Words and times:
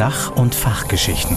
Sach- 0.00 0.34
und 0.34 0.54
Fachgeschichten. 0.54 1.36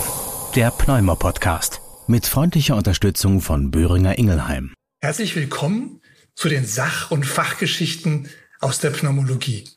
Der 0.56 0.72
Pneumo-Podcast. 0.72 1.82
Mit 2.08 2.26
freundlicher 2.26 2.78
Unterstützung 2.78 3.42
von 3.42 3.72
Böhringer 3.72 4.18
Ingelheim. 4.18 4.74
Herzlich 5.02 5.36
willkommen 5.36 6.00
zu 6.34 6.48
den 6.48 6.66
Sach- 6.66 7.12
und 7.12 7.26
Fachgeschichten 7.26 8.30
aus 8.62 8.80
der 8.80 8.92
Pneumologie. 8.92 9.68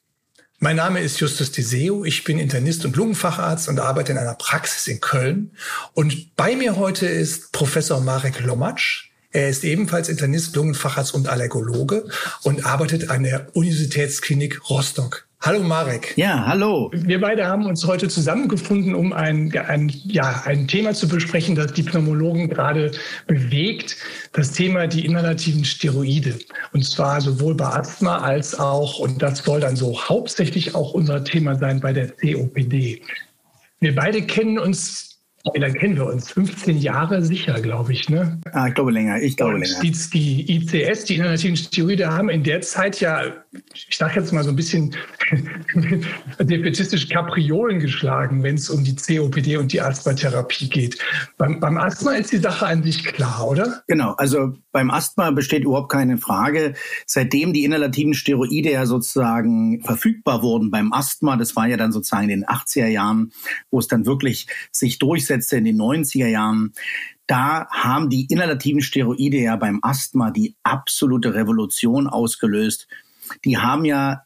Mein 0.60 0.76
Name 0.76 1.00
ist 1.00 1.18
Justus 1.18 1.50
Deseo, 1.50 2.04
ich 2.04 2.22
bin 2.22 2.38
Internist 2.38 2.84
und 2.84 2.94
Lungenfacharzt 2.94 3.68
und 3.68 3.80
arbeite 3.80 4.12
in 4.12 4.18
einer 4.18 4.34
Praxis 4.34 4.86
in 4.86 5.00
Köln. 5.00 5.56
Und 5.94 6.36
bei 6.36 6.54
mir 6.54 6.76
heute 6.76 7.06
ist 7.06 7.50
Professor 7.50 8.00
Marek 8.00 8.38
Lomatsch. 8.38 9.10
Er 9.32 9.48
ist 9.48 9.64
ebenfalls 9.64 10.08
Internist, 10.08 10.54
Lungenfacharzt 10.54 11.12
und 11.12 11.26
Allergologe 11.26 12.08
und 12.44 12.64
arbeitet 12.64 13.10
an 13.10 13.24
der 13.24 13.48
Universitätsklinik 13.56 14.70
Rostock. 14.70 15.25
Hallo 15.40 15.62
Marek. 15.62 16.16
Ja, 16.16 16.44
hallo. 16.46 16.90
Wir 16.92 17.20
beide 17.20 17.46
haben 17.46 17.66
uns 17.66 17.86
heute 17.86 18.08
zusammengefunden, 18.08 18.94
um 18.94 19.12
ein, 19.12 19.56
ein, 19.56 19.90
ja, 20.04 20.42
ein 20.44 20.66
Thema 20.66 20.92
zu 20.92 21.06
besprechen, 21.06 21.54
das 21.54 21.72
die 21.72 21.84
Pneumologen 21.84 22.48
gerade 22.48 22.90
bewegt. 23.26 23.96
Das 24.32 24.52
Thema 24.52 24.88
die 24.88 25.04
inhalativen 25.04 25.64
Steroide. 25.64 26.38
Und 26.72 26.84
zwar 26.84 27.20
sowohl 27.20 27.54
bei 27.54 27.66
Asthma 27.66 28.18
als 28.18 28.58
auch, 28.58 28.98
und 28.98 29.22
das 29.22 29.38
soll 29.38 29.60
dann 29.60 29.76
so 29.76 30.00
hauptsächlich 30.08 30.74
auch 30.74 30.94
unser 30.94 31.22
Thema 31.22 31.54
sein 31.54 31.80
bei 31.80 31.92
der 31.92 32.08
COPD. 32.08 33.02
Wir 33.78 33.94
beide 33.94 34.22
kennen 34.22 34.58
uns 34.58 35.15
wie 35.54 35.60
lange 35.60 35.74
kennen 35.74 35.96
wir 35.96 36.06
uns? 36.06 36.30
15 36.32 36.78
Jahre 36.78 37.22
sicher, 37.22 37.60
glaube 37.60 37.92
ich, 37.92 38.08
ne? 38.08 38.40
Ah, 38.52 38.68
ich 38.68 38.74
glaube 38.74 38.90
länger. 38.90 39.20
Ich 39.22 39.36
glaube 39.36 39.54
Und 39.54 39.60
länger. 39.60 39.80
Die, 39.80 39.92
die 39.92 40.56
ICS, 40.56 41.04
die 41.04 41.16
inhalativen 41.16 41.56
Steroide, 41.56 42.08
haben 42.08 42.28
in 42.28 42.42
der 42.42 42.60
Zeit 42.60 43.00
ja, 43.00 43.22
ich 43.72 43.96
sage 43.96 44.20
jetzt 44.20 44.32
mal 44.32 44.44
so 44.44 44.50
ein 44.50 44.56
bisschen 44.56 44.94
defetistisch 46.40 47.08
Kapriolen 47.08 47.80
geschlagen, 47.80 48.42
wenn 48.42 48.56
es 48.56 48.70
um 48.70 48.84
die 48.84 48.96
COPD 48.96 49.56
und 49.56 49.72
die 49.72 49.80
Asthmatherapie 49.80 50.68
geht. 50.68 50.98
Beim, 51.38 51.60
beim 51.60 51.78
Asthma 51.78 52.12
ist 52.12 52.32
die 52.32 52.38
Sache 52.38 52.66
an 52.66 52.82
sich 52.82 53.04
klar, 53.04 53.46
oder? 53.46 53.82
Genau, 53.86 54.12
also 54.12 54.54
beim 54.72 54.90
Asthma 54.90 55.30
besteht 55.30 55.64
überhaupt 55.64 55.90
keine 55.90 56.18
Frage. 56.18 56.74
Seitdem 57.06 57.52
die 57.52 57.64
inhalativen 57.64 58.14
Steroide 58.14 58.72
ja 58.72 58.86
sozusagen 58.86 59.82
verfügbar 59.82 60.42
wurden 60.42 60.70
beim 60.70 60.92
Asthma, 60.92 61.36
das 61.36 61.56
war 61.56 61.66
ja 61.66 61.76
dann 61.76 61.92
sozusagen 61.92 62.24
in 62.24 62.40
den 62.40 62.44
80er 62.44 62.88
Jahren, 62.88 63.32
wo 63.70 63.78
es 63.78 63.88
dann 63.88 64.06
wirklich 64.06 64.46
sich 64.72 64.98
durchsetzte 65.36 65.56
in 65.56 65.64
den 65.64 65.80
90er 65.80 66.26
Jahren, 66.26 66.72
da 67.26 67.66
haben 67.70 68.08
die 68.08 68.26
inhalativen 68.26 68.80
Steroide 68.80 69.38
ja 69.38 69.56
beim 69.56 69.80
Asthma 69.82 70.30
die 70.30 70.56
absolute 70.62 71.34
Revolution 71.34 72.06
ausgelöst. 72.06 72.86
Die 73.44 73.58
haben 73.58 73.84
ja 73.84 74.22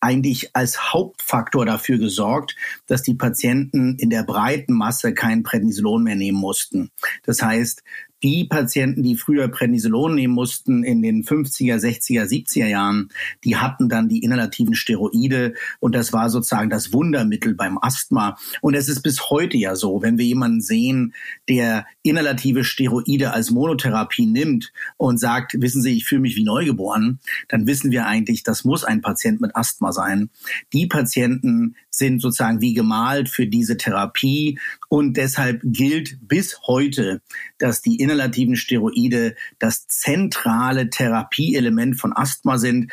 eigentlich 0.00 0.54
als 0.54 0.92
Hauptfaktor 0.92 1.64
dafür 1.64 1.98
gesorgt, 1.98 2.54
dass 2.86 3.02
die 3.02 3.14
Patienten 3.14 3.96
in 3.96 4.10
der 4.10 4.22
breiten 4.22 4.74
Masse 4.74 5.14
kein 5.14 5.42
Prednisolon 5.42 6.04
mehr 6.04 6.14
nehmen 6.14 6.38
mussten. 6.38 6.90
Das 7.24 7.42
heißt, 7.42 7.82
die 8.24 8.44
Patienten, 8.44 9.02
die 9.02 9.16
früher 9.16 9.48
Prednisolon 9.48 10.14
nehmen 10.14 10.32
mussten 10.32 10.82
in 10.82 11.02
den 11.02 11.24
50er, 11.24 11.76
60er, 11.76 12.24
70er 12.24 12.66
Jahren, 12.66 13.10
die 13.44 13.56
hatten 13.56 13.90
dann 13.90 14.08
die 14.08 14.24
inhalativen 14.24 14.74
Steroide 14.74 15.52
und 15.78 15.94
das 15.94 16.14
war 16.14 16.30
sozusagen 16.30 16.70
das 16.70 16.94
Wundermittel 16.94 17.54
beim 17.54 17.78
Asthma. 17.78 18.38
Und 18.62 18.74
es 18.74 18.88
ist 18.88 19.02
bis 19.02 19.28
heute 19.28 19.58
ja 19.58 19.76
so, 19.76 20.00
wenn 20.00 20.16
wir 20.16 20.24
jemanden 20.24 20.62
sehen, 20.62 21.12
der 21.50 21.86
inhalative 22.02 22.64
Steroide 22.64 23.34
als 23.34 23.50
Monotherapie 23.50 24.26
nimmt 24.26 24.72
und 24.96 25.20
sagt, 25.20 25.60
wissen 25.60 25.82
Sie, 25.82 25.94
ich 25.94 26.06
fühle 26.06 26.22
mich 26.22 26.34
wie 26.34 26.44
neugeboren, 26.44 27.20
dann 27.48 27.66
wissen 27.66 27.90
wir 27.90 28.06
eigentlich, 28.06 28.42
das 28.42 28.64
muss 28.64 28.84
ein 28.84 29.02
Patient 29.02 29.42
mit 29.42 29.54
Asthma 29.54 29.92
sein. 29.92 30.30
Die 30.72 30.86
Patienten 30.86 31.76
sind 31.90 32.22
sozusagen 32.22 32.62
wie 32.62 32.72
gemalt 32.72 33.28
für 33.28 33.46
diese 33.46 33.76
Therapie 33.76 34.58
und 34.94 35.16
deshalb 35.16 35.60
gilt 35.64 36.18
bis 36.20 36.60
heute, 36.68 37.20
dass 37.58 37.82
die 37.82 37.96
inhalativen 37.96 38.54
Steroide 38.54 39.34
das 39.58 39.88
zentrale 39.88 40.88
Therapieelement 40.88 41.98
von 41.98 42.12
Asthma 42.12 42.58
sind. 42.58 42.92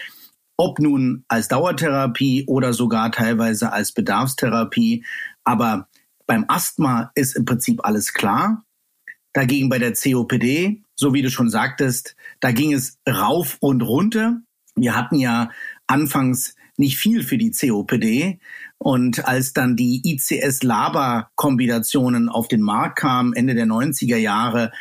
Ob 0.58 0.80
nun 0.80 1.26
als 1.28 1.48
Dauertherapie 1.48 2.46
oder 2.48 2.74
sogar 2.74 3.12
teilweise 3.12 3.72
als 3.72 3.92
Bedarfstherapie. 3.92 5.06
Aber 5.44 5.90
beim 6.26 6.46
Asthma 6.48 7.12
ist 7.14 7.36
im 7.36 7.46
Prinzip 7.46 7.86
alles 7.86 8.16
klar. 8.16 8.66
Dagegen 9.34 9.70
bei 9.70 9.78
der 9.78 9.94
COPD, 9.94 10.82
so 10.96 11.14
wie 11.14 11.22
du 11.22 11.30
schon 11.30 11.52
sagtest, 11.52 12.16
da 12.40 12.52
ging 12.52 12.74
es 12.74 12.98
rauf 13.08 13.58
und 13.60 13.84
runter. 13.84 14.42
Wir 14.74 14.96
hatten 14.96 15.20
ja 15.20 15.52
anfangs 15.86 16.56
nicht 16.82 16.98
viel 16.98 17.24
für 17.24 17.38
die 17.38 17.52
COPD. 17.52 18.42
Und 18.78 19.26
als 19.26 19.54
dann 19.54 19.78
die 19.78 20.02
ICS-LABA-Kombinationen 20.04 22.28
auf 22.28 22.50
den 22.50 22.62
Markt 22.62 23.00
kamen, 23.00 23.32
Ende 23.34 23.56
der 23.56 23.68
90er 23.68 24.18
Jahre, 24.18 24.74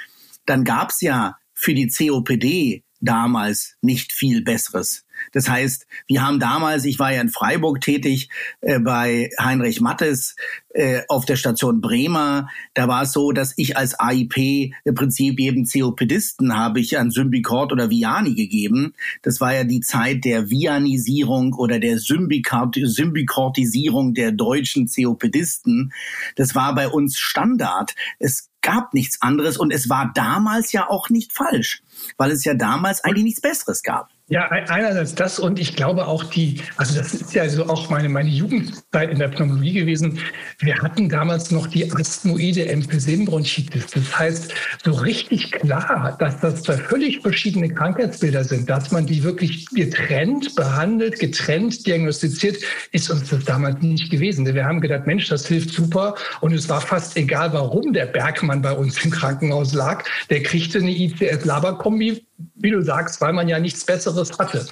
dann 0.46 0.64
gab 0.64 0.90
es 0.90 1.00
ja 1.02 1.36
für 1.54 1.74
die 1.74 1.88
COPD 1.88 2.82
damals 3.00 3.76
nicht 3.82 4.12
viel 4.12 4.42
Besseres. 4.42 5.04
Das 5.32 5.48
heißt, 5.48 5.86
wir 6.06 6.26
haben 6.26 6.40
damals, 6.40 6.84
ich 6.84 6.98
war 6.98 7.12
ja 7.12 7.20
in 7.20 7.28
Freiburg 7.28 7.80
tätig, 7.80 8.30
äh, 8.60 8.78
bei 8.78 9.30
Heinrich 9.38 9.80
Mattes 9.80 10.36
äh, 10.72 11.02
auf 11.08 11.24
der 11.24 11.36
Station 11.36 11.80
Bremer. 11.80 12.48
Da 12.74 12.88
war 12.88 13.02
es 13.02 13.12
so, 13.12 13.32
dass 13.32 13.54
ich 13.56 13.76
als 13.76 13.98
AIP 13.98 14.72
im 14.84 14.94
Prinzip 14.94 15.38
jedem 15.38 15.64
COPDisten 15.64 16.56
habe 16.56 16.80
ich 16.80 16.98
an 16.98 17.10
Symbicort 17.10 17.72
oder 17.72 17.90
Viani 17.90 18.34
gegeben. 18.34 18.94
Das 19.22 19.40
war 19.40 19.54
ja 19.54 19.64
die 19.64 19.80
Zeit 19.80 20.24
der 20.24 20.50
Vianisierung 20.50 21.54
oder 21.54 21.78
der 21.78 21.98
Symbicortisierung 21.98 24.14
der 24.14 24.32
deutschen 24.32 24.88
COPDisten. 24.88 25.92
Das 26.36 26.54
war 26.54 26.74
bei 26.74 26.88
uns 26.88 27.18
Standard. 27.18 27.94
Es 28.18 28.50
gab 28.62 28.94
nichts 28.94 29.20
anderes 29.22 29.56
und 29.56 29.72
es 29.72 29.88
war 29.88 30.12
damals 30.14 30.72
ja 30.72 30.88
auch 30.88 31.10
nicht 31.10 31.32
falsch, 31.32 31.82
weil 32.16 32.30
es 32.30 32.44
ja 32.44 32.54
damals 32.54 33.02
eigentlich 33.04 33.24
nichts 33.24 33.40
Besseres 33.40 33.82
gab. 33.82 34.10
Ja, 34.30 34.46
einerseits 34.48 35.16
das 35.16 35.40
und 35.40 35.58
ich 35.58 35.74
glaube 35.74 36.06
auch 36.06 36.22
die, 36.22 36.60
also 36.76 36.96
das 36.96 37.12
ist 37.12 37.34
ja 37.34 37.48
so 37.48 37.66
auch 37.66 37.90
meine, 37.90 38.08
meine 38.08 38.28
Jugendzeit 38.28 39.10
in 39.10 39.18
der 39.18 39.26
Pneumologie 39.26 39.72
gewesen. 39.72 40.20
Wir 40.60 40.78
hatten 40.78 41.08
damals 41.08 41.50
noch 41.50 41.66
die 41.66 41.90
asthmoide 41.90 42.68
Emphysembronchitis. 42.68 43.88
Das 43.88 44.16
heißt, 44.16 44.54
so 44.84 44.92
richtig 44.92 45.50
klar, 45.50 46.16
dass 46.20 46.38
das 46.38 46.62
zwei 46.62 46.76
völlig 46.76 47.18
verschiedene 47.22 47.74
Krankheitsbilder 47.74 48.44
sind, 48.44 48.70
dass 48.70 48.92
man 48.92 49.04
die 49.04 49.24
wirklich 49.24 49.66
getrennt 49.70 50.54
behandelt, 50.54 51.18
getrennt 51.18 51.84
diagnostiziert, 51.84 52.58
ist 52.92 53.10
uns 53.10 53.30
das 53.30 53.44
damals 53.44 53.82
nicht 53.82 54.12
gewesen. 54.12 54.46
Wir 54.46 54.64
haben 54.64 54.80
gedacht, 54.80 55.08
Mensch, 55.08 55.28
das 55.28 55.48
hilft 55.48 55.70
super 55.70 56.14
und 56.40 56.52
es 56.52 56.68
war 56.68 56.80
fast 56.80 57.16
egal, 57.16 57.52
warum 57.52 57.92
der 57.92 58.06
Bergmann 58.06 58.62
bei 58.62 58.72
uns 58.74 59.04
im 59.04 59.10
Krankenhaus 59.10 59.74
lag. 59.74 60.04
Der 60.30 60.44
kriegte 60.44 60.78
eine 60.78 60.92
ICS-Laber-Kombi, 60.92 62.24
wie 62.56 62.70
du 62.70 62.82
sagst, 62.82 63.20
weil 63.20 63.32
man 63.32 63.48
ja 63.48 63.58
nichts 63.58 63.84
Besseres 63.84 64.38
hatte. 64.38 64.66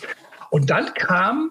Und 0.51 0.71
dann 0.71 0.93
kam 0.95 1.51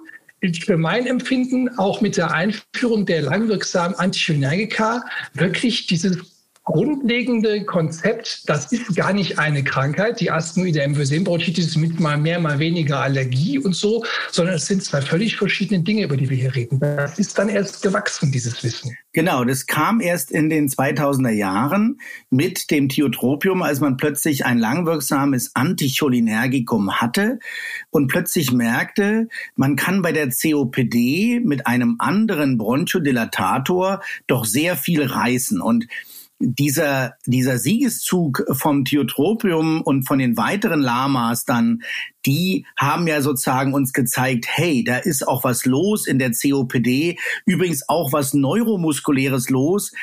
für 0.63 0.77
mein 0.77 1.07
Empfinden 1.07 1.77
auch 1.77 2.01
mit 2.01 2.17
der 2.17 2.31
Einführung 2.31 3.05
der 3.05 3.23
langwirksamen 3.23 3.97
Anticholinergika 3.97 5.03
wirklich 5.33 5.87
dieses 5.87 6.36
grundlegende 6.67 7.63
Konzept, 7.63 8.49
das 8.49 8.73
ist 8.73 8.93
gar 8.93 9.13
nicht 9.13 9.39
eine 9.39 9.63
Krankheit, 9.63 10.19
die 10.19 10.29
Asthmoide 10.29 10.81
Emphysembronchitis 10.81 11.77
mit 11.77 12.01
mal 12.01 12.17
mehr, 12.17 12.39
mal 12.39 12.59
weniger 12.59 12.99
Allergie 12.99 13.57
und 13.57 13.73
so, 13.73 14.03
sondern 14.31 14.55
es 14.55 14.65
sind 14.65 14.83
zwei 14.83 15.01
völlig 15.01 15.37
verschiedene 15.37 15.81
Dinge, 15.81 16.03
über 16.03 16.17
die 16.17 16.29
wir 16.29 16.35
hier 16.35 16.53
reden. 16.53 16.81
Das 16.81 17.19
ist 17.19 17.39
dann 17.39 17.47
erst 17.47 17.81
gewachsen, 17.81 18.33
dieses 18.33 18.61
Wissen. 18.65 18.97
Genau, 19.13 19.45
das 19.45 19.65
kam 19.65 20.01
erst 20.01 20.29
in 20.29 20.49
den 20.49 20.67
2000er 20.67 21.31
Jahren 21.31 21.99
mit 22.29 22.69
dem 22.69 22.89
Tiotropium, 22.89 23.61
als 23.61 23.79
man 23.79 23.95
plötzlich 23.95 24.45
ein 24.45 24.59
langwirksames 24.59 25.51
Anticholinergikum 25.55 26.99
hatte 26.99 27.39
und 27.89 28.09
plötzlich 28.09 28.51
merkte, 28.51 29.29
man 29.55 29.77
kann 29.77 30.01
bei 30.01 30.11
der 30.11 30.29
COPD 30.29 31.39
mit 31.39 31.65
einem 31.65 31.95
anderen 31.99 32.57
Bronchodilatator 32.57 34.01
doch 34.27 34.43
sehr 34.43 34.75
viel 34.75 35.01
reißen 35.01 35.61
und 35.61 35.87
dieser, 36.39 37.15
dieser 37.25 37.57
Siegeszug 37.57 38.43
vom 38.51 38.85
Tiotropium 38.85 39.81
und 39.81 40.07
von 40.07 40.19
den 40.19 40.37
weiteren 40.37 40.81
Lamas 40.81 41.45
dann, 41.45 41.81
die 42.27 42.65
haben 42.75 43.07
ja 43.07 43.21
sozusagen 43.21 43.73
uns 43.73 43.93
gezeigt, 43.93 44.45
hey, 44.49 44.83
da 44.83 44.97
ist 44.97 45.27
auch 45.27 45.45
was 45.45 45.65
los 45.65 46.05
in 46.05 46.19
der 46.19 46.31
COPD, 46.31 47.17
übrigens 47.45 47.87
auch 47.87 48.11
was 48.11 48.33
Neuromuskuläres 48.33 49.49
los. 49.49 49.93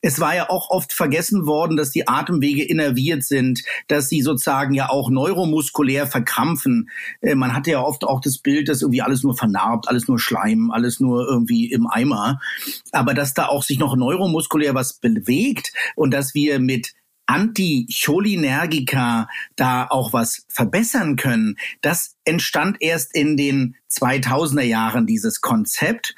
Es 0.00 0.20
war 0.20 0.34
ja 0.34 0.48
auch 0.48 0.70
oft 0.70 0.92
vergessen 0.92 1.46
worden, 1.46 1.76
dass 1.76 1.90
die 1.90 2.08
Atemwege 2.08 2.64
innerviert 2.64 3.24
sind, 3.24 3.62
dass 3.88 4.08
sie 4.08 4.22
sozusagen 4.22 4.74
ja 4.74 4.88
auch 4.88 5.10
neuromuskulär 5.10 6.06
verkrampfen. 6.06 6.88
Äh, 7.20 7.34
man 7.34 7.54
hatte 7.54 7.72
ja 7.72 7.82
oft 7.82 8.04
auch 8.04 8.20
das 8.20 8.38
Bild, 8.38 8.68
dass 8.68 8.82
irgendwie 8.82 9.02
alles 9.02 9.22
nur 9.22 9.36
vernarbt, 9.36 9.88
alles 9.88 10.08
nur 10.08 10.18
Schleim, 10.18 10.70
alles 10.70 11.00
nur 11.00 11.26
irgendwie 11.28 11.70
im 11.70 11.86
Eimer. 11.86 12.40
Aber 12.92 13.14
dass 13.14 13.34
da 13.34 13.46
auch 13.46 13.62
sich 13.62 13.78
noch 13.78 13.96
neuromuskulär 13.96 14.74
was 14.74 14.94
bewegt 14.94 15.72
und 15.94 16.12
dass 16.12 16.34
wir 16.34 16.58
mit 16.58 16.94
Anticholinergika 17.26 19.28
da 19.56 19.86
auch 19.88 20.12
was 20.12 20.44
verbessern 20.48 21.16
können, 21.16 21.56
das 21.80 22.16
entstand 22.24 22.76
erst 22.80 23.14
in 23.14 23.36
den 23.36 23.76
2000er 23.90 24.62
Jahren, 24.62 25.06
dieses 25.06 25.40
Konzept. 25.40 26.14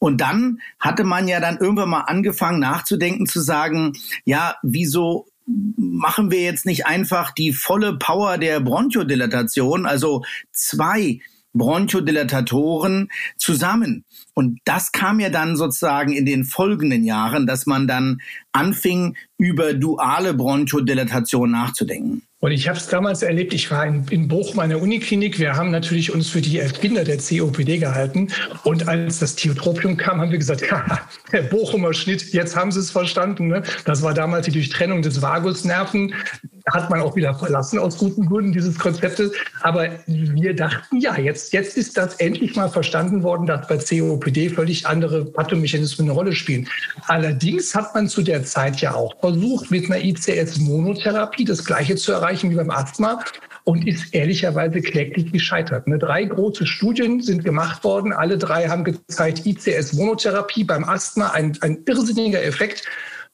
Und 0.00 0.20
dann 0.20 0.58
hatte 0.80 1.04
man 1.04 1.28
ja 1.28 1.40
dann 1.40 1.58
irgendwann 1.58 1.90
mal 1.90 2.02
angefangen 2.02 2.60
nachzudenken, 2.60 3.26
zu 3.26 3.40
sagen, 3.40 3.92
ja, 4.24 4.56
wieso 4.62 5.26
machen 5.46 6.30
wir 6.30 6.42
jetzt 6.42 6.66
nicht 6.66 6.86
einfach 6.86 7.30
die 7.30 7.52
volle 7.52 7.98
Power 7.98 8.38
der 8.38 8.60
Bronchodilatation, 8.60 9.86
also 9.86 10.24
zwei 10.52 11.20
Bronchodilatatoren 11.54 13.08
zusammen. 13.36 14.04
Und 14.34 14.58
das 14.64 14.92
kam 14.92 15.20
ja 15.20 15.30
dann 15.30 15.56
sozusagen 15.56 16.12
in 16.12 16.26
den 16.26 16.44
folgenden 16.44 17.04
Jahren, 17.04 17.46
dass 17.46 17.66
man 17.66 17.86
dann 17.86 18.20
anfing, 18.52 19.16
über 19.38 19.74
duale 19.74 20.34
Bronchodilatation 20.34 21.50
nachzudenken. 21.50 22.22
Und 22.44 22.52
ich 22.52 22.68
habe 22.68 22.76
es 22.76 22.88
damals 22.88 23.22
erlebt, 23.22 23.54
ich 23.54 23.70
war 23.70 23.86
in, 23.86 24.06
in 24.10 24.28
Bochum 24.28 24.58
an 24.58 24.68
der 24.68 24.82
Uniklinik. 24.82 25.38
Wir 25.38 25.56
haben 25.56 25.70
natürlich 25.70 26.12
uns 26.12 26.28
für 26.28 26.42
die 26.42 26.58
Erfinder 26.58 27.02
der 27.02 27.16
COPD 27.16 27.78
gehalten. 27.78 28.28
Und 28.64 28.86
als 28.86 29.20
das 29.20 29.34
Thiotropium 29.34 29.96
kam, 29.96 30.20
haben 30.20 30.30
wir 30.30 30.36
gesagt, 30.36 30.60
ja, 30.70 30.84
der 31.32 31.40
Bochumer 31.40 31.94
Schnitt, 31.94 32.34
jetzt 32.34 32.54
haben 32.54 32.70
sie 32.70 32.80
es 32.80 32.90
verstanden. 32.90 33.46
Ne? 33.46 33.62
Das 33.86 34.02
war 34.02 34.12
damals 34.12 34.44
die 34.44 34.52
Durchtrennung 34.52 35.00
des 35.00 35.22
Vagusnerven. 35.22 36.12
Hat 36.70 36.90
man 36.90 37.00
auch 37.00 37.16
wieder 37.16 37.34
verlassen 37.34 37.78
aus 37.78 37.96
guten 37.96 38.26
Gründen, 38.26 38.52
dieses 38.52 38.78
Konzeptes. 38.78 39.32
Aber 39.62 39.88
wir 40.06 40.54
dachten, 40.54 40.98
ja, 40.98 41.18
jetzt, 41.18 41.54
jetzt 41.54 41.78
ist 41.78 41.96
das 41.96 42.16
endlich 42.16 42.56
mal 42.56 42.68
verstanden 42.68 43.22
worden, 43.22 43.46
dass 43.46 43.66
bei 43.68 43.78
COPD 43.78 44.50
völlig 44.50 44.86
andere 44.86 45.24
Pathomechanismen 45.24 46.08
eine 46.08 46.12
Rolle 46.12 46.34
spielen. 46.34 46.68
Allerdings 47.06 47.74
hat 47.74 47.94
man 47.94 48.06
zu 48.06 48.20
der 48.20 48.44
Zeit 48.44 48.82
ja 48.82 48.94
auch 48.94 49.14
versucht, 49.20 49.70
mit 49.70 49.86
einer 49.86 50.04
ICS-Monotherapie 50.04 51.46
das 51.46 51.64
Gleiche 51.64 51.96
zu 51.96 52.12
erreichen 52.12 52.33
erreichen 52.34 52.50
wie 52.50 52.56
beim 52.56 52.70
Asthma 52.70 53.24
und 53.62 53.86
ist 53.86 54.12
ehrlicherweise 54.14 54.80
kläglich 54.80 55.32
gescheitert. 55.32 55.86
Ne, 55.86 55.98
drei 55.98 56.24
große 56.24 56.66
Studien 56.66 57.22
sind 57.22 57.44
gemacht 57.44 57.84
worden. 57.84 58.12
Alle 58.12 58.38
drei 58.38 58.68
haben 58.68 58.84
gezeigt, 58.84 59.46
ICS-Monotherapie 59.46 60.64
beim 60.64 60.84
Asthma 60.84 61.30
ein, 61.30 61.56
ein 61.60 61.84
irrsinniger 61.86 62.42
Effekt. 62.42 62.84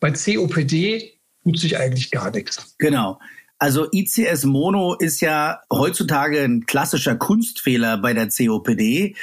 Bei 0.00 0.10
COPD 0.10 1.14
tut 1.44 1.58
sich 1.58 1.78
eigentlich 1.78 2.10
gar 2.10 2.30
nichts. 2.30 2.74
Genau. 2.78 3.18
Also 3.58 3.88
ICS 3.92 4.44
Mono 4.44 4.94
ist 4.94 5.20
ja 5.20 5.60
heutzutage 5.70 6.42
ein 6.42 6.64
klassischer 6.66 7.16
Kunstfehler 7.16 7.98
bei 7.98 8.14
der 8.14 8.28
COPD 8.28 9.16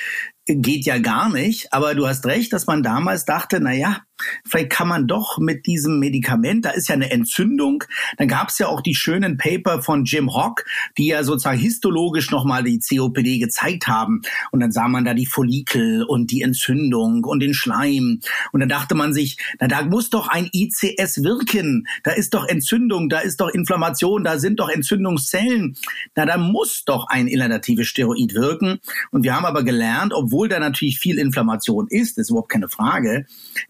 geht 0.47 0.85
ja 0.85 0.97
gar 0.97 1.30
nicht. 1.30 1.73
Aber 1.73 1.94
du 1.95 2.07
hast 2.07 2.25
recht, 2.25 2.53
dass 2.53 2.68
man 2.68 2.83
damals 2.83 3.25
dachte, 3.25 3.59
na 3.59 3.73
ja, 3.73 4.01
vielleicht 4.45 4.69
kann 4.69 4.87
man 4.87 5.07
doch 5.07 5.37
mit 5.37 5.65
diesem 5.65 5.99
Medikament, 5.99 6.65
da 6.65 6.71
ist 6.71 6.89
ja 6.89 6.95
eine 6.95 7.11
Entzündung. 7.11 7.83
Dann 8.17 8.27
gab 8.27 8.49
es 8.49 8.57
ja 8.57 8.67
auch 8.67 8.81
die 8.81 8.95
schönen 8.95 9.37
Paper 9.37 9.81
von 9.81 10.05
Jim 10.05 10.33
Hock, 10.33 10.65
die 10.97 11.07
ja 11.07 11.23
sozusagen 11.23 11.59
histologisch 11.59 12.31
nochmal 12.31 12.63
die 12.63 12.79
COPD 12.79 13.39
gezeigt 13.39 13.87
haben. 13.87 14.21
Und 14.51 14.59
dann 14.59 14.71
sah 14.71 14.87
man 14.87 15.05
da 15.05 15.13
die 15.13 15.25
Follikel 15.25 16.03
und 16.03 16.31
die 16.31 16.41
Entzündung 16.41 17.23
und 17.23 17.39
den 17.39 17.53
Schleim. 17.53 18.19
Und 18.51 18.59
dann 18.59 18.69
dachte 18.69 18.95
man 18.95 19.13
sich, 19.13 19.37
na 19.59 19.67
da 19.67 19.83
muss 19.83 20.09
doch 20.09 20.27
ein 20.27 20.49
ICS 20.51 21.23
wirken. 21.23 21.87
Da 22.03 22.11
ist 22.11 22.33
doch 22.33 22.47
Entzündung, 22.47 23.09
da 23.09 23.19
ist 23.19 23.41
doch 23.41 23.49
Inflammation, 23.49 24.23
da 24.23 24.39
sind 24.39 24.59
doch 24.59 24.69
Entzündungszellen. 24.69 25.77
Na, 26.15 26.25
da 26.25 26.37
muss 26.37 26.83
doch 26.85 27.07
ein 27.07 27.27
inhalatives 27.27 27.87
Steroid 27.87 28.33
wirken. 28.33 28.79
Und 29.11 29.23
wir 29.23 29.35
haben 29.35 29.45
aber 29.45 29.63
gelernt, 29.63 30.13
obwohl 30.13 30.49
da 30.49 30.59
natürlich 30.59 30.99
viel 30.99 31.17
Inflammation 31.17 31.87
ist, 31.89 32.17
ist 32.17 32.29
überhaupt 32.29 32.51
keine 32.51 32.69
Frage, 32.69 33.25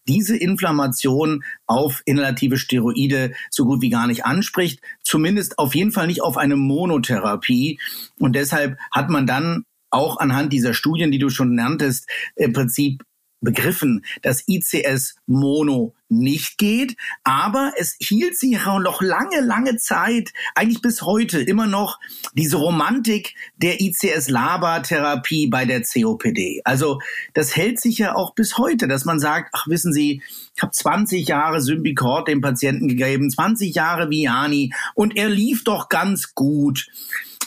diese 0.07 0.36
Inflammation 0.37 1.43
auf 1.65 2.01
inhalative 2.05 2.57
Steroide 2.57 3.33
so 3.49 3.65
gut 3.65 3.81
wie 3.81 3.89
gar 3.89 4.07
nicht 4.07 4.25
anspricht, 4.25 4.81
zumindest 5.03 5.59
auf 5.59 5.75
jeden 5.75 5.91
Fall 5.91 6.07
nicht 6.07 6.21
auf 6.21 6.37
eine 6.37 6.55
Monotherapie. 6.55 7.79
Und 8.19 8.35
deshalb 8.35 8.77
hat 8.91 9.09
man 9.09 9.27
dann 9.27 9.63
auch 9.89 10.17
anhand 10.17 10.53
dieser 10.53 10.73
Studien, 10.73 11.11
die 11.11 11.19
du 11.19 11.29
schon 11.29 11.55
nanntest, 11.55 12.09
im 12.35 12.53
Prinzip 12.53 13.03
begriffen, 13.41 14.03
dass 14.21 14.43
ICS 14.47 15.15
Mono 15.27 15.93
nicht 16.09 16.57
geht, 16.57 16.95
aber 17.23 17.73
es 17.77 17.95
hielt 17.99 18.37
sich 18.37 18.65
auch 18.65 18.79
noch 18.79 19.01
lange, 19.01 19.41
lange 19.41 19.77
Zeit, 19.77 20.31
eigentlich 20.55 20.81
bis 20.81 21.01
heute 21.01 21.41
immer 21.41 21.67
noch 21.67 21.99
diese 22.33 22.57
Romantik 22.57 23.35
der 23.57 23.81
ICS-LABA-Therapie 23.81 25.47
bei 25.47 25.65
der 25.65 25.81
COPD. 25.81 26.61
Also 26.63 26.99
das 27.33 27.55
hält 27.55 27.79
sich 27.79 27.97
ja 27.97 28.15
auch 28.15 28.33
bis 28.33 28.57
heute, 28.57 28.87
dass 28.87 29.05
man 29.05 29.19
sagt, 29.19 29.49
ach 29.53 29.67
wissen 29.67 29.93
Sie, 29.93 30.21
ich 30.55 30.61
habe 30.61 30.71
20 30.71 31.27
Jahre 31.27 31.61
Symbicort 31.61 32.27
dem 32.27 32.41
Patienten 32.41 32.87
gegeben, 32.87 33.29
20 33.29 33.75
Jahre 33.75 34.09
Viani 34.09 34.73
und 34.95 35.17
er 35.17 35.29
lief 35.29 35.63
doch 35.63 35.89
ganz 35.89 36.33
gut. 36.33 36.87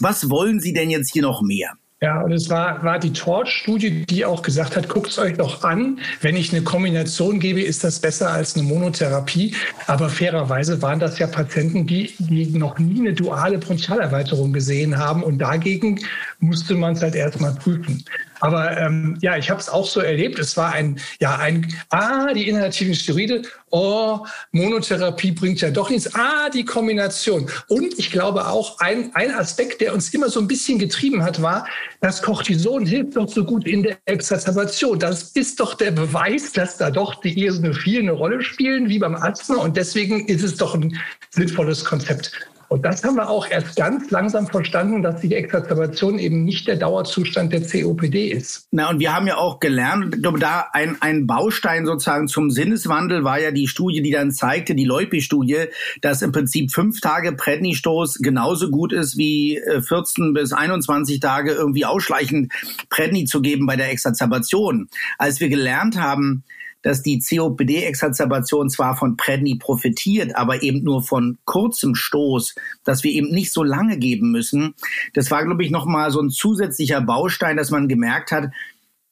Was 0.01 0.31
wollen 0.31 0.61
Sie 0.61 0.73
denn 0.73 0.91
jetzt 0.91 1.13
hier 1.13 1.23
noch 1.23 1.43
mehr? 1.43 1.77
Ja, 2.03 2.23
und 2.23 2.33
es 2.33 2.49
war, 2.49 2.83
war 2.83 2.99
die 2.99 3.13
Torch-Studie, 3.13 4.07
die 4.07 4.25
auch 4.25 4.41
gesagt 4.41 4.75
hat, 4.75 4.89
guckt 4.89 5.09
es 5.09 5.19
euch 5.19 5.37
doch 5.37 5.63
an. 5.65 5.99
Wenn 6.23 6.35
ich 6.35 6.51
eine 6.51 6.63
Kombination 6.63 7.41
gebe, 7.41 7.61
ist 7.61 7.85
das 7.85 8.01
besser 8.01 8.31
als 8.31 8.57
eine 8.57 8.63
Monotherapie. 8.67 9.55
Aber 9.87 10.09
fairerweise 10.09 10.81
waren 10.81 10.99
das 10.99 11.19
ja 11.19 11.27
Patienten, 11.27 11.87
die, 11.87 12.15
die 12.19 12.47
noch 12.57 12.79
nie 12.79 13.01
eine 13.01 13.13
duale 13.13 13.59
Bronchialerweiterung 13.59 14.55
gesehen 14.55 14.97
haben. 14.97 15.23
Und 15.23 15.41
dagegen 15.41 16.01
musste 16.41 16.75
man 16.75 16.95
es 16.95 17.03
halt 17.03 17.15
erstmal 17.15 17.55
prüfen. 17.55 18.05
Aber 18.41 18.77
ähm, 18.79 19.19
ja, 19.21 19.37
ich 19.37 19.51
habe 19.51 19.61
es 19.61 19.69
auch 19.69 19.87
so 19.87 20.01
erlebt. 20.01 20.39
Es 20.39 20.57
war 20.57 20.73
ein, 20.73 20.99
ja, 21.21 21.37
ein, 21.37 21.73
ah, 21.91 22.33
die 22.33 22.49
inhalativen 22.49 22.95
Steroide, 22.95 23.43
oh, 23.71 24.21
Monotherapie 24.53 25.33
bringt 25.33 25.61
ja 25.61 25.71
doch 25.71 25.91
nichts. 25.91 26.15
Ah, 26.15 26.49
die 26.49 26.65
Kombination. 26.65 27.49
Und 27.69 27.99
ich 27.99 28.11
glaube 28.11 28.49
auch, 28.49 28.79
ein, 28.81 29.11
ein 29.15 29.31
Aspekt, 29.33 29.83
der 29.83 29.93
uns 29.93 30.13
immer 30.15 30.31
so 30.31 30.41
ein 30.41 30.49
bisschen 30.49 30.79
getrieben 30.79 31.23
hat, 31.23 31.43
war, 31.43 31.67
das 32.01 32.23
Cortison 32.23 32.87
hilft 32.87 33.17
doch 33.17 33.29
so 33.29 33.45
gut 33.45 33.67
in 33.67 33.83
der 33.83 33.99
Exacerbation. 34.07 34.99
Das 34.99 35.33
ist 35.33 35.61
doch 35.61 35.75
der 35.75 35.91
Beweis, 35.91 36.53
dass 36.53 36.79
da 36.79 36.91
doch 36.91 37.21
die 37.21 37.45
Eosinophilen 37.45 38.09
eine 38.09 38.17
Rolle 38.17 38.43
spielen, 38.43 38.89
wie 38.89 38.99
beim 38.99 39.15
Asthma. 39.15 39.57
Und 39.57 39.77
deswegen 39.77 40.27
ist 40.27 40.43
es 40.43 40.57
doch 40.57 40.75
ein 40.75 40.99
sinnvolles 41.31 41.85
Konzept. 41.85 42.33
Und 42.71 42.85
das 42.85 43.03
haben 43.03 43.17
wir 43.17 43.29
auch 43.29 43.51
erst 43.51 43.75
ganz 43.75 44.13
langsam 44.13 44.47
verstanden, 44.47 45.03
dass 45.03 45.21
die 45.21 45.35
Exacerbation 45.35 46.21
eben 46.21 46.45
nicht 46.45 46.69
der 46.69 46.77
Dauerzustand 46.77 47.53
der 47.53 47.63
COPD 47.63 48.29
ist. 48.29 48.69
Na, 48.71 48.89
und 48.91 49.01
wir 49.01 49.13
haben 49.13 49.27
ja 49.27 49.39
auch 49.39 49.59
gelernt, 49.59 50.19
da 50.39 50.69
ein, 50.73 50.97
ein 51.01 51.27
Baustein 51.27 51.85
sozusagen 51.85 52.29
zum 52.29 52.53
Sinneswandel 52.53 53.25
war 53.25 53.41
ja 53.41 53.51
die 53.51 53.67
Studie, 53.67 54.03
die 54.03 54.13
dann 54.13 54.31
zeigte, 54.31 54.77
die 54.77 54.85
Leupi-Studie, 54.85 55.65
dass 56.01 56.23
im 56.23 56.31
Prinzip 56.31 56.71
fünf 56.71 57.01
Tage 57.01 57.33
Prednistoß 57.33 58.19
genauso 58.19 58.71
gut 58.71 58.93
ist 58.93 59.19
wie 59.19 59.61
14 59.89 60.29
äh, 60.29 60.33
bis 60.33 60.53
21 60.53 61.19
Tage 61.19 61.51
irgendwie 61.51 61.87
ausschleichend 61.87 62.53
Predni 62.89 63.25
zu 63.25 63.41
geben 63.41 63.67
bei 63.67 63.75
der 63.75 63.91
Exacerbation. 63.91 64.89
Als 65.19 65.41
wir 65.41 65.49
gelernt 65.49 66.01
haben, 66.01 66.45
dass 66.83 67.03
die 67.03 67.21
COPD-Exacerbation 67.21 68.71
zwar 68.71 68.97
von 68.97 69.17
Predni 69.17 69.57
profitiert, 69.57 70.37
aber 70.37 70.63
eben 70.63 70.83
nur 70.83 71.03
von 71.03 71.39
kurzem 71.45 71.95
Stoß, 71.95 72.55
dass 72.85 73.05
wir 73.05 73.13
eben 73.13 73.31
nicht 73.31 73.53
so 73.53 73.63
lange 73.63 73.99
geben 73.99 74.31
müssen. 74.31 74.75
Das 75.15 75.31
war, 75.31 75.45
glaube 75.45 75.65
ich, 75.65 75.71
nochmal 75.71 76.11
so 76.11 76.21
ein 76.21 76.31
zusätzlicher 76.31 77.01
Baustein, 77.01 77.57
dass 77.57 77.71
man 77.71 77.89
gemerkt 77.89 78.33
hat, 78.33 78.51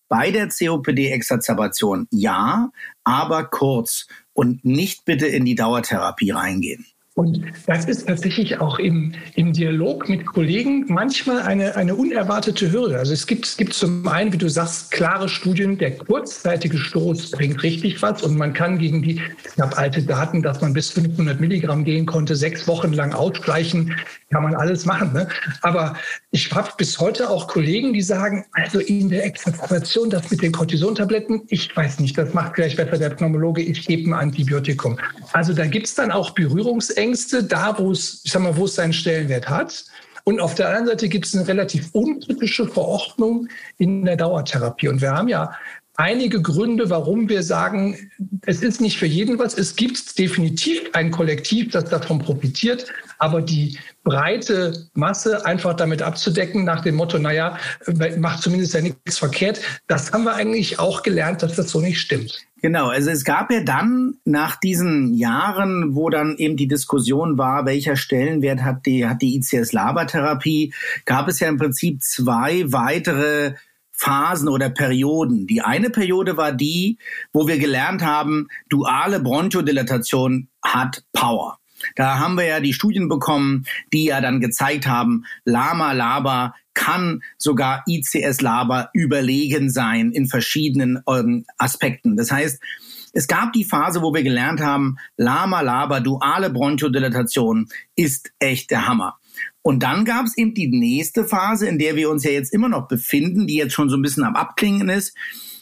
bei 0.09 0.31
der 0.31 0.49
COPD-Exacerbation 0.49 2.09
ja, 2.11 2.71
aber 3.05 3.45
kurz 3.45 4.07
und 4.33 4.65
nicht 4.65 5.05
bitte 5.05 5.27
in 5.27 5.45
die 5.45 5.55
Dauertherapie 5.55 6.31
reingehen. 6.31 6.87
Und 7.19 7.43
das 7.67 7.85
ist 7.87 8.07
tatsächlich 8.07 8.61
auch 8.61 8.79
im, 8.79 9.13
im 9.35 9.53
Dialog 9.53 10.09
mit 10.09 10.25
Kollegen 10.25 10.85
manchmal 10.87 11.43
eine, 11.43 11.75
eine 11.75 11.97
unerwartete 11.97 12.71
Hürde. 12.71 12.97
Also 12.97 13.13
es 13.13 13.27
gibt, 13.27 13.45
es 13.45 13.57
gibt 13.57 13.73
zum 13.73 14.07
einen, 14.07 14.33
wie 14.33 14.39
du 14.39 14.49
sagst, 14.49 14.93
klare 14.93 15.29
Studien, 15.29 15.77
der 15.79 15.97
kurzzeitige 15.97 16.79
Stoß 16.79 17.33
bringt 17.33 17.61
richtig 17.65 18.01
was 18.03 18.23
und 18.23 18.37
man 18.37 18.53
kann 18.53 18.79
gegen 18.79 19.03
die, 19.03 19.21
habe 19.61 19.77
alte 19.77 20.01
Daten, 20.05 20.43
dass 20.43 20.61
man 20.61 20.73
bis 20.73 20.91
500 20.91 21.41
Milligramm 21.41 21.83
gehen 21.85 22.07
konnte, 22.07 22.37
sechs 22.37 22.69
Wochen 22.69 22.93
lang 22.93 23.13
ausgleichen, 23.13 23.97
kann 24.31 24.45
man 24.45 24.55
alles 24.55 24.85
machen. 24.85 25.13
Ne? 25.13 25.27
Aber 25.63 25.97
ich 26.31 26.53
habe 26.53 26.71
bis 26.77 27.01
heute 27.01 27.31
auch 27.31 27.49
Kollegen, 27.49 27.93
die 27.95 28.03
sagen, 28.03 28.45
also 28.53 28.79
in 28.79 29.09
der 29.09 29.25
Extraktion, 29.25 30.09
das 30.09 30.31
mit 30.31 30.41
den 30.41 30.53
Cortisontabletten, 30.53 31.43
ich 31.49 31.75
weiß 31.77 31.99
nicht, 31.99 32.17
das 32.17 32.33
macht 32.33 32.55
vielleicht 32.55 32.77
besser 32.77 32.99
der 32.99 33.11
Pneumologe, 33.11 33.61
ich 33.61 33.87
gebe 33.89 34.09
ein 34.09 34.15
Antibiotikum. 34.15 34.99
Also 35.33 35.53
da 35.53 35.67
gibt 35.67 35.87
es 35.87 35.97
dann 35.97 36.13
auch 36.13 36.31
Berührungsängste, 37.09 37.45
da 37.45 37.79
wo 37.79 37.93
es, 37.93 38.21
ich 38.25 38.33
sag 38.33 38.43
mal, 38.43 38.57
wo 38.57 38.65
es 38.65 38.75
seinen 38.75 38.93
Stellenwert 38.93 39.49
hat. 39.49 39.85
Und 40.25 40.41
auf 40.41 40.55
der 40.55 40.69
anderen 40.69 40.89
Seite 40.89 41.09
gibt 41.09 41.25
es 41.25 41.35
eine 41.35 41.49
relativ 41.49 41.89
unkritische 41.93 42.67
Verordnung 42.67 43.49
in 43.79 44.05
der 44.05 44.17
Dauertherapie. 44.17 44.89
Und 44.89 45.01
wir 45.01 45.13
haben 45.13 45.29
ja 45.29 45.55
einige 45.99 46.41
Gründe, 46.41 46.89
warum 46.91 47.29
wir 47.29 47.43
sagen, 47.43 48.11
es 48.47 48.63
ist 48.63 48.81
nicht 48.81 48.99
für 48.99 49.07
jeden 49.07 49.39
was. 49.39 49.59
Es 49.59 49.77
gibt 49.77 50.19
definitiv 50.19 50.81
ein 50.93 51.11
Kollektiv, 51.11 51.73
das 51.73 51.87
davon 51.87 52.21
profitiert, 52.21 52.87
aber 53.19 53.43
die 53.43 53.77
breite 54.05 54.87
Masse 54.95 55.45
einfach 55.45 55.75
damit 55.75 56.01
abzudecken 56.01 56.65
nach 56.65 56.83
dem 56.83 56.95
Motto, 56.95 57.19
naja, 57.19 57.59
macht 58.17 58.43
zumindest 58.43 58.75
ja 58.75 58.81
nichts 58.81 59.19
verkehrt, 59.19 59.61
das 59.89 60.13
haben 60.13 60.25
wir 60.25 60.35
eigentlich 60.35 60.79
auch 60.79 61.03
gelernt, 61.03 61.43
dass 61.43 61.57
das 61.57 61.71
so 61.71 61.81
nicht 61.81 62.01
stimmt. 62.01 62.47
Genau, 62.61 62.89
also 62.89 63.11
es 63.11 63.25
gab 63.25 63.53
ja 63.53 63.63
dann 63.63 64.15
nach 64.25 64.57
diesen 64.57 65.15
Jahren, 65.15 65.95
wo 65.95 66.11
dann 66.11 66.37
eben 66.39 66.57
die 66.57 66.67
Diskussion 66.67 67.39
war, 67.39 67.67
welcher 67.67 67.97
Stellenwert 67.97 68.63
hat 68.63 68.87
die, 68.87 69.07
hat 69.07 69.23
die 69.23 69.37
ICS-Labertherapie, 69.37 70.73
gab 71.05 71.29
es 71.29 71.39
ja 71.39 71.49
im 71.49 71.57
Prinzip 71.57 72.03
zwei 72.03 72.65
weitere 72.73 73.55
Phasen 73.99 74.49
oder 74.49 74.71
Perioden. 74.71 75.47
Die 75.47 75.61
eine 75.61 75.91
Periode 75.91 76.37
war 76.37 76.53
die, 76.53 76.99
wo 77.33 77.49
wir 77.49 77.59
gelernt 77.59 78.03
haben, 78.03 78.49
duale 78.69 79.21
Bronchodilatation 79.21 80.49
hat 80.63 81.03
Power. 81.13 81.59
Da 81.97 82.19
haben 82.19 82.37
wir 82.37 82.45
ja 82.45 82.61
die 82.61 82.73
Studien 82.73 83.09
bekommen, 83.09 83.67
die 83.93 84.07
ja 84.07 84.21
dann 84.21 84.41
gezeigt 84.41 84.87
haben, 84.87 85.25
Lama 85.45 85.93
Laba 85.93 86.55
kann 86.75 87.23
sogar 87.39 87.83
ICS 87.87 88.41
Laba 88.41 88.91
überlegen 88.95 89.71
sein 89.71 90.13
in 90.13 90.27
verschiedenen 90.27 91.03
ähm, 91.09 91.45
Aspekten. 91.57 92.17
Das 92.17 92.31
heißt, 92.31 92.61
es 93.13 93.27
gab 93.27 93.53
die 93.53 93.65
Phase, 93.65 94.03
wo 94.03 94.15
wir 94.15 94.23
gelernt 94.23 94.61
haben, 94.61 94.97
Lama 95.17 95.61
Laba, 95.61 96.01
duale 96.01 96.51
Bronchodilatation 96.51 97.69
ist 97.97 98.31
echt 98.39 98.71
der 98.71 98.87
Hammer. 98.87 99.19
Und 99.63 99.83
dann 99.83 100.05
gab 100.05 100.27
es 100.27 100.37
eben 100.37 100.55
die 100.55 100.69
nächste 100.69 101.25
Phase, 101.25 101.69
in 101.69 101.79
der 101.79 101.97
wir 101.97 102.11
uns 102.11 102.25
ja 102.25 102.31
jetzt 102.31 102.53
immer 102.53 102.69
noch 102.69 102.89
befinden, 102.89 103.47
die 103.47 103.57
jetzt 103.57 103.75
schon 103.75 103.91
so 103.91 103.97
ein 103.97 104.03
bisschen 104.03 104.25
am 104.25 104.37
Abklingen 104.37 104.89
ist, 104.89 105.17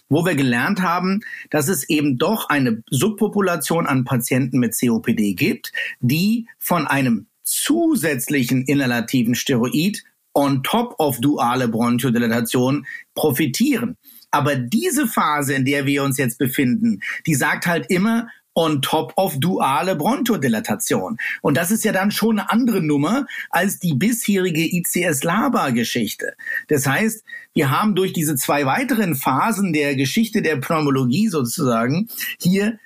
wo 0.08 0.24
wir 0.24 0.34
gelernt 0.34 0.82
haben, 0.82 1.20
dass 1.50 1.68
es 1.68 1.88
eben 1.88 2.18
doch 2.18 2.48
eine 2.48 2.82
Subpopulation 2.90 3.86
an 3.86 4.04
Patienten 4.04 4.58
mit 4.58 4.78
COPD 4.78 5.34
gibt, 5.34 5.72
die 6.00 6.48
von 6.58 6.86
einem 6.86 7.26
zusätzlichen 7.42 8.64
inhalativen 8.64 9.34
Steroid 9.34 10.02
on 10.34 10.62
top 10.62 10.94
of 10.98 11.18
duale 11.20 11.68
Bronchodilatation 11.68 12.86
profitieren. 13.14 13.96
Aber 14.30 14.56
diese 14.56 15.06
Phase, 15.06 15.54
in 15.54 15.64
der 15.64 15.86
wir 15.86 16.02
uns 16.02 16.18
jetzt 16.18 16.38
befinden, 16.38 17.00
die 17.26 17.34
sagt 17.34 17.66
halt 17.66 17.86
immer, 17.88 18.28
on 18.56 18.80
top 18.82 19.12
of 19.16 19.38
duale 19.38 19.94
Bronchodilatation. 19.94 21.18
Und 21.42 21.56
das 21.56 21.70
ist 21.70 21.84
ja 21.84 21.92
dann 21.92 22.10
schon 22.10 22.38
eine 22.38 22.50
andere 22.50 22.82
Nummer 22.82 23.26
als 23.50 23.78
die 23.78 23.94
bisherige 23.94 24.62
ICS-LABA-Geschichte. 24.62 26.34
Das 26.68 26.86
heißt, 26.86 27.22
wir 27.54 27.70
haben 27.70 27.94
durch 27.94 28.12
diese 28.12 28.34
zwei 28.34 28.66
weiteren 28.66 29.14
Phasen 29.14 29.72
der 29.72 29.94
Geschichte 29.94 30.42
der 30.42 30.56
Pneumologie 30.56 31.28
sozusagen 31.28 32.08
hier 32.40 32.78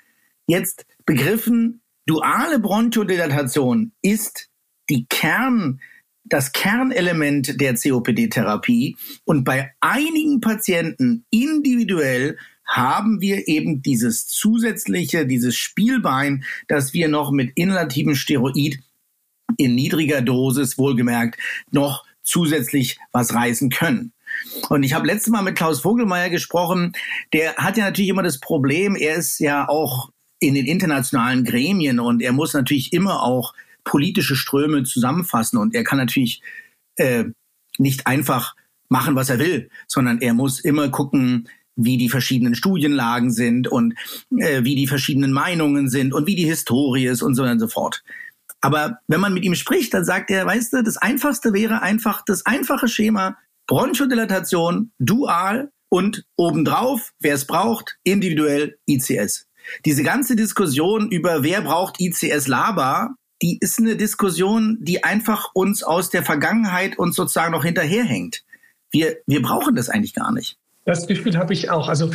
jetzt 0.45 0.85
begriffen, 1.05 1.81
duale 2.05 2.59
Bronchodilatation 2.59 3.93
ist 4.01 4.49
die 4.89 5.05
Kern 5.09 5.79
das 6.23 6.51
Kernelement 6.53 7.59
der 7.59 7.75
COPD-Therapie 7.75 8.95
und 9.25 9.43
bei 9.43 9.73
einigen 9.81 10.39
Patienten 10.39 11.25
individuell 11.29 12.37
haben 12.71 13.19
wir 13.19 13.49
eben 13.49 13.81
dieses 13.81 14.27
zusätzliche, 14.27 15.27
dieses 15.27 15.57
Spielbein, 15.57 16.45
dass 16.69 16.93
wir 16.93 17.09
noch 17.09 17.31
mit 17.31 17.51
inhalativem 17.55 18.15
Steroid 18.15 18.79
in 19.57 19.75
niedriger 19.75 20.21
Dosis, 20.21 20.77
wohlgemerkt, 20.77 21.37
noch 21.71 22.05
zusätzlich 22.23 22.97
was 23.11 23.33
reißen 23.33 23.69
können. 23.69 24.13
Und 24.69 24.83
ich 24.83 24.93
habe 24.93 25.05
letztes 25.05 25.31
Mal 25.31 25.41
mit 25.41 25.57
Klaus 25.57 25.81
Vogelmeier 25.81 26.29
gesprochen. 26.29 26.93
Der 27.33 27.55
hat 27.57 27.75
ja 27.75 27.83
natürlich 27.83 28.09
immer 28.09 28.23
das 28.23 28.39
Problem, 28.39 28.95
er 28.95 29.15
ist 29.15 29.39
ja 29.39 29.67
auch 29.67 30.09
in 30.39 30.55
den 30.55 30.65
internationalen 30.65 31.43
Gremien 31.43 31.99
und 31.99 32.21
er 32.21 32.31
muss 32.31 32.53
natürlich 32.53 32.93
immer 32.93 33.21
auch 33.21 33.53
politische 33.83 34.37
Ströme 34.37 34.83
zusammenfassen 34.83 35.57
und 35.57 35.75
er 35.75 35.83
kann 35.83 35.97
natürlich 35.97 36.41
äh, 36.95 37.25
nicht 37.77 38.07
einfach 38.07 38.55
machen, 38.87 39.15
was 39.15 39.29
er 39.29 39.39
will, 39.39 39.69
sondern 39.87 40.21
er 40.21 40.33
muss 40.33 40.61
immer 40.61 40.89
gucken, 40.89 41.49
wie 41.75 41.97
die 41.97 42.09
verschiedenen 42.09 42.55
Studienlagen 42.55 43.31
sind 43.31 43.67
und 43.67 43.95
äh, 44.37 44.63
wie 44.63 44.75
die 44.75 44.87
verschiedenen 44.87 45.31
Meinungen 45.31 45.89
sind 45.89 46.13
und 46.13 46.27
wie 46.27 46.35
die 46.35 46.45
Historie 46.45 47.07
ist 47.07 47.21
und 47.21 47.35
so 47.35 47.43
und 47.43 47.59
so 47.59 47.67
fort. 47.67 48.03
Aber 48.61 48.99
wenn 49.07 49.19
man 49.19 49.33
mit 49.33 49.43
ihm 49.43 49.55
spricht, 49.55 49.93
dann 49.93 50.05
sagt 50.05 50.29
er, 50.29 50.45
weißt 50.45 50.73
du, 50.73 50.83
das 50.83 50.97
Einfachste 50.97 51.53
wäre 51.53 51.81
einfach 51.81 52.23
das 52.25 52.45
einfache 52.45 52.87
Schema 52.87 53.37
Bronchodilatation, 53.67 54.91
dual 54.99 55.71
und 55.89 56.25
obendrauf, 56.35 57.11
wer 57.19 57.35
es 57.35 57.45
braucht, 57.45 57.97
individuell 58.03 58.77
ICS. 58.87 59.47
Diese 59.85 60.03
ganze 60.03 60.35
Diskussion 60.35 61.09
über 61.09 61.43
wer 61.43 61.61
braucht 61.61 61.99
ICS 61.99 62.47
LABA, 62.47 63.15
die 63.41 63.57
ist 63.59 63.79
eine 63.79 63.95
Diskussion, 63.95 64.77
die 64.81 65.03
einfach 65.03 65.49
uns 65.53 65.83
aus 65.83 66.09
der 66.09 66.23
Vergangenheit 66.23 66.99
uns 66.99 67.15
sozusagen 67.15 67.51
noch 67.51 67.63
hinterherhängt. 67.63 68.43
Wir, 68.91 69.17
wir 69.25 69.41
brauchen 69.41 69.75
das 69.75 69.89
eigentlich 69.89 70.13
gar 70.13 70.31
nicht. 70.31 70.57
Das 70.85 71.05
Gefühl 71.05 71.37
habe 71.37 71.53
ich 71.53 71.69
auch. 71.69 71.87
Also 71.87 72.09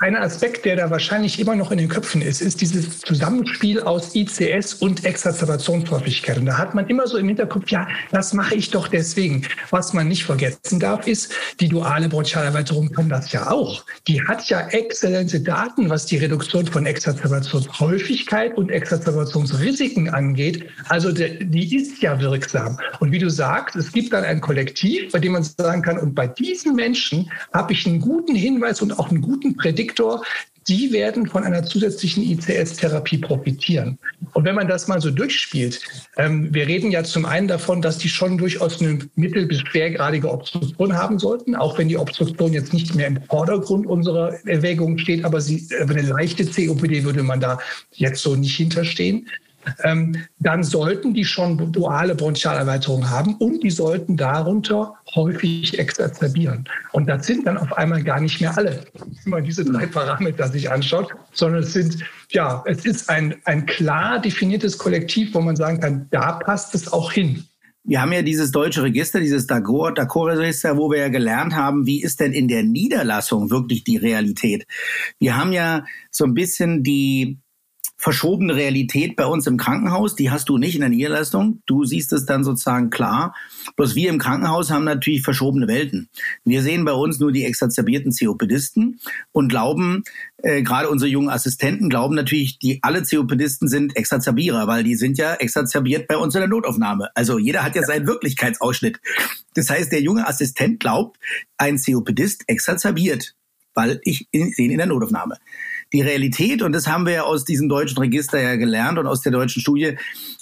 ein 0.00 0.14
Aspekt, 0.14 0.66
der 0.66 0.76
da 0.76 0.90
wahrscheinlich 0.90 1.40
immer 1.40 1.56
noch 1.56 1.72
in 1.72 1.78
den 1.78 1.88
Köpfen 1.88 2.20
ist, 2.20 2.42
ist 2.42 2.60
dieses 2.60 3.00
Zusammenspiel 3.00 3.80
aus 3.80 4.14
ICS 4.14 4.74
und 4.74 5.06
Exazerbationshäufigkeit. 5.06 6.36
Und 6.36 6.44
da 6.44 6.58
hat 6.58 6.74
man 6.74 6.86
immer 6.88 7.06
so 7.06 7.16
im 7.16 7.28
Hinterkopf, 7.28 7.70
ja, 7.70 7.88
das 8.12 8.34
mache 8.34 8.56
ich 8.56 8.70
doch 8.70 8.88
deswegen. 8.88 9.46
Was 9.70 9.94
man 9.94 10.06
nicht 10.06 10.24
vergessen 10.24 10.78
darf, 10.80 11.06
ist, 11.06 11.32
die 11.60 11.68
duale 11.70 12.10
Bronchialerweiterung 12.10 12.92
kann 12.92 13.08
das 13.08 13.32
ja 13.32 13.50
auch. 13.50 13.86
Die 14.06 14.20
hat 14.20 14.46
ja 14.50 14.68
exzellente 14.68 15.40
Daten, 15.40 15.88
was 15.88 16.04
die 16.04 16.18
Reduktion 16.18 16.66
von 16.66 16.84
Exazerbationshäufigkeit 16.84 18.54
und 18.58 18.68
Exazerbationsrisiken 18.68 20.10
angeht. 20.10 20.68
Also 20.90 21.10
die 21.10 21.74
ist 21.74 22.02
ja 22.02 22.20
wirksam. 22.20 22.78
Und 22.98 23.12
wie 23.12 23.18
du 23.18 23.30
sagst, 23.30 23.76
es 23.76 23.90
gibt 23.90 24.12
dann 24.12 24.24
ein 24.24 24.42
Kollektiv, 24.42 25.10
bei 25.10 25.20
dem 25.20 25.32
man 25.32 25.42
sagen 25.42 25.80
kann, 25.80 25.98
und 25.98 26.14
bei 26.14 26.26
diesen 26.26 26.74
Menschen 26.74 27.32
habe 27.54 27.72
ich 27.72 27.86
einen 27.86 27.98
guten 27.98 28.09
Hinweis 28.34 28.82
und 28.82 28.98
auch 28.98 29.10
einen 29.10 29.20
guten 29.20 29.56
Prädiktor, 29.56 30.22
die 30.68 30.92
werden 30.92 31.26
von 31.26 31.42
einer 31.42 31.64
zusätzlichen 31.64 32.22
ICS-Therapie 32.22 33.18
profitieren. 33.18 33.98
Und 34.34 34.44
wenn 34.44 34.54
man 34.54 34.68
das 34.68 34.88
mal 34.88 35.00
so 35.00 35.10
durchspielt, 35.10 35.80
ähm, 36.16 36.52
wir 36.52 36.66
reden 36.66 36.90
ja 36.90 37.02
zum 37.02 37.24
einen 37.24 37.48
davon, 37.48 37.82
dass 37.82 37.98
die 37.98 38.08
schon 38.08 38.38
durchaus 38.38 38.80
eine 38.80 38.98
mittel- 39.16 39.46
bis 39.46 39.60
schwergradige 39.60 40.30
Obstruktion 40.30 40.94
haben 40.94 41.18
sollten, 41.18 41.56
auch 41.56 41.78
wenn 41.78 41.88
die 41.88 41.96
Obstruktion 41.96 42.52
jetzt 42.52 42.72
nicht 42.72 42.94
mehr 42.94 43.06
im 43.06 43.22
Vordergrund 43.22 43.86
unserer 43.86 44.34
Erwägungen 44.46 44.98
steht, 44.98 45.24
aber 45.24 45.40
sie, 45.40 45.66
äh, 45.70 45.82
eine 45.82 46.02
leichte 46.02 46.44
COPD 46.44 47.04
würde 47.04 47.22
man 47.22 47.40
da 47.40 47.58
jetzt 47.92 48.22
so 48.22 48.36
nicht 48.36 48.56
hinterstehen 48.56 49.26
dann 50.38 50.62
sollten 50.62 51.14
die 51.14 51.24
schon 51.24 51.72
duale 51.72 52.14
Bronchialerweiterung 52.14 53.08
haben 53.08 53.34
und 53.36 53.62
die 53.62 53.70
sollten 53.70 54.16
darunter 54.16 54.94
häufig 55.14 55.78
exazerbieren. 55.78 56.68
Und 56.92 57.08
das 57.08 57.26
sind 57.26 57.46
dann 57.46 57.58
auf 57.58 57.72
einmal 57.74 58.02
gar 58.02 58.20
nicht 58.20 58.40
mehr 58.40 58.56
alle, 58.56 58.84
wenn 58.94 59.30
man 59.30 59.44
diese 59.44 59.64
drei 59.64 59.86
Parameter 59.86 60.48
sich 60.48 60.70
anschaut, 60.70 61.12
sondern 61.32 61.62
es 61.62 61.72
sind, 61.72 61.98
ja, 62.30 62.62
es 62.66 62.84
ist 62.84 63.08
ein, 63.10 63.34
ein 63.44 63.66
klar 63.66 64.20
definiertes 64.20 64.78
Kollektiv, 64.78 65.34
wo 65.34 65.40
man 65.40 65.56
sagen 65.56 65.80
kann, 65.80 66.06
da 66.10 66.32
passt 66.32 66.74
es 66.74 66.92
auch 66.92 67.12
hin. 67.12 67.44
Wir 67.82 68.02
haben 68.02 68.12
ja 68.12 68.22
dieses 68.22 68.52
deutsche 68.52 68.82
Register, 68.82 69.20
dieses 69.20 69.46
DACOR-Register, 69.46 70.76
wo 70.76 70.90
wir 70.90 70.98
ja 70.98 71.08
gelernt 71.08 71.54
haben, 71.54 71.86
wie 71.86 72.02
ist 72.02 72.20
denn 72.20 72.32
in 72.32 72.46
der 72.46 72.62
Niederlassung 72.62 73.50
wirklich 73.50 73.84
die 73.84 73.96
Realität. 73.96 74.66
Wir 75.18 75.36
haben 75.36 75.52
ja 75.52 75.84
so 76.10 76.24
ein 76.24 76.34
bisschen 76.34 76.82
die 76.82 77.38
verschobene 78.00 78.56
Realität 78.56 79.14
bei 79.14 79.26
uns 79.26 79.46
im 79.46 79.58
Krankenhaus, 79.58 80.16
die 80.16 80.30
hast 80.30 80.48
du 80.48 80.56
nicht 80.56 80.74
in 80.74 80.80
der 80.80 80.88
Niederlassung. 80.88 81.60
Du 81.66 81.84
siehst 81.84 82.14
es 82.14 82.24
dann 82.24 82.44
sozusagen 82.44 82.88
klar. 82.88 83.34
Bloß 83.76 83.94
wir 83.94 84.08
im 84.08 84.18
Krankenhaus 84.18 84.70
haben 84.70 84.84
natürlich 84.84 85.20
verschobene 85.22 85.68
Welten. 85.68 86.08
Wir 86.42 86.62
sehen 86.62 86.86
bei 86.86 86.94
uns 86.94 87.20
nur 87.20 87.30
die 87.30 87.44
exazerbierten 87.44 88.10
COPDisten 88.10 89.00
und 89.32 89.48
glauben, 89.48 90.02
äh, 90.38 90.62
gerade 90.62 90.88
unsere 90.88 91.10
jungen 91.10 91.28
Assistenten 91.28 91.90
glauben 91.90 92.14
natürlich, 92.14 92.58
die 92.58 92.78
alle 92.82 93.02
COPDisten 93.02 93.68
sind 93.68 93.94
Exazerbierer, 93.94 94.66
weil 94.66 94.82
die 94.82 94.94
sind 94.96 95.18
ja 95.18 95.34
exazerbiert 95.34 96.08
bei 96.08 96.16
uns 96.16 96.34
in 96.34 96.40
der 96.40 96.48
Notaufnahme. 96.48 97.10
Also 97.14 97.38
jeder 97.38 97.62
hat 97.62 97.76
ja 97.76 97.82
seinen 97.82 98.06
Wirklichkeitsausschnitt. 98.06 98.98
Das 99.54 99.68
heißt, 99.68 99.92
der 99.92 100.00
junge 100.00 100.26
Assistent 100.26 100.80
glaubt, 100.80 101.18
ein 101.58 101.76
COPDist 101.76 102.44
exazerbiert, 102.46 103.34
weil 103.74 104.00
ich 104.04 104.26
sehe 104.32 104.54
ihn 104.56 104.70
in 104.70 104.78
der 104.78 104.86
Notaufnahme 104.86 105.36
die 105.92 106.02
Realität, 106.02 106.62
und 106.62 106.72
das 106.72 106.86
haben 106.86 107.06
wir 107.06 107.12
ja 107.12 107.22
aus 107.22 107.44
diesem 107.44 107.68
deutschen 107.68 107.98
Register 107.98 108.40
ja 108.40 108.56
gelernt 108.56 108.98
und 108.98 109.06
aus 109.06 109.22
der 109.22 109.32
deutschen 109.32 109.60
Studie, 109.60 109.96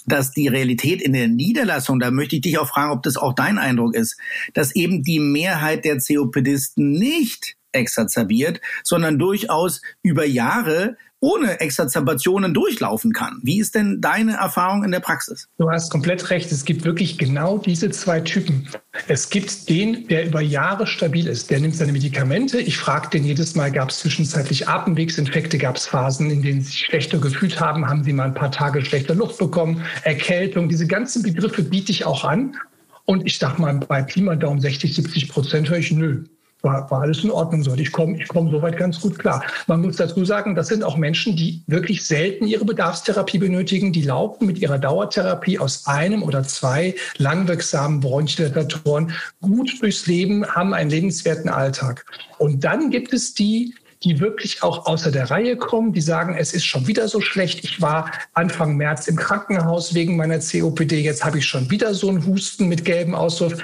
dass 0.05 0.31
die 0.31 0.47
Realität 0.47 1.01
in 1.01 1.13
der 1.13 1.27
Niederlassung, 1.27 1.99
da 1.99 2.11
möchte 2.11 2.35
ich 2.35 2.41
dich 2.41 2.57
auch 2.57 2.67
fragen, 2.67 2.91
ob 2.91 3.03
das 3.03 3.17
auch 3.17 3.33
dein 3.33 3.57
Eindruck 3.57 3.95
ist, 3.95 4.17
dass 4.53 4.75
eben 4.75 5.03
die 5.03 5.19
Mehrheit 5.19 5.85
der 5.85 5.97
COPDisten 5.97 6.91
nicht 6.91 7.55
exazerbiert, 7.71 8.61
sondern 8.83 9.19
durchaus 9.19 9.81
über 10.01 10.25
Jahre 10.25 10.97
ohne 11.21 11.59
Exazerbationen 11.59 12.53
durchlaufen 12.53 13.11
kann. 13.11 13.39
Wie 13.43 13.59
ist 13.59 13.75
denn 13.75 13.99
deine 13.99 14.33
Erfahrung 14.33 14.83
in 14.83 14.91
der 14.91 15.01
Praxis? 15.01 15.49
Du 15.57 15.69
hast 15.69 15.91
komplett 15.91 16.29
recht. 16.29 16.51
Es 16.51 16.63
gibt 16.63 16.85
wirklich 16.85 17.17
genau 17.17 17.57
diese 17.57 17.91
zwei 17.91 18.21
Typen. 18.21 18.69
Es 19.07 19.29
gibt 19.29 19.69
den, 19.69 20.07
der 20.07 20.25
über 20.27 20.41
Jahre 20.41 20.87
stabil 20.87 21.27
ist. 21.27 21.49
Der 21.49 21.59
nimmt 21.59 21.75
seine 21.75 21.91
Medikamente. 21.91 22.59
Ich 22.59 22.77
frage 22.77 23.09
den 23.09 23.25
jedes 23.25 23.55
Mal, 23.55 23.71
gab 23.71 23.89
es 23.89 23.99
zwischenzeitlich 23.99 24.67
Atemwegsinfekte, 24.67 25.57
gab 25.57 25.75
es 25.75 25.87
Phasen, 25.87 26.31
in 26.31 26.41
denen 26.41 26.61
sie 26.61 26.69
sich 26.69 26.85
schlechter 26.85 27.17
gefühlt 27.19 27.59
haben, 27.59 27.87
haben 27.87 28.03
sie 28.03 28.13
mal 28.13 28.27
ein 28.27 28.33
paar 28.33 28.51
Tage 28.51 28.83
schlechter 28.85 29.15
Luft 29.15 29.39
bekommen, 29.39 29.83
Erkältung. 30.03 30.69
Diese 30.69 30.87
ganzen 30.87 31.23
Begriffe 31.23 31.63
biete 31.63 31.91
ich 31.91 32.05
auch 32.05 32.23
an. 32.23 32.55
Und 33.03 33.25
ich 33.25 33.39
sage 33.39 33.61
mal, 33.61 33.73
bei 33.73 34.03
Daumen 34.03 34.61
60, 34.61 34.95
70 34.95 35.29
Prozent 35.29 35.69
höre 35.69 35.79
ich, 35.79 35.91
nö, 35.91 36.23
war, 36.61 36.89
war 36.91 37.01
alles 37.01 37.23
in 37.23 37.31
Ordnung 37.31 37.63
so. 37.63 37.73
Ich 37.75 37.91
komme 37.91 38.17
ich 38.21 38.27
komm 38.27 38.49
soweit 38.51 38.77
ganz 38.77 38.99
gut 38.99 39.17
klar. 39.17 39.43
Man 39.67 39.81
muss 39.81 39.97
dazu 39.97 40.25
sagen, 40.25 40.55
das 40.55 40.67
sind 40.67 40.83
auch 40.83 40.97
Menschen, 40.97 41.35
die 41.35 41.61
wirklich 41.67 42.05
selten 42.05 42.47
ihre 42.47 42.65
Bedarfstherapie 42.65 43.37
benötigen. 43.37 43.93
Die 43.93 44.01
laufen 44.01 44.45
mit 44.45 44.59
ihrer 44.59 44.77
Dauertherapie 44.77 45.59
aus 45.59 45.87
einem 45.87 46.23
oder 46.23 46.43
zwei 46.43 46.95
langwirksamen 47.17 47.99
Bronchdilatatoren 47.99 49.13
gut 49.41 49.81
durchs 49.81 50.07
Leben, 50.07 50.45
haben 50.47 50.73
einen 50.73 50.89
lebenswerten 50.89 51.49
Alltag. 51.49 52.05
Und 52.37 52.63
dann 52.63 52.89
gibt 52.89 53.13
es 53.13 53.33
die, 53.33 53.73
die 54.03 54.19
wirklich 54.19 54.63
auch 54.63 54.85
außer 54.85 55.11
der 55.11 55.29
Reihe 55.29 55.57
kommen, 55.57 55.91
die 55.91 56.01
sagen, 56.01 56.35
es 56.35 56.53
ist 56.53 56.65
schon 56.65 56.87
wieder 56.87 57.07
so 57.07 57.19
schlecht. 57.19 57.63
Ich 57.63 57.81
war 57.81 58.11
Anfang 58.33 58.77
März 58.77 59.07
im 59.07 59.17
Krankenhaus 59.17 59.93
wegen 59.93 60.15
meiner 60.15 60.39
COPD, 60.39 61.01
jetzt 61.01 61.25
habe 61.25 61.39
ich 61.39 61.45
schon 61.45 61.69
wieder 61.69 61.93
so 61.93 62.09
einen 62.09 62.25
Husten 62.25 62.67
mit 62.67 62.85
gelbem 62.85 63.15
Auswurf. 63.15 63.61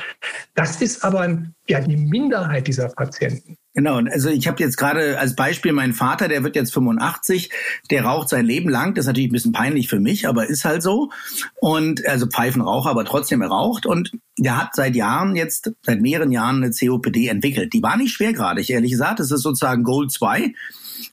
Das 0.54 0.82
ist 0.82 1.04
aber 1.04 1.44
ja 1.68 1.80
die 1.80 1.98
Minderheit 1.98 2.68
dieser 2.68 2.90
Patienten. 2.90 3.58
Genau, 3.76 3.98
also 3.98 4.30
ich 4.30 4.48
habe 4.48 4.64
jetzt 4.64 4.78
gerade 4.78 5.20
als 5.20 5.36
Beispiel 5.36 5.74
meinen 5.74 5.94
Vater, 5.94 6.30
der 6.30 6.46
wird 6.46 6.56
jetzt 6.56 6.74
85, 6.74 7.52
der 7.92 8.06
raucht 8.06 8.30
sein 8.30 8.46
Leben 8.46 8.70
lang. 8.70 8.96
Das 8.96 9.04
ist 9.04 9.08
natürlich 9.08 9.30
ein 9.30 9.34
bisschen 9.34 9.52
peinlich 9.52 9.90
für 9.90 10.00
mich, 10.00 10.30
aber 10.30 10.48
ist 10.48 10.64
halt 10.64 10.82
so. 10.82 11.10
Und 11.56 12.06
also 12.06 12.26
Pfeifenraucher, 12.26 12.90
aber 12.90 13.04
trotzdem 13.04 13.42
er 13.42 13.50
raucht. 13.50 13.86
Und 13.86 14.14
der 14.40 14.58
hat 14.58 14.76
seit 14.76 14.96
Jahren 14.96 15.36
jetzt, 15.36 15.74
seit 15.82 16.00
mehreren 16.00 16.32
Jahren 16.32 16.64
eine 16.64 16.72
COPD 16.72 17.28
entwickelt. 17.28 17.74
Die 17.74 17.84
war 17.84 17.98
nicht 17.98 18.14
schwergradig, 18.14 18.70
ehrlich 18.70 18.92
gesagt. 18.92 19.20
Das 19.20 19.30
ist 19.30 19.42
sozusagen 19.42 19.84
Gold 19.84 20.10
2. 20.10 20.54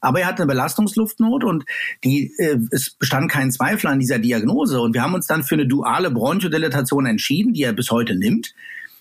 Aber 0.00 0.20
er 0.20 0.28
hat 0.28 0.38
eine 0.38 0.46
Belastungsluftnot 0.46 1.42
und 1.42 1.64
die, 2.04 2.32
äh, 2.38 2.58
es 2.70 2.90
bestand 2.90 3.28
kein 3.28 3.50
Zweifel 3.50 3.88
an 3.88 3.98
dieser 3.98 4.20
Diagnose. 4.20 4.80
Und 4.80 4.94
wir 4.94 5.02
haben 5.02 5.14
uns 5.14 5.26
dann 5.26 5.42
für 5.42 5.56
eine 5.56 5.66
duale 5.66 6.12
Bronchodilatation 6.12 7.06
entschieden, 7.06 7.54
die 7.54 7.64
er 7.64 7.72
bis 7.72 7.90
heute 7.90 8.14
nimmt 8.14 8.54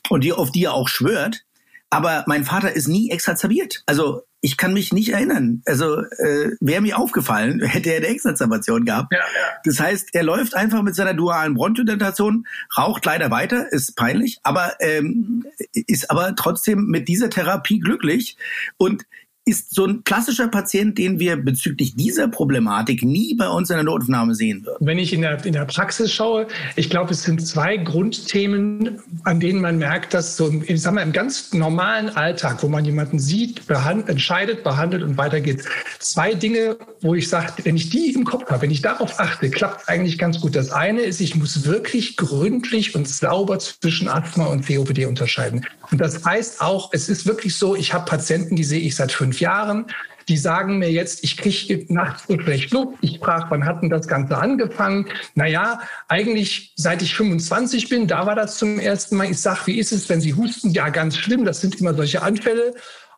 und 0.09 0.23
die, 0.23 0.33
auf 0.33 0.51
die 0.51 0.63
er 0.63 0.73
auch 0.73 0.87
schwört. 0.87 1.43
Aber 1.91 2.23
mein 2.25 2.45
Vater 2.45 2.73
ist 2.73 2.87
nie 2.87 3.11
exazerbiert. 3.11 3.83
Also 3.85 4.23
ich 4.39 4.55
kann 4.55 4.73
mich 4.73 4.93
nicht 4.93 5.09
erinnern. 5.09 5.61
Also 5.65 5.99
äh, 5.99 6.51
wäre 6.61 6.81
mir 6.81 6.97
aufgefallen, 6.97 7.61
hätte 7.65 7.91
er 7.91 7.97
eine 7.97 8.07
Exazerbation 8.07 8.85
gehabt. 8.85 9.11
Ja, 9.13 9.19
ja. 9.19 9.49
Das 9.65 9.79
heißt, 9.79 10.15
er 10.15 10.23
läuft 10.23 10.55
einfach 10.55 10.81
mit 10.81 10.95
seiner 10.95 11.13
dualen 11.13 11.53
Bronchodilatation, 11.53 12.47
raucht 12.77 13.05
leider 13.05 13.29
weiter, 13.29 13.71
ist 13.71 13.95
peinlich, 13.97 14.39
aber 14.43 14.75
ähm, 14.79 15.45
ist 15.73 16.09
aber 16.09 16.33
trotzdem 16.35 16.85
mit 16.85 17.09
dieser 17.09 17.29
Therapie 17.29 17.79
glücklich 17.79 18.37
und 18.77 19.05
ist 19.45 19.73
so 19.73 19.85
ein 19.85 20.03
klassischer 20.03 20.47
Patient, 20.47 20.97
den 20.99 21.19
wir 21.19 21.35
bezüglich 21.35 21.95
dieser 21.95 22.27
Problematik 22.27 23.01
nie 23.03 23.33
bei 23.33 23.49
uns 23.49 23.71
in 23.71 23.75
der 23.75 23.83
Notaufnahme 23.83 24.35
sehen 24.35 24.63
würden. 24.65 24.85
Wenn 24.85 24.99
ich 24.99 25.13
in 25.13 25.21
der, 25.21 25.43
in 25.43 25.53
der 25.53 25.65
Praxis 25.65 26.13
schaue, 26.13 26.47
ich 26.75 26.91
glaube, 26.91 27.11
es 27.11 27.23
sind 27.23 27.45
zwei 27.45 27.77
Grundthemen, 27.77 28.99
an 29.23 29.39
denen 29.39 29.59
man 29.59 29.79
merkt, 29.79 30.13
dass 30.13 30.37
so 30.37 30.51
ich 30.67 30.81
sag 30.81 30.93
mal, 30.93 31.01
im 31.01 31.11
ganz 31.11 31.53
normalen 31.53 32.09
Alltag, 32.09 32.61
wo 32.61 32.67
man 32.67 32.85
jemanden 32.85 33.17
sieht, 33.17 33.65
behand, 33.65 34.09
entscheidet, 34.09 34.63
behandelt 34.63 35.01
und 35.01 35.17
weitergeht, 35.17 35.63
zwei 35.97 36.35
Dinge, 36.35 36.77
wo 37.01 37.15
ich 37.15 37.27
sage, 37.27 37.53
wenn 37.63 37.75
ich 37.75 37.89
die 37.89 38.13
im 38.13 38.25
Kopf 38.25 38.49
habe, 38.51 38.61
wenn 38.61 38.71
ich 38.71 38.83
darauf 38.83 39.19
achte, 39.19 39.49
klappt 39.49 39.89
eigentlich 39.89 40.19
ganz 40.19 40.39
gut. 40.39 40.55
Das 40.55 40.71
eine 40.71 41.01
ist, 41.01 41.19
ich 41.19 41.35
muss 41.35 41.65
wirklich 41.65 42.15
gründlich 42.15 42.95
und 42.95 43.07
sauber 43.07 43.57
zwischen 43.57 44.07
Asthma 44.07 44.45
und 44.45 44.67
COPD 44.67 45.05
unterscheiden. 45.05 45.65
Und 45.91 45.99
das 45.99 46.23
heißt 46.23 46.61
auch, 46.61 46.89
es 46.93 47.09
ist 47.09 47.25
wirklich 47.25 47.57
so, 47.57 47.75
ich 47.75 47.93
habe 47.93 48.05
Patienten, 48.05 48.55
die 48.55 48.63
sehe 48.63 48.79
ich 48.79 48.95
seit 48.95 49.11
fünf 49.11 49.41
Jahren, 49.41 49.87
die 50.27 50.37
sagen 50.37 50.77
mir 50.77 50.89
jetzt, 50.89 51.23
ich 51.23 51.35
kriege 51.35 51.85
nachts 51.93 52.25
so 52.27 52.39
schlecht 52.39 52.71
Luft. 52.71 52.97
Ich 53.01 53.19
frage, 53.19 53.47
wann 53.49 53.65
hat 53.65 53.81
denn 53.81 53.89
das 53.89 54.07
Ganze 54.07 54.37
angefangen? 54.37 55.07
Naja, 55.35 55.81
eigentlich 56.07 56.73
seit 56.77 57.01
ich 57.01 57.15
25 57.15 57.89
bin, 57.89 58.07
da 58.07 58.25
war 58.25 58.35
das 58.35 58.57
zum 58.57 58.79
ersten 58.79 59.17
Mal. 59.17 59.29
Ich 59.29 59.39
sage, 59.39 59.59
wie 59.65 59.79
ist 59.79 59.91
es, 59.91 60.07
wenn 60.09 60.21
Sie 60.21 60.33
husten? 60.33 60.69
Ja, 60.71 60.89
ganz 60.89 61.17
schlimm, 61.17 61.43
das 61.43 61.59
sind 61.61 61.79
immer 61.81 61.93
solche 61.93 62.21
Anfälle. 62.21 62.73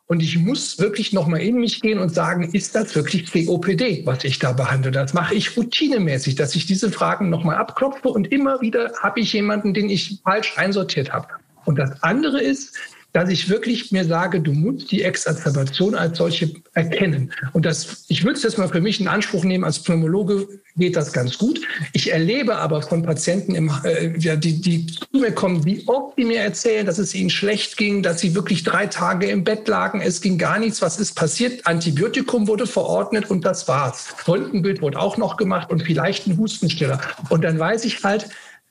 Und 0.05 0.21
ich 0.21 0.37
muss 0.37 0.79
wirklich 0.79 1.13
nochmal 1.13 1.41
in 1.41 1.57
mich 1.57 1.81
gehen 1.81 1.99
und 1.99 2.13
sagen, 2.13 2.51
ist 2.51 2.75
das 2.75 2.95
wirklich 2.95 3.31
COPD, 3.31 4.05
was 4.05 4.23
ich 4.23 4.37
da 4.37 4.51
behandle? 4.51 4.91
Das 4.91 5.13
mache 5.13 5.33
ich 5.33 5.55
routinemäßig, 5.55 6.35
dass 6.35 6.55
ich 6.55 6.65
diese 6.65 6.91
Fragen 6.91 7.29
nochmal 7.29 7.55
abklopfe 7.55 8.09
und 8.09 8.31
immer 8.31 8.59
wieder 8.61 8.91
habe 9.01 9.21
ich 9.21 9.31
jemanden, 9.33 9.73
den 9.73 9.89
ich 9.89 10.19
falsch 10.23 10.57
einsortiert 10.57 11.13
habe. 11.13 11.27
Und 11.65 11.77
das 11.77 12.01
andere 12.03 12.41
ist, 12.41 12.75
dass 13.13 13.29
ich 13.29 13.47
wirklich 13.47 13.91
mir 13.91 14.05
sage, 14.05 14.41
du 14.41 14.51
musst 14.51 14.91
die 14.91 15.03
Exazerbation 15.03 15.93
als 15.93 16.17
solche 16.17 16.51
erkennen. 16.73 17.31
Und 17.53 17.65
das, 17.65 18.05
ich 18.07 18.23
würde 18.23 18.37
es 18.37 18.43
jetzt 18.43 18.57
mal 18.57 18.67
für 18.67 18.81
mich 18.81 18.99
in 18.99 19.07
Anspruch 19.07 19.43
nehmen, 19.43 19.63
als 19.63 19.79
Pneumologe 19.79 20.47
geht 20.75 20.95
das 20.95 21.13
ganz 21.13 21.37
gut. 21.37 21.61
Ich 21.93 22.11
erlebe 22.11 22.55
aber 22.55 22.81
von 22.81 23.03
Patienten, 23.03 23.53
im, 23.53 23.71
äh, 23.83 24.37
die, 24.37 24.59
die 24.59 24.87
zu 24.87 25.05
mir 25.11 25.31
kommen, 25.31 25.63
wie 25.63 25.83
oft 25.87 26.17
die 26.17 26.25
mir 26.25 26.39
erzählen, 26.39 26.87
dass 26.87 26.97
es 26.97 27.13
ihnen 27.13 27.29
schlecht 27.29 27.77
ging, 27.77 28.01
dass 28.01 28.19
sie 28.19 28.33
wirklich 28.33 28.63
drei 28.63 28.87
Tage 28.87 29.27
im 29.27 29.43
Bett 29.43 29.67
lagen, 29.67 30.01
es 30.01 30.19
ging 30.19 30.39
gar 30.39 30.57
nichts, 30.57 30.81
was 30.81 30.99
ist 30.99 31.13
passiert? 31.13 31.67
Antibiotikum 31.67 32.47
wurde 32.47 32.65
verordnet 32.65 33.29
und 33.29 33.45
das 33.45 33.67
war's. 33.67 34.15
Röntgenbild 34.27 34.81
wurde 34.81 34.99
auch 34.99 35.17
noch 35.17 35.37
gemacht 35.37 35.69
und 35.69 35.83
vielleicht 35.83 36.25
ein 36.25 36.37
Hustenstiller. 36.39 36.99
Und 37.29 37.43
dann 37.43 37.59
weiß 37.59 37.85
ich 37.85 38.03
halt, 38.03 38.27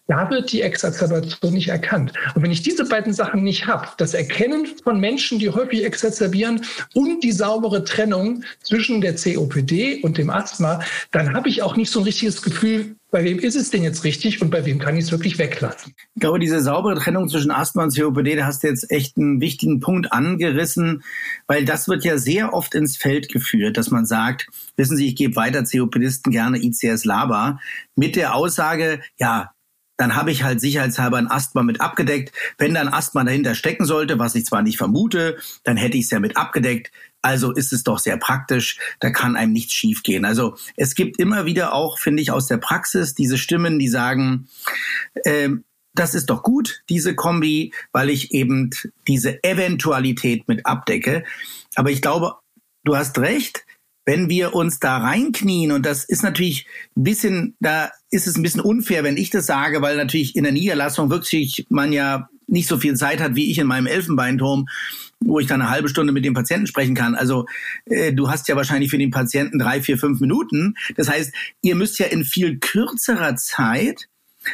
da 0.09 0.29
wird 0.31 0.53
die 0.53 0.63
Exazerbation 0.63 1.53
nicht 1.55 1.69
erkannt. 1.69 2.13
Und 2.35 2.43
wenn 2.43 2.51
ich 2.51 2.63
diese 2.63 2.85
beiden 2.85 3.13
Sachen 3.13 3.43
nicht 3.43 3.67
habe, 3.67 3.89
das 3.99 4.15
Erkennen 4.15 4.67
von 4.83 4.99
Menschen, 4.99 5.39
die 5.39 5.51
häufig 5.51 5.85
exazerbieren 5.85 6.63
und 6.95 7.23
die 7.23 7.33
saubere 7.33 7.85
Trennung 7.85 8.45
zwischen 8.63 9.01
der 9.01 9.15
COPD 9.15 10.01
und 10.03 10.19
dem 10.19 10.31
Asthma, 10.31 10.81
dann 11.13 11.35
habe 11.35 11.49
ich 11.49 11.63
auch 11.63 11.77
nicht 11.77 11.91
so 11.91 12.01
ein 12.01 12.05
richtiges 12.05 12.43
Gefühl, 12.43 12.97
bei 13.13 13.25
wem 13.25 13.39
ist 13.39 13.57
es 13.57 13.69
denn 13.69 13.83
jetzt 13.83 14.05
richtig 14.05 14.41
und 14.41 14.51
bei 14.51 14.65
wem 14.65 14.79
kann 14.79 14.97
ich 14.97 15.05
es 15.05 15.13
wirklich 15.13 15.39
weglassen? 15.39 15.95
Ich 16.15 16.21
glaube, 16.21 16.39
diese 16.39 16.61
saubere 16.63 16.99
Trennung 16.99 17.29
zwischen 17.29 17.51
Asthma 17.51 17.85
und 17.85 17.95
COPD, 17.95 18.37
da 18.37 18.47
hast 18.47 18.63
du 18.63 18.69
jetzt 18.69 18.91
echt 18.91 19.19
einen 19.19 19.41
wichtigen 19.41 19.81
Punkt 19.81 20.13
angerissen, 20.13 21.05
weil 21.47 21.67
das 21.67 21.89
wird 21.89 22.05
ja 22.05 22.17
sehr 22.17 22.55
oft 22.55 22.75
ins 22.75 22.97
Feld 22.97 23.29
geführt, 23.29 23.77
dass 23.77 23.91
man 23.91 24.07
sagt, 24.07 24.49
wissen 24.77 24.97
Sie, 24.97 25.07
ich 25.09 25.17
gebe 25.17 25.37
weiter 25.37 25.63
COPDisten 25.63 26.33
gerne 26.33 26.59
ICS-LABA 26.59 27.61
mit 27.97 28.17
der 28.17 28.35
Aussage, 28.35 29.01
ja, 29.19 29.52
dann 30.03 30.17
habe 30.17 30.33
ich 30.33 30.43
halt 30.43 30.61
sicherheitshalber 30.61 31.17
ein 31.17 31.31
Asthma 31.31 31.63
mit 31.63 31.81
abgedeckt. 31.81 32.33
Wenn 32.59 32.75
dann 32.75 32.89
Asthma 32.89 33.23
dahinter 33.23 33.55
stecken 33.55 33.85
sollte, 33.85 34.19
was 34.19 34.35
ich 34.35 34.45
zwar 34.45 34.63
nicht 34.63 34.77
vermute, 34.77 35.39
dann 35.63 35.77
hätte 35.77 35.97
ich 35.97 36.07
es 36.07 36.11
ja 36.11 36.19
mit 36.19 36.37
abgedeckt. 36.37 36.91
Also 37.23 37.53
ist 37.53 37.73
es 37.73 37.85
doch 37.85 38.01
sehr 38.01 38.17
praktisch, 38.17 38.81
da 38.99 39.11
kann 39.11 39.37
einem 39.37 39.53
nichts 39.53 39.75
schiefgehen. 39.75 40.25
Also 40.25 40.57
es 40.77 40.97
gibt 40.97 41.21
immer 41.21 41.47
wieder 41.47 41.73
auch, 41.73 42.01
finde 42.01 42.21
ich, 42.21 42.33
aus 42.33 42.49
der 42.49 42.57
Praxis 42.57 43.15
diese 43.15 43.39
Stimmen, 43.39 43.79
die 43.79 43.87
sagen, 43.87 44.49
äh, 45.23 45.51
das 45.95 46.17
ist 46.17 46.31
doch 46.31 46.43
gut, 46.43 46.83
diese 46.89 47.15
Kombi, 47.15 47.73
weil 47.93 48.11
ich 48.11 48.35
eben 48.35 48.71
diese 49.07 49.45
Eventualität 49.45 50.49
mit 50.49 50.67
abdecke. 50.67 51.23
Aber 51.77 51.93
ich 51.93 52.03
glaube, 52.03 52.39
du 52.83 52.97
hast 52.97 53.19
recht, 53.19 53.65
wenn 54.05 54.29
wir 54.29 54.53
uns 54.53 54.81
da 54.81 54.99
reinknien, 54.99 55.71
und 55.71 55.87
das 55.87 56.03
ist 56.03 56.25
natürlich 56.25 56.67
ein 56.97 57.05
bisschen, 57.05 57.55
da 57.61 57.93
ist 58.13 58.27
es 58.27 58.37
ein 58.37 58.43
bisschen 58.43 58.61
unfair, 58.61 59.03
wenn 59.03 59.17
ich 59.17 59.31
das 59.31 59.47
sage, 59.47 59.83
weil 59.83 59.97
natürlich 59.97 60.37
in 60.37 60.45
der 60.45 60.53
Niederlassung 60.53 61.11
wirklich 61.11 61.67
man 61.71 61.93
ja 61.93 62.29
nicht 62.47 62.69
so 62.69 62.79
viel 62.79 62.95
Zeit 62.95 63.21
hat 63.21 63.35
wie 63.35 63.51
ich 63.51 63.59
in 63.59 63.67
meinem 63.67 63.87
Elfenbeinturm, 63.87 64.67
wo 65.21 65.41
ich 65.41 65.47
dann 65.47 65.63
eine 65.63 65.71
halbe 65.71 65.89
Stunde 65.89 66.13
mit 66.13 66.25
dem 66.25 66.35
Patienten 66.35 66.67
sprechen 66.67 66.95
kann. 66.95 67.15
Also 67.15 67.47
äh, 67.87 68.13
du 68.13 68.29
hast 68.29 68.49
ja 68.49 68.57
wahrscheinlich 68.57 68.91
für 68.91 68.99
den 68.99 69.11
Patienten 69.11 69.59
drei, 69.59 69.81
vier, 69.81 69.97
fünf 69.97 70.21
Minuten. 70.21 70.75
Das 70.97 71.09
heißt, 71.09 71.33
ihr 71.63 71.75
müsst 71.75 71.99
ja 71.99 72.07
in 72.07 72.25
viel 72.25 72.59
kürzerer 72.59 73.37
Zeit 73.37 74.09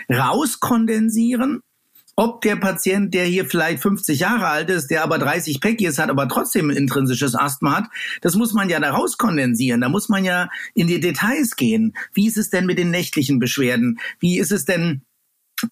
rauskondensieren 0.08 1.62
ob 2.18 2.40
der 2.40 2.57
Patient, 2.57 3.14
der 3.14 3.26
hier 3.26 3.46
vielleicht 3.46 3.81
50 3.81 4.18
Jahre 4.18 4.48
alt 4.48 4.70
ist, 4.70 4.88
der 4.88 5.04
aber 5.04 5.18
30 5.18 5.61
Packies 5.61 5.98
hat, 5.98 6.11
aber 6.11 6.28
trotzdem 6.28 6.68
intrinsisches 6.68 7.37
Asthma 7.37 7.76
hat, 7.76 7.85
das 8.22 8.35
muss 8.35 8.52
man 8.52 8.68
ja 8.68 8.81
daraus 8.81 9.18
kondensieren. 9.18 9.81
Da 9.81 9.88
muss 9.88 10.09
man 10.09 10.24
ja 10.24 10.48
in 10.74 10.88
die 10.88 10.98
Details 10.98 11.54
gehen. 11.54 11.94
Wie 12.12 12.26
ist 12.26 12.37
es 12.37 12.50
denn 12.50 12.66
mit 12.66 12.76
den 12.76 12.90
nächtlichen 12.90 13.38
Beschwerden? 13.38 14.00
Wie 14.18 14.40
ist 14.40 14.50
es 14.50 14.64
denn 14.64 15.02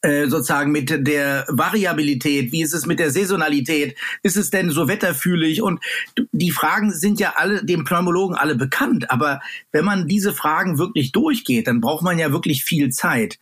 sozusagen 0.02 0.72
mit 0.72 1.06
der 1.06 1.44
Variabilität, 1.48 2.52
wie 2.52 2.62
ist 2.62 2.74
es 2.74 2.86
mit 2.86 2.98
der 2.98 3.10
Saisonalität, 3.10 3.96
ist 4.22 4.36
es 4.36 4.50
denn 4.50 4.70
so 4.70 4.88
wetterfühlig? 4.88 5.62
Und 5.62 5.80
die 6.32 6.50
Fragen 6.50 6.92
sind 6.92 7.20
ja 7.20 7.34
alle 7.36 7.64
dem 7.64 7.84
Pneumologen 7.84 8.36
alle 8.36 8.56
bekannt, 8.56 9.10
aber 9.10 9.40
wenn 9.72 9.84
man 9.84 10.08
diese 10.08 10.32
Fragen 10.32 10.78
wirklich 10.78 11.12
durchgeht, 11.12 11.66
dann 11.68 11.80
braucht 11.80 12.02
man 12.02 12.18
ja 12.18 12.32
wirklich 12.32 12.64
viel 12.64 12.90
Zeit. 12.90 13.38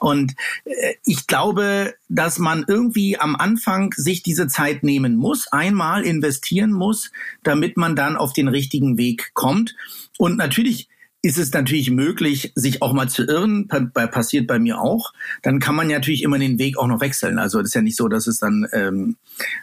Und 0.00 0.34
äh, 0.64 0.94
ich 1.04 1.26
glaube, 1.26 1.94
dass 2.08 2.38
man 2.38 2.64
irgendwie 2.66 3.18
am 3.18 3.36
Anfang 3.36 3.92
sich 3.96 4.22
diese 4.22 4.46
Zeit 4.48 4.82
nehmen 4.82 5.16
muss, 5.16 5.46
einmal 5.52 6.04
investieren 6.04 6.72
muss, 6.72 7.10
damit 7.42 7.76
man 7.76 7.96
dann 7.96 8.16
auf 8.16 8.32
den 8.32 8.48
richtigen 8.48 8.98
Weg 8.98 9.30
kommt. 9.34 9.74
Und 10.18 10.36
natürlich 10.36 10.88
ist 11.24 11.38
es 11.38 11.52
natürlich 11.52 11.90
möglich, 11.90 12.52
sich 12.54 12.82
auch 12.82 12.92
mal 12.92 13.08
zu 13.08 13.24
irren, 13.24 13.66
passiert 13.68 14.46
bei 14.46 14.58
mir 14.58 14.78
auch, 14.78 15.12
dann 15.42 15.58
kann 15.58 15.74
man 15.74 15.88
natürlich 15.88 16.22
immer 16.22 16.38
den 16.38 16.58
Weg 16.58 16.76
auch 16.76 16.86
noch 16.86 17.00
wechseln. 17.00 17.38
Also 17.38 17.60
es 17.60 17.68
ist 17.68 17.74
ja 17.74 17.80
nicht 17.80 17.96
so, 17.96 18.08
dass 18.08 18.26
es 18.26 18.38
dann 18.38 18.66
ähm, 18.72 19.16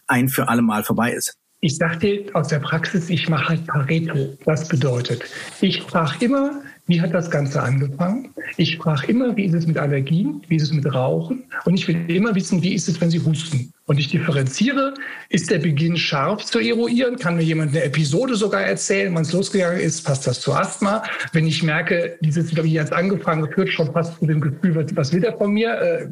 ein 0.07 0.27
für 0.27 0.49
alle 0.49 0.63
Mal 0.63 0.83
vorbei 0.83 1.13
ist. 1.13 1.37
Ich 1.59 1.77
sagte 1.77 2.25
aus 2.33 2.47
der 2.47 2.57
Praxis, 2.57 3.11
ich 3.11 3.29
mache 3.29 3.49
halt 3.49 3.67
Pareto. 3.67 4.35
Das 4.45 4.67
bedeutet, 4.67 5.23
ich 5.61 5.83
frage 5.83 6.25
immer 6.25 6.63
wie 6.91 6.99
hat 6.99 7.13
das 7.13 7.31
Ganze 7.31 7.63
angefangen? 7.63 8.33
Ich 8.57 8.77
frage 8.77 9.07
immer, 9.07 9.37
wie 9.37 9.45
ist 9.45 9.53
es 9.53 9.65
mit 9.65 9.77
Allergien, 9.77 10.41
wie 10.49 10.57
ist 10.57 10.63
es 10.63 10.73
mit 10.73 10.93
Rauchen? 10.93 11.45
Und 11.63 11.75
ich 11.75 11.87
will 11.87 12.03
immer 12.09 12.35
wissen, 12.35 12.61
wie 12.61 12.73
ist 12.73 12.89
es, 12.89 12.99
wenn 12.99 13.09
Sie 13.09 13.19
husten? 13.19 13.71
Und 13.85 13.97
ich 13.97 14.09
differenziere, 14.09 14.93
ist 15.29 15.49
der 15.49 15.59
Beginn 15.59 15.95
scharf 15.95 16.43
zu 16.43 16.59
eruieren? 16.59 17.15
Kann 17.17 17.37
mir 17.37 17.43
jemand 17.43 17.71
eine 17.71 17.85
Episode 17.85 18.35
sogar 18.35 18.61
erzählen, 18.61 19.15
wann 19.15 19.21
es 19.21 19.31
losgegangen 19.31 19.79
ist? 19.79 20.03
Passt 20.03 20.27
das 20.27 20.41
zu 20.41 20.53
Asthma? 20.53 21.03
Wenn 21.31 21.47
ich 21.47 21.63
merke, 21.63 22.17
dieses, 22.19 22.55
wie 22.55 22.73
jetzt 22.73 22.91
angefangen, 22.91 23.49
führt 23.53 23.69
schon 23.69 23.91
fast 23.93 24.19
zu 24.19 24.25
dem 24.25 24.41
Gefühl, 24.41 24.85
was 24.93 25.13
will 25.13 25.21
der 25.21 25.37
von 25.37 25.51
mir? 25.53 25.73
Äh, 25.73 26.07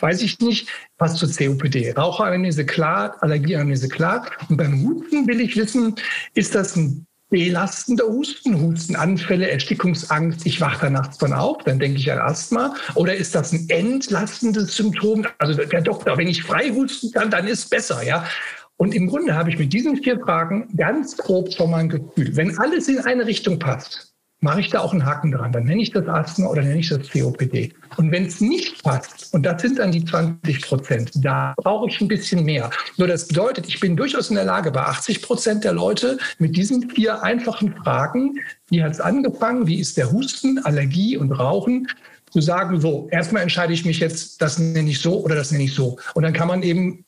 weiß 0.00 0.22
ich 0.22 0.38
nicht. 0.38 0.68
Passt 0.98 1.18
zur 1.18 1.28
COPD. 1.28 1.92
Raucheranamnese 1.96 2.64
klar, 2.64 3.16
Allergieanamnese 3.20 3.88
klar. 3.88 4.30
Und 4.48 4.56
beim 4.56 4.84
Husten 4.84 5.26
will 5.26 5.40
ich 5.40 5.56
wissen, 5.56 5.96
ist 6.34 6.54
das 6.54 6.76
ein 6.76 7.06
belastender 7.32 8.04
Husten, 8.04 8.60
Hustenanfälle, 8.60 9.50
Erstickungsangst, 9.50 10.44
ich 10.44 10.60
wache 10.60 10.82
da 10.82 10.90
nachts 10.90 11.16
von 11.16 11.32
auf, 11.32 11.64
dann 11.64 11.78
denke 11.78 11.98
ich 11.98 12.12
an 12.12 12.18
Asthma. 12.18 12.74
Oder 12.94 13.16
ist 13.16 13.34
das 13.34 13.52
ein 13.52 13.66
entlastendes 13.70 14.76
Symptom? 14.76 15.26
Also 15.38 15.54
der 15.54 15.80
Doktor, 15.80 16.18
wenn 16.18 16.28
ich 16.28 16.42
frei 16.42 16.68
husten 16.68 17.10
kann, 17.10 17.30
dann 17.30 17.48
ist 17.48 17.70
besser, 17.70 18.02
ja. 18.02 18.26
Und 18.76 18.94
im 18.94 19.06
Grunde 19.06 19.34
habe 19.34 19.48
ich 19.48 19.58
mit 19.58 19.72
diesen 19.72 19.96
vier 19.96 20.20
Fragen 20.20 20.68
ganz 20.76 21.16
grob 21.16 21.50
schon 21.54 21.70
mal 21.70 21.78
ein 21.78 21.88
Gefühl. 21.88 22.36
Wenn 22.36 22.58
alles 22.58 22.86
in 22.88 22.98
eine 22.98 23.26
Richtung 23.26 23.58
passt, 23.58 24.11
mache 24.42 24.60
ich 24.60 24.70
da 24.70 24.80
auch 24.80 24.92
einen 24.92 25.06
Haken 25.06 25.32
dran. 25.32 25.52
Dann 25.52 25.64
nenne 25.64 25.82
ich 25.82 25.92
das 25.92 26.06
Asthma 26.06 26.48
oder 26.48 26.62
nenne 26.62 26.80
ich 26.80 26.88
das 26.88 27.08
COPD. 27.08 27.72
Und 27.96 28.10
wenn 28.10 28.26
es 28.26 28.40
nicht 28.40 28.82
passt, 28.82 29.32
und 29.32 29.44
das 29.44 29.62
sind 29.62 29.78
dann 29.78 29.92
die 29.92 30.04
20 30.04 30.62
Prozent, 30.62 31.10
da 31.14 31.54
brauche 31.56 31.88
ich 31.88 32.00
ein 32.00 32.08
bisschen 32.08 32.44
mehr. 32.44 32.70
Nur 32.96 33.08
das 33.08 33.28
bedeutet, 33.28 33.68
ich 33.68 33.80
bin 33.80 33.96
durchaus 33.96 34.30
in 34.30 34.36
der 34.36 34.44
Lage, 34.44 34.70
bei 34.70 34.82
80 34.82 35.22
Prozent 35.22 35.64
der 35.64 35.72
Leute 35.72 36.18
mit 36.38 36.56
diesen 36.56 36.90
vier 36.90 37.22
einfachen 37.22 37.74
Fragen, 37.76 38.34
wie 38.68 38.82
hat 38.82 38.92
es 38.92 39.00
angefangen, 39.00 39.66
wie 39.66 39.78
ist 39.78 39.96
der 39.96 40.10
Husten, 40.10 40.58
Allergie 40.64 41.16
und 41.16 41.32
Rauchen, 41.32 41.86
zu 42.30 42.40
sagen, 42.40 42.80
so, 42.80 43.08
erstmal 43.10 43.42
entscheide 43.42 43.74
ich 43.74 43.84
mich 43.84 44.00
jetzt, 44.00 44.40
das 44.40 44.58
nenne 44.58 44.88
ich 44.88 45.00
so 45.00 45.22
oder 45.22 45.34
das 45.34 45.52
nenne 45.52 45.64
ich 45.64 45.74
so. 45.74 45.98
Und 46.14 46.22
dann 46.22 46.32
kann 46.32 46.48
man 46.48 46.62
eben 46.62 47.04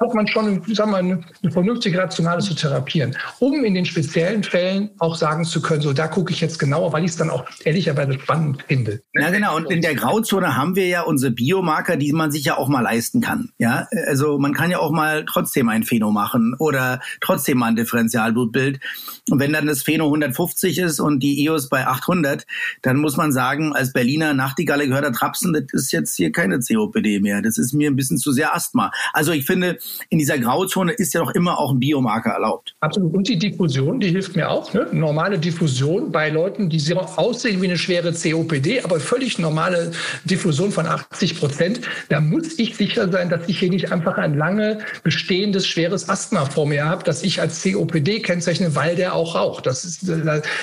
hat 0.00 0.14
man 0.14 0.26
schon 0.26 0.62
sagen 0.74 0.90
wir, 0.90 0.96
eine, 0.96 1.24
vernünftige 1.50 1.98
Rationale 1.98 2.40
zu 2.40 2.54
therapieren, 2.54 3.16
um 3.38 3.64
in 3.64 3.74
den 3.74 3.84
speziellen 3.84 4.42
Fällen 4.42 4.90
auch 4.98 5.14
sagen 5.14 5.44
zu 5.44 5.60
können, 5.60 5.82
so 5.82 5.92
da 5.92 6.08
gucke 6.08 6.32
ich 6.32 6.40
jetzt 6.40 6.58
genauer, 6.58 6.92
weil 6.92 7.04
ich 7.04 7.10
es 7.10 7.16
dann 7.16 7.28
auch 7.28 7.44
ehrlicherweise 7.64 8.14
spannend 8.14 8.64
finde. 8.66 9.02
Ja, 9.12 9.30
genau. 9.30 9.56
Und 9.56 9.70
in 9.70 9.82
der 9.82 9.94
Grauzone 9.94 10.56
haben 10.56 10.74
wir 10.74 10.86
ja 10.86 11.02
unsere 11.02 11.32
Biomarker, 11.32 11.96
die 11.96 12.12
man 12.12 12.30
sich 12.30 12.44
ja 12.44 12.56
auch 12.56 12.68
mal 12.68 12.80
leisten 12.80 13.20
kann. 13.20 13.50
Ja, 13.58 13.88
also 14.06 14.38
man 14.38 14.54
kann 14.54 14.70
ja 14.70 14.78
auch 14.78 14.90
mal 14.90 15.24
trotzdem 15.26 15.68
ein 15.68 15.82
Pheno 15.82 16.10
machen 16.10 16.54
oder 16.58 17.00
trotzdem 17.20 17.58
mal 17.58 17.66
ein 17.66 17.76
Differentialblutbild. 17.76 18.80
Und 19.28 19.38
wenn 19.38 19.52
dann 19.52 19.66
das 19.66 19.82
Pheno 19.82 20.06
150 20.06 20.78
ist 20.78 21.00
und 21.00 21.20
die 21.20 21.44
EOS 21.44 21.68
bei 21.68 21.86
800, 21.86 22.46
dann 22.80 22.96
muss 22.96 23.16
man 23.16 23.32
sagen, 23.32 23.74
als 23.74 23.92
Berliner 23.92 24.32
Nachtigalle 24.32 24.88
gehört 24.88 25.04
der 25.04 25.12
Trapsen, 25.12 25.52
das 25.52 25.64
ist 25.72 25.92
jetzt 25.92 26.16
hier 26.16 26.32
keine 26.32 26.60
COPD 26.60 27.20
mehr. 27.20 27.42
Das 27.42 27.58
ist 27.58 27.74
mir 27.74 27.90
ein 27.90 27.96
bisschen 27.96 28.16
zu 28.16 28.32
sehr 28.32 28.54
Asthma. 28.54 28.92
Also 29.12 29.32
ich 29.32 29.44
finde, 29.44 29.78
in 30.08 30.18
dieser 30.18 30.38
Grauzone 30.38 30.92
ist 30.92 31.14
ja 31.14 31.20
doch 31.20 31.32
immer 31.32 31.58
auch 31.58 31.72
ein 31.72 31.80
Biomarker 31.80 32.30
erlaubt. 32.30 32.74
Absolut. 32.80 33.14
Und 33.14 33.28
die 33.28 33.38
Diffusion, 33.38 34.00
die 34.00 34.08
hilft 34.08 34.36
mir 34.36 34.50
auch. 34.50 34.72
Ne? 34.74 34.86
Normale 34.92 35.38
Diffusion 35.38 36.10
bei 36.10 36.30
Leuten, 36.30 36.68
die 36.68 36.78
sehr 36.78 37.00
aussehen 37.18 37.60
wie 37.62 37.66
eine 37.66 37.78
schwere 37.78 38.12
COPD, 38.12 38.82
aber 38.82 39.00
völlig 39.00 39.38
normale 39.38 39.92
Diffusion 40.24 40.72
von 40.72 40.86
80 40.86 41.38
Prozent. 41.38 41.80
Da 42.08 42.20
muss 42.20 42.58
ich 42.58 42.76
sicher 42.76 43.10
sein, 43.10 43.28
dass 43.30 43.48
ich 43.48 43.58
hier 43.58 43.70
nicht 43.70 43.92
einfach 43.92 44.18
ein 44.18 44.36
lange 44.36 44.78
bestehendes 45.02 45.66
schweres 45.66 46.08
Asthma 46.08 46.44
vor 46.44 46.66
mir 46.66 46.84
habe, 46.84 47.04
das 47.04 47.22
ich 47.22 47.40
als 47.40 47.62
COPD 47.62 48.20
kennzeichne, 48.20 48.74
weil 48.74 48.96
der 48.96 49.14
auch 49.14 49.34
raucht. 49.34 49.66
Das, 49.66 49.84
ist, 49.84 50.10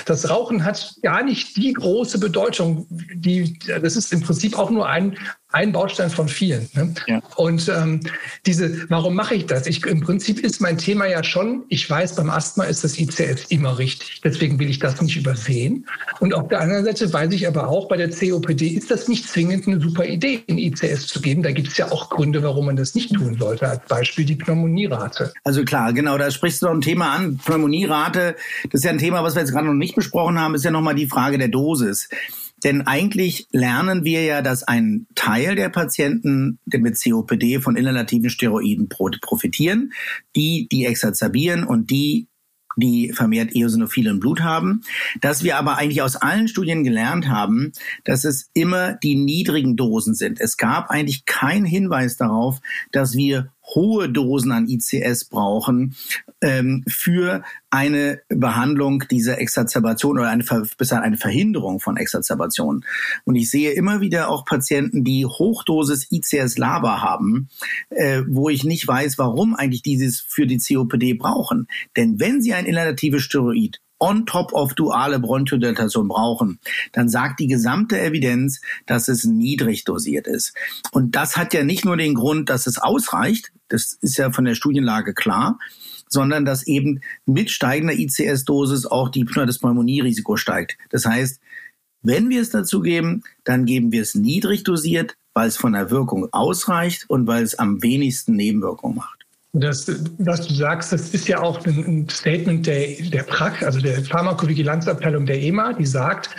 das 0.04 0.30
Rauchen 0.30 0.64
hat 0.64 0.94
gar 1.02 1.22
nicht 1.22 1.56
die 1.56 1.72
große 1.72 2.18
Bedeutung. 2.18 2.86
Die, 2.90 3.58
das 3.80 3.96
ist 3.96 4.12
im 4.12 4.22
Prinzip 4.22 4.58
auch 4.58 4.70
nur 4.70 4.88
ein, 4.88 5.16
ein 5.50 5.72
Baustein 5.72 6.10
von 6.10 6.28
vielen. 6.28 6.68
Ne? 6.74 6.94
Ja. 7.06 7.22
Und 7.36 7.68
ähm, 7.74 8.00
diese, 8.44 8.88
warum 8.90 9.14
mache 9.14 9.34
ich 9.34 9.46
das? 9.46 9.66
Ich, 9.66 9.84
Im 9.86 10.00
Prinzip 10.00 10.40
ist 10.40 10.60
mein 10.60 10.76
Thema 10.76 11.06
ja 11.06 11.24
schon, 11.24 11.64
ich 11.68 11.88
weiß, 11.88 12.16
beim 12.16 12.28
Asthma 12.28 12.64
ist 12.64 12.84
das 12.84 12.98
ICS 12.98 13.46
immer 13.48 13.78
richtig. 13.78 14.20
Deswegen 14.22 14.58
will 14.58 14.68
ich 14.68 14.78
das 14.78 15.00
nicht 15.00 15.16
übersehen. 15.16 15.86
Und 16.20 16.34
auf 16.34 16.48
der 16.48 16.60
anderen 16.60 16.84
Seite 16.84 17.10
weiß 17.10 17.32
ich 17.32 17.48
aber 17.48 17.68
auch, 17.68 17.88
bei 17.88 17.96
der 17.96 18.10
COPD 18.10 18.68
ist 18.68 18.90
das 18.90 19.08
nicht 19.08 19.26
zwingend 19.26 19.66
eine 19.66 19.80
super 19.80 20.04
Idee, 20.04 20.42
in 20.46 20.58
ICS 20.58 21.06
zu 21.06 21.22
geben. 21.22 21.42
Da 21.42 21.52
gibt 21.52 21.68
es 21.68 21.78
ja 21.78 21.90
auch 21.90 22.10
Gründe, 22.10 22.42
warum 22.42 22.66
man 22.66 22.76
das 22.76 22.94
nicht 22.94 23.14
tun 23.14 23.38
sollte. 23.38 23.68
Als 23.68 23.86
Beispiel 23.88 24.26
die 24.26 24.36
Pneumonierate. 24.36 25.32
Also 25.44 25.64
klar, 25.64 25.94
genau, 25.94 26.18
da 26.18 26.30
sprichst 26.30 26.60
du 26.60 26.66
noch 26.66 26.74
ein 26.74 26.82
Thema 26.82 27.14
an. 27.14 27.38
Pneumonierate, 27.38 28.36
das 28.64 28.80
ist 28.80 28.84
ja 28.84 28.90
ein 28.90 28.98
Thema, 28.98 29.22
was 29.22 29.34
wir 29.34 29.40
jetzt 29.40 29.52
gerade 29.52 29.66
noch 29.66 29.72
nicht 29.72 29.94
besprochen 29.94 30.38
haben, 30.38 30.54
ist 30.54 30.64
ja 30.64 30.70
nochmal 30.70 30.94
die 30.94 31.06
Frage 31.06 31.38
der 31.38 31.48
Dosis. 31.48 32.10
Denn 32.64 32.82
eigentlich 32.82 33.46
lernen 33.52 34.04
wir 34.04 34.24
ja, 34.24 34.42
dass 34.42 34.62
ein 34.62 35.06
Teil 35.14 35.54
der 35.54 35.68
Patienten 35.68 36.58
mit 36.66 37.02
COPD 37.02 37.60
von 37.60 37.76
inhalativen 37.76 38.30
Steroiden 38.30 38.88
profitieren, 38.88 39.92
die, 40.34 40.68
die 40.70 40.86
exacerbieren 40.86 41.64
und 41.64 41.90
die, 41.90 42.28
die 42.76 43.12
vermehrt 43.12 43.54
Eosinophile 43.54 44.10
im 44.10 44.20
Blut 44.20 44.40
haben, 44.40 44.82
dass 45.20 45.42
wir 45.42 45.56
aber 45.56 45.76
eigentlich 45.76 46.02
aus 46.02 46.16
allen 46.16 46.48
Studien 46.48 46.84
gelernt 46.84 47.28
haben, 47.28 47.72
dass 48.04 48.24
es 48.24 48.50
immer 48.54 48.94
die 48.94 49.16
niedrigen 49.16 49.76
Dosen 49.76 50.14
sind. 50.14 50.40
Es 50.40 50.56
gab 50.56 50.90
eigentlich 50.90 51.24
keinen 51.26 51.64
Hinweis 51.64 52.16
darauf, 52.16 52.60
dass 52.92 53.16
wir 53.16 53.52
hohe 53.74 54.08
Dosen 54.08 54.52
an 54.52 54.68
ICS 54.68 55.26
brauchen 55.26 55.94
ähm, 56.40 56.84
für 56.88 57.42
eine 57.70 58.20
Behandlung 58.28 59.04
dieser 59.10 59.40
Exazerbation 59.40 60.18
oder 60.18 60.28
eine, 60.28 60.44
besser 60.76 61.02
eine 61.02 61.16
Verhinderung 61.16 61.80
von 61.80 61.96
Exazerbationen. 61.96 62.84
Und 63.24 63.36
ich 63.36 63.50
sehe 63.50 63.72
immer 63.72 64.00
wieder 64.00 64.30
auch 64.30 64.44
Patienten, 64.44 65.04
die 65.04 65.26
Hochdosis 65.26 66.10
ICS-Laber 66.10 67.02
haben, 67.02 67.48
äh, 67.90 68.22
wo 68.26 68.48
ich 68.48 68.64
nicht 68.64 68.86
weiß, 68.86 69.18
warum 69.18 69.54
eigentlich 69.54 69.82
dieses 69.82 70.20
für 70.20 70.46
die 70.46 70.58
COPD 70.58 71.14
brauchen. 71.14 71.68
Denn 71.96 72.20
wenn 72.20 72.40
sie 72.40 72.54
ein 72.54 72.66
inhalatives 72.66 73.22
Steroid 73.22 73.80
on 73.98 74.26
top 74.26 74.52
of 74.52 74.74
duale 74.74 75.18
Bronchodilatation 75.18 76.08
brauchen, 76.08 76.60
dann 76.92 77.08
sagt 77.08 77.40
die 77.40 77.46
gesamte 77.48 78.00
Evidenz, 78.00 78.60
dass 78.86 79.08
es 79.08 79.24
niedrig 79.24 79.84
dosiert 79.84 80.26
ist. 80.26 80.54
Und 80.92 81.16
das 81.16 81.36
hat 81.36 81.52
ja 81.52 81.64
nicht 81.64 81.84
nur 81.84 81.96
den 81.96 82.14
Grund, 82.14 82.48
dass 82.48 82.66
es 82.66 82.78
ausreicht, 82.78 83.52
das 83.68 83.98
ist 84.00 84.16
ja 84.18 84.30
von 84.30 84.44
der 84.44 84.54
Studienlage 84.54 85.14
klar, 85.14 85.58
sondern 86.08 86.44
dass 86.44 86.66
eben 86.66 87.00
mit 87.26 87.50
steigender 87.50 87.94
ICS-Dosis 87.94 88.86
auch 88.86 89.10
die, 89.10 89.24
das 89.24 89.58
Pneumonierisiko 89.58 90.36
steigt. 90.36 90.78
Das 90.90 91.04
heißt, 91.04 91.40
wenn 92.02 92.30
wir 92.30 92.40
es 92.40 92.50
dazu 92.50 92.80
geben, 92.80 93.22
dann 93.44 93.64
geben 93.64 93.92
wir 93.92 94.02
es 94.02 94.14
niedrig 94.14 94.64
dosiert, 94.64 95.16
weil 95.34 95.48
es 95.48 95.56
von 95.56 95.72
der 95.72 95.90
Wirkung 95.90 96.28
ausreicht 96.32 97.04
und 97.08 97.26
weil 97.26 97.42
es 97.42 97.58
am 97.58 97.82
wenigsten 97.82 98.34
Nebenwirkungen 98.34 98.96
macht. 98.96 99.18
Das, 99.52 99.90
was 100.18 100.46
du 100.46 100.54
sagst, 100.54 100.92
das 100.92 101.14
ist 101.14 101.26
ja 101.26 101.40
auch 101.40 101.64
ein 101.66 102.08
Statement 102.08 102.66
der, 102.66 102.88
der 103.10 103.22
PRAC, 103.22 103.62
also 103.62 103.80
der 103.80 104.02
Pharmakovigilanzabteilung 104.04 105.26
der 105.26 105.40
EMA, 105.42 105.72
die 105.72 105.86
sagt, 105.86 106.30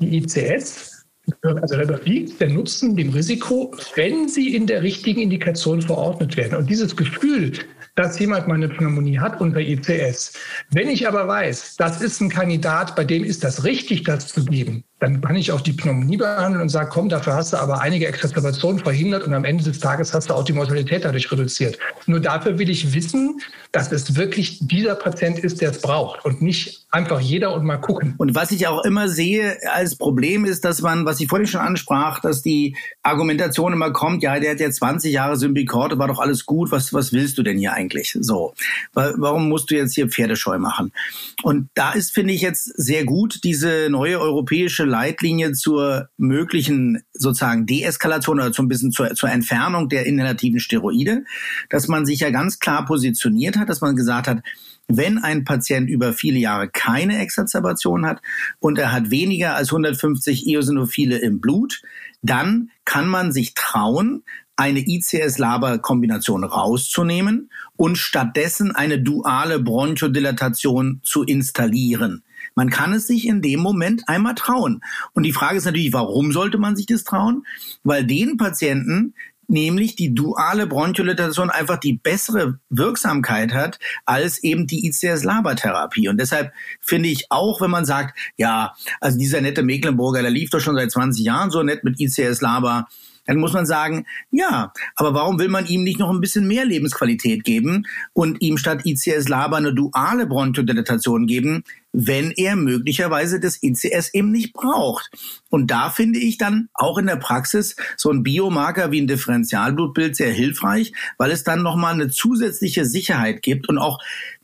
die 0.00 0.18
ICS, 0.18 0.97
also 1.42 1.76
da 1.76 1.82
überwiegt 1.82 2.40
der 2.40 2.50
Nutzen 2.50 2.96
dem 2.96 3.10
Risiko, 3.10 3.74
wenn 3.94 4.28
sie 4.28 4.54
in 4.54 4.66
der 4.66 4.82
richtigen 4.82 5.20
Indikation 5.20 5.82
verordnet 5.82 6.36
werden. 6.36 6.58
Und 6.58 6.70
dieses 6.70 6.96
Gefühl, 6.96 7.52
dass 7.94 8.18
jemand 8.18 8.46
mal 8.46 8.54
eine 8.54 8.68
Pneumonie 8.68 9.18
hat 9.18 9.40
unter 9.40 9.60
ICS. 9.60 10.32
Wenn 10.70 10.88
ich 10.88 11.08
aber 11.08 11.26
weiß, 11.26 11.76
das 11.76 12.00
ist 12.00 12.20
ein 12.20 12.28
Kandidat, 12.28 12.94
bei 12.94 13.04
dem 13.04 13.24
ist 13.24 13.42
das 13.44 13.64
richtig, 13.64 14.04
das 14.04 14.28
zu 14.28 14.44
geben, 14.44 14.84
dann 15.00 15.20
kann 15.20 15.36
ich 15.36 15.52
auch 15.52 15.60
die 15.60 15.72
Pneumonie 15.72 16.16
behandeln 16.16 16.62
und 16.62 16.68
sagen, 16.70 16.90
komm, 16.92 17.08
dafür 17.08 17.34
hast 17.34 17.52
du 17.52 17.56
aber 17.56 17.80
einige 17.80 18.08
Exazerbationen 18.08 18.82
verhindert 18.82 19.24
und 19.24 19.32
am 19.32 19.44
Ende 19.44 19.62
des 19.62 19.78
Tages 19.78 20.12
hast 20.12 20.30
du 20.30 20.34
auch 20.34 20.44
die 20.44 20.52
Mortalität 20.52 21.04
dadurch 21.04 21.30
reduziert. 21.30 21.78
Nur 22.06 22.20
dafür 22.20 22.58
will 22.58 22.68
ich 22.68 22.92
wissen, 22.94 23.40
dass 23.70 23.92
es 23.92 24.16
wirklich 24.16 24.58
dieser 24.60 24.96
Patient 24.96 25.38
ist, 25.38 25.60
der 25.60 25.70
es 25.70 25.80
braucht 25.80 26.24
und 26.24 26.42
nicht 26.42 26.86
einfach 26.90 27.20
jeder 27.20 27.54
und 27.54 27.64
mal 27.64 27.76
gucken. 27.76 28.14
Und 28.18 28.34
was 28.34 28.50
ich 28.50 28.66
auch 28.66 28.84
immer 28.84 29.08
sehe 29.08 29.58
als 29.72 29.94
Problem 29.94 30.44
ist, 30.44 30.64
dass 30.64 30.82
man, 30.82 31.04
was 31.04 31.20
ich 31.20 31.28
vorhin 31.28 31.46
schon 31.46 31.60
ansprach, 31.60 32.20
dass 32.20 32.42
die 32.42 32.76
Argumentation 33.02 33.72
immer 33.72 33.92
kommt, 33.92 34.22
ja, 34.22 34.40
der 34.40 34.52
hat 34.52 34.60
ja 34.60 34.70
20 34.70 35.12
Jahre 35.12 35.36
Symbicort, 35.36 35.96
war 35.98 36.08
doch 36.08 36.18
alles 36.18 36.44
gut, 36.44 36.72
was, 36.72 36.92
was 36.92 37.12
willst 37.12 37.38
du 37.38 37.42
denn 37.42 37.58
hier 37.58 37.72
eigentlich? 37.72 38.16
So, 38.20 38.54
warum 38.94 39.48
musst 39.48 39.70
du 39.70 39.76
jetzt 39.76 39.94
hier 39.94 40.08
Pferdescheu 40.08 40.58
machen? 40.58 40.92
Und 41.42 41.68
da 41.74 41.92
ist, 41.92 42.12
finde 42.12 42.32
ich 42.32 42.40
jetzt 42.40 42.64
sehr 42.76 43.04
gut, 43.04 43.44
diese 43.44 43.88
neue 43.90 44.18
europäische 44.18 44.87
Leitlinie 44.88 45.52
zur 45.52 46.08
möglichen 46.16 47.02
sozusagen 47.12 47.66
Deeskalation 47.66 48.40
oder 48.40 48.52
so 48.52 48.62
ein 48.62 48.68
bisschen 48.68 48.90
zur, 48.90 49.14
zur 49.14 49.30
Entfernung 49.30 49.88
der 49.88 50.06
inhalativen 50.06 50.60
Steroide, 50.60 51.24
dass 51.70 51.88
man 51.88 52.06
sich 52.06 52.20
ja 52.20 52.30
ganz 52.30 52.58
klar 52.58 52.84
positioniert 52.84 53.56
hat, 53.56 53.68
dass 53.68 53.80
man 53.80 53.94
gesagt 53.94 54.26
hat, 54.26 54.42
wenn 54.88 55.18
ein 55.18 55.44
Patient 55.44 55.88
über 55.88 56.12
viele 56.12 56.38
Jahre 56.38 56.68
keine 56.68 57.18
Exazerbation 57.18 58.06
hat 58.06 58.22
und 58.58 58.78
er 58.78 58.90
hat 58.90 59.10
weniger 59.10 59.54
als 59.54 59.68
150 59.68 60.46
Eosinophile 60.46 61.18
im 61.18 61.40
Blut, 61.40 61.82
dann 62.22 62.70
kann 62.84 63.06
man 63.06 63.32
sich 63.32 63.54
trauen, 63.54 64.24
eine 64.56 64.80
ICS-Laber-Kombination 64.80 66.42
rauszunehmen 66.42 67.50
und 67.76 67.96
stattdessen 67.96 68.74
eine 68.74 69.00
duale 69.00 69.60
Bronchodilatation 69.60 71.00
zu 71.04 71.22
installieren. 71.22 72.24
Man 72.58 72.70
kann 72.70 72.92
es 72.92 73.06
sich 73.06 73.28
in 73.28 73.40
dem 73.40 73.60
Moment 73.60 74.08
einmal 74.08 74.34
trauen. 74.34 74.80
Und 75.12 75.22
die 75.22 75.32
Frage 75.32 75.58
ist 75.58 75.64
natürlich, 75.64 75.92
warum 75.92 76.32
sollte 76.32 76.58
man 76.58 76.74
sich 76.74 76.86
das 76.86 77.04
trauen? 77.04 77.46
Weil 77.84 78.04
den 78.04 78.36
Patienten, 78.36 79.14
nämlich 79.46 79.94
die 79.94 80.12
duale 80.12 80.66
Bronchodilatation 80.66 81.50
einfach 81.50 81.76
die 81.76 81.92
bessere 81.92 82.58
Wirksamkeit 82.68 83.54
hat 83.54 83.78
als 84.06 84.42
eben 84.42 84.66
die 84.66 84.88
ICS-Labertherapie. 84.88 86.08
Und 86.08 86.18
deshalb 86.18 86.52
finde 86.80 87.10
ich 87.10 87.26
auch, 87.30 87.60
wenn 87.60 87.70
man 87.70 87.84
sagt, 87.84 88.18
ja, 88.36 88.74
also 89.00 89.16
dieser 89.16 89.40
nette 89.40 89.62
Mecklenburger, 89.62 90.22
der 90.22 90.32
lief 90.32 90.50
doch 90.50 90.58
schon 90.58 90.74
seit 90.74 90.90
20 90.90 91.24
Jahren 91.24 91.52
so 91.52 91.62
nett 91.62 91.84
mit 91.84 92.00
ICS-Laber, 92.00 92.88
dann 93.28 93.38
muss 93.38 93.52
man 93.52 93.66
sagen, 93.66 94.06
ja, 94.32 94.72
aber 94.96 95.14
warum 95.14 95.38
will 95.38 95.48
man 95.48 95.66
ihm 95.66 95.84
nicht 95.84 96.00
noch 96.00 96.10
ein 96.10 96.20
bisschen 96.20 96.48
mehr 96.48 96.64
Lebensqualität 96.64 97.44
geben 97.44 97.86
und 98.14 98.40
ihm 98.40 98.56
statt 98.56 98.80
ICS-Laber 98.84 99.58
eine 99.58 99.74
duale 99.74 100.26
Bronchodilatation 100.26 101.26
geben, 101.26 101.62
wenn 101.92 102.30
er 102.32 102.56
möglicherweise 102.56 103.40
das 103.40 103.62
ICS 103.62 104.14
eben 104.14 104.30
nicht 104.30 104.52
braucht. 104.52 105.10
Und 105.48 105.70
da 105.70 105.90
finde 105.90 106.18
ich 106.18 106.38
dann 106.38 106.68
auch 106.74 106.98
in 106.98 107.06
der 107.06 107.16
Praxis 107.16 107.76
so 107.96 108.10
ein 108.10 108.22
Biomarker 108.22 108.92
wie 108.92 109.00
ein 109.00 109.06
Differentialblutbild 109.06 110.14
sehr 110.14 110.32
hilfreich, 110.32 110.92
weil 111.16 111.30
es 111.30 111.44
dann 111.44 111.62
nochmal 111.62 111.94
eine 111.94 112.10
zusätzliche 112.10 112.84
Sicherheit 112.84 113.42
gibt 113.42 113.68
und 113.68 113.78
auch 113.78 113.98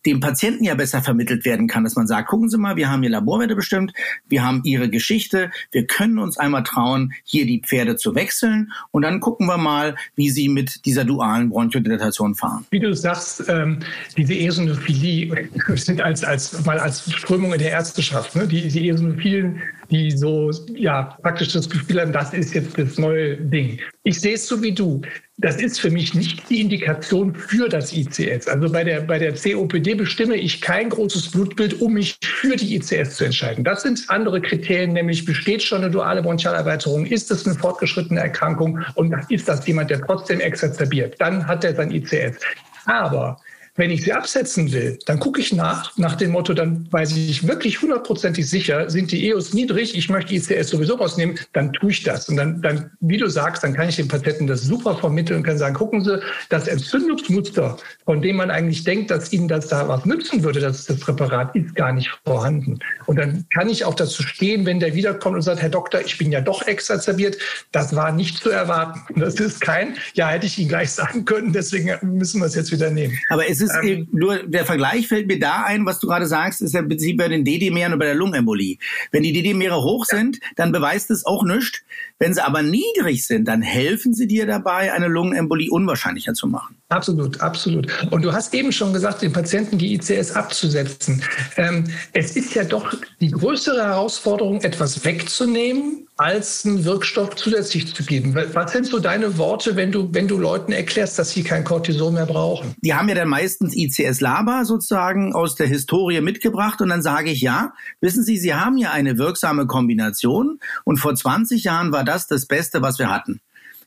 dem 0.07 0.21
Patienten 0.21 0.65
ja 0.65 0.75
besser 0.75 1.03
vermittelt 1.03 1.45
werden 1.45 1.67
kann, 1.67 1.85
dass 1.85 1.97
man 1.97 2.07
sagt, 2.07 2.29
gucken 2.29 2.49
Sie 2.49 2.59
mal, 2.59 2.77
wir 2.77 2.91
haben 2.91 3.03
hier 3.03 3.11
Laborwerte 3.11 3.57
bestimmt, 3.57 3.93
wir 4.29 4.45
haben 4.45 4.63
Ihre 4.65 4.89
Geschichte, 4.89 5.51
wir 5.73 5.87
können 5.87 6.19
uns 6.19 6.39
einmal 6.39 6.63
trauen, 6.63 7.13
hier 7.25 7.47
die 7.47 7.61
Pferde 7.61 7.97
zu 7.97 8.15
wechseln 8.15 8.73
und 8.91 9.03
dann 9.03 9.21
gucken 9.21 9.47
wir 9.47 9.59
mal, 9.59 9.97
wie 10.17 10.31
Sie 10.31 10.49
mit 10.49 10.85
dieser 10.87 11.05
dualen 11.05 11.51
Bronchodilatation 11.51 12.35
fahren. 12.35 12.67
Wie 12.71 12.81
du 12.81 12.95
sagst, 12.95 13.45
ähm, 13.49 13.79
diese 14.17 14.35
Eosinophilie 14.35 15.49
sind 15.75 16.01
als, 16.01 16.25
als, 16.25 16.65
mal 16.65 16.79
als 16.79 17.11
Strömung 17.13 17.53
in 17.53 17.59
der 17.59 17.71
Ärzteschaft, 17.71 18.37
ne? 18.37 18.47
die, 18.47 18.69
die 18.69 18.89
Eosinophilen, 18.89 19.61
die 19.95 20.11
so 20.11 20.51
ja 20.75 21.17
praktisch 21.23 21.53
das 21.53 21.71
Gefühl 21.71 22.01
haben, 22.01 22.13
das 22.13 22.35
ist 22.35 22.55
jetzt 22.55 22.77
das 22.77 22.99
neue 22.99 23.37
Ding. 23.37 23.79
Ich 24.03 24.21
sehe 24.21 24.35
es 24.35 24.49
so 24.49 24.61
wie 24.61 24.73
du. 24.73 25.03
Das 25.37 25.57
ist 25.57 25.81
für 25.81 25.91
mich 25.91 26.15
nicht 26.15 26.49
die 26.49 26.61
Indikation 26.61 27.35
für 27.35 27.69
das 27.69 27.93
ICS. 27.93 28.49
Also 28.49 28.71
bei 28.71 28.85
der, 28.85 29.01
bei 29.01 29.19
der 29.19 29.35
COPD 29.35 29.95
bestimme 29.95 30.37
ich 30.37 30.61
kein 30.61 30.91
großes 30.91 31.31
Blutbild, 31.31 31.81
um 31.81 31.95
mich 31.95 32.17
für 32.23 32.57
die 32.57 32.77
ICS 32.77 33.17
zu 33.17 33.25
entscheiden. 33.25 33.65
Das 33.65 33.83
sind 33.83 34.05
andere 34.09 34.41
Kriterien, 34.41 34.93
nämlich 34.93 35.25
besteht 35.25 35.63
schon 35.63 35.83
eine 35.83 35.91
duale 35.91 36.23
Bronchialerweiterung, 36.23 37.07
ist 37.07 37.31
es 37.31 37.47
eine 37.47 37.57
fortgeschrittene 37.57 38.21
Erkrankung 38.21 38.81
und 38.95 39.15
ist 39.29 39.49
das 39.49 39.67
jemand, 39.67 39.91
der 39.91 40.01
trotzdem 40.03 40.41
exacerbiert, 40.41 41.17
dann 41.21 41.47
hat 41.47 41.65
er 41.65 41.75
sein 41.75 41.91
ICS. 41.91 42.39
Aber 42.87 43.39
wenn 43.77 43.91
ich 43.91 44.05
sie 44.05 44.13
absetzen 44.13 44.73
will, 44.73 44.99
dann 45.07 45.19
gucke 45.19 45.41
ich 45.41 45.53
nach, 45.53 45.97
nach 45.97 46.15
dem 46.15 46.31
Motto, 46.31 46.55
dann 46.55 46.87
weiß 46.93 47.17
ich 47.17 47.47
wirklich 47.47 47.83
hundertprozentig 47.83 48.49
sicher, 48.49 48.89
sind 48.89 49.11
die 49.11 49.29
EOS 49.29 49.53
niedrig, 49.53 49.97
ich 49.97 50.09
möchte 50.09 50.35
ICS 50.35 50.69
sowieso 50.69 50.95
rausnehmen, 50.95 51.39
dann 51.53 51.73
tue 51.73 51.91
ich 51.91 52.05
das. 52.05 52.29
Und 52.29 52.37
dann, 52.37 52.63
dann, 52.63 52.93
wie 53.01 53.17
du 53.17 53.29
sagst, 53.29 53.65
dann 53.65 53.75
kann 53.75 53.89
ich 53.89 53.97
den 53.97 54.07
Patienten 54.07 54.47
das 54.47 54.63
super 54.63 54.97
vermitteln 54.97 55.39
und 55.39 55.43
kann 55.43 55.59
sagen, 55.59 55.75
gucken 55.75 56.05
Sie, 56.05 56.21
das 56.51 56.69
Entzündungsmuster, 56.69 57.77
von 58.05 58.23
dem 58.23 58.37
man 58.37 58.51
eigentlich 58.51 58.85
denkt, 58.85 59.11
dass 59.11 59.33
Ihnen 59.33 59.49
das 59.49 59.69
da 59.69 59.89
was 59.89 60.05
nützen 60.05 60.45
würde, 60.45 60.61
das, 60.61 60.87
das 60.87 61.01
Präparat, 61.01 61.55
ist 61.57 61.75
gar 61.75 61.93
nicht 61.93 62.11
vorhanden. 62.25 62.79
Und 63.07 63.17
dann 63.17 63.45
kann 63.53 63.69
ich 63.69 63.85
auch 63.85 63.95
dazu 63.95 64.23
stehen, 64.23 64.67
wenn 64.67 64.79
der 64.79 64.95
wiederkommt 64.95 65.35
und 65.35 65.43
sagt, 65.43 65.61
Herr 65.61 65.69
Doktor, 65.69 66.01
ich 66.01 66.17
bin 66.17 66.31
ja 66.31 66.41
doch 66.41 66.67
exacerbiert, 66.67 67.37
das 67.73 67.97
war 67.97 68.13
nicht 68.13 68.39
zu 68.39 68.51
erwarten. 68.51 69.21
Das 69.21 69.35
ist 69.35 69.61
kein, 69.61 69.97
ja, 70.15 70.29
hätte 70.29 70.47
ich 70.47 70.59
Ihnen 70.59 70.69
gleich 70.69 70.93
sagen 70.93 71.25
können, 71.25 71.53
deswegen 71.53 71.93
müssen 72.03 72.41
wir 72.41 72.47
es 72.47 72.55
jetzt 72.55 72.71
wieder 72.71 72.91
nehmen. 72.91 73.19
Aber 73.31 73.49
es 73.49 73.64
ist 73.65 73.75
ähm, 73.83 74.09
nur, 74.13 74.39
der 74.45 74.65
Vergleich 74.65 75.09
fällt 75.09 75.27
mir 75.27 75.39
da 75.39 75.65
ein, 75.65 75.87
was 75.87 75.99
du 76.01 76.07
gerade 76.07 76.27
sagst, 76.27 76.63
ist 76.63 76.75
ja 76.75 76.81
im 76.81 76.89
Prinzip 76.89 77.19
bei 77.19 77.29
den 77.29 77.45
DD-Meeren 77.45 77.93
und 77.93 77.99
bei 77.99 78.07
der 78.07 78.15
Lungenembolie. 78.15 78.79
Wenn 79.11 79.23
die 79.23 79.33
DD-Meere 79.33 79.83
hoch 79.83 80.05
sind, 80.05 80.39
dann 80.57 80.73
beweist 80.73 81.11
es 81.11 81.27
auch 81.27 81.45
nichts. 81.45 81.83
Wenn 82.19 82.35
sie 82.35 82.45
aber 82.45 82.63
niedrig 82.63 83.27
sind, 83.27 83.47
dann 83.49 83.63
helfen 83.63 84.15
sie 84.15 84.27
dir 84.27 84.47
dabei, 84.47 84.93
eine 84.93 85.09
Lungenembolie 85.09 85.71
unwahrscheinlicher 85.71 86.35
zu 86.35 86.47
machen. 86.47 86.77
Absolut, 86.89 87.41
absolut. 87.41 87.89
Und 88.13 88.23
du 88.23 88.33
hast 88.33 88.55
eben 88.55 88.73
schon 88.73 88.93
gesagt, 88.93 89.23
den 89.23 89.33
Patienten 89.33 89.79
die 89.79 89.95
ICS 89.95 90.33
abzusetzen. 90.33 91.23
Ähm, 91.57 91.85
es 92.13 92.37
ist 92.37 92.55
ja 92.55 92.65
doch 92.65 92.95
die 93.21 93.31
größere 93.31 93.83
Herausforderung, 93.83 94.61
etwas 94.63 95.05
wegzunehmen, 95.05 96.04
als 96.17 96.65
einen 96.65 96.85
Wirkstoff 96.85 97.35
zusätzlich 97.35 97.93
zu 97.93 98.05
geben. 98.05 98.35
Was 98.35 98.73
sind 98.73 98.87
so 98.87 99.01
deine 99.01 99.37
Worte, 99.37 99.75
wenn 99.75 99.91
du, 99.91 100.09
wenn 100.13 100.29
du 100.29 100.39
Leuten 100.39 100.71
erklärst, 100.71 101.19
dass 101.19 101.31
sie 101.31 101.43
kein 101.43 101.65
Cortison 101.65 102.15
mehr 102.15 102.27
brauchen? 102.27 102.75
Die 102.83 102.95
haben 102.95 103.09
ja 103.09 103.17
dann 103.17 103.29
meistens 103.29 103.75
ICS-Laber 103.75 104.65
sozusagen 104.65 105.35
aus 105.35 105.57
der 105.57 105.67
Historie 105.67 106.21
mitgebracht 106.21 106.81
und 106.81 106.91
dann 106.91 107.03
sage 107.03 107.31
ich, 107.31 107.41
ja, 107.41 107.73
wissen 108.01 108.23
Sie, 108.23 108.37
Sie 108.37 108.55
haben 108.55 108.77
ja 108.77 108.93
eine 108.93 109.19
wirksame 109.19 109.67
Kombination 109.67 110.61
und 110.85 110.99
vor 110.99 111.15
20 111.15 111.65
Jahren 111.65 111.91
war 111.91 112.05
das 112.05 112.29
das 112.29 112.47
Beste, 112.47 112.81
was 112.81 112.99
wir 112.99 113.11
hatten. 113.11 113.41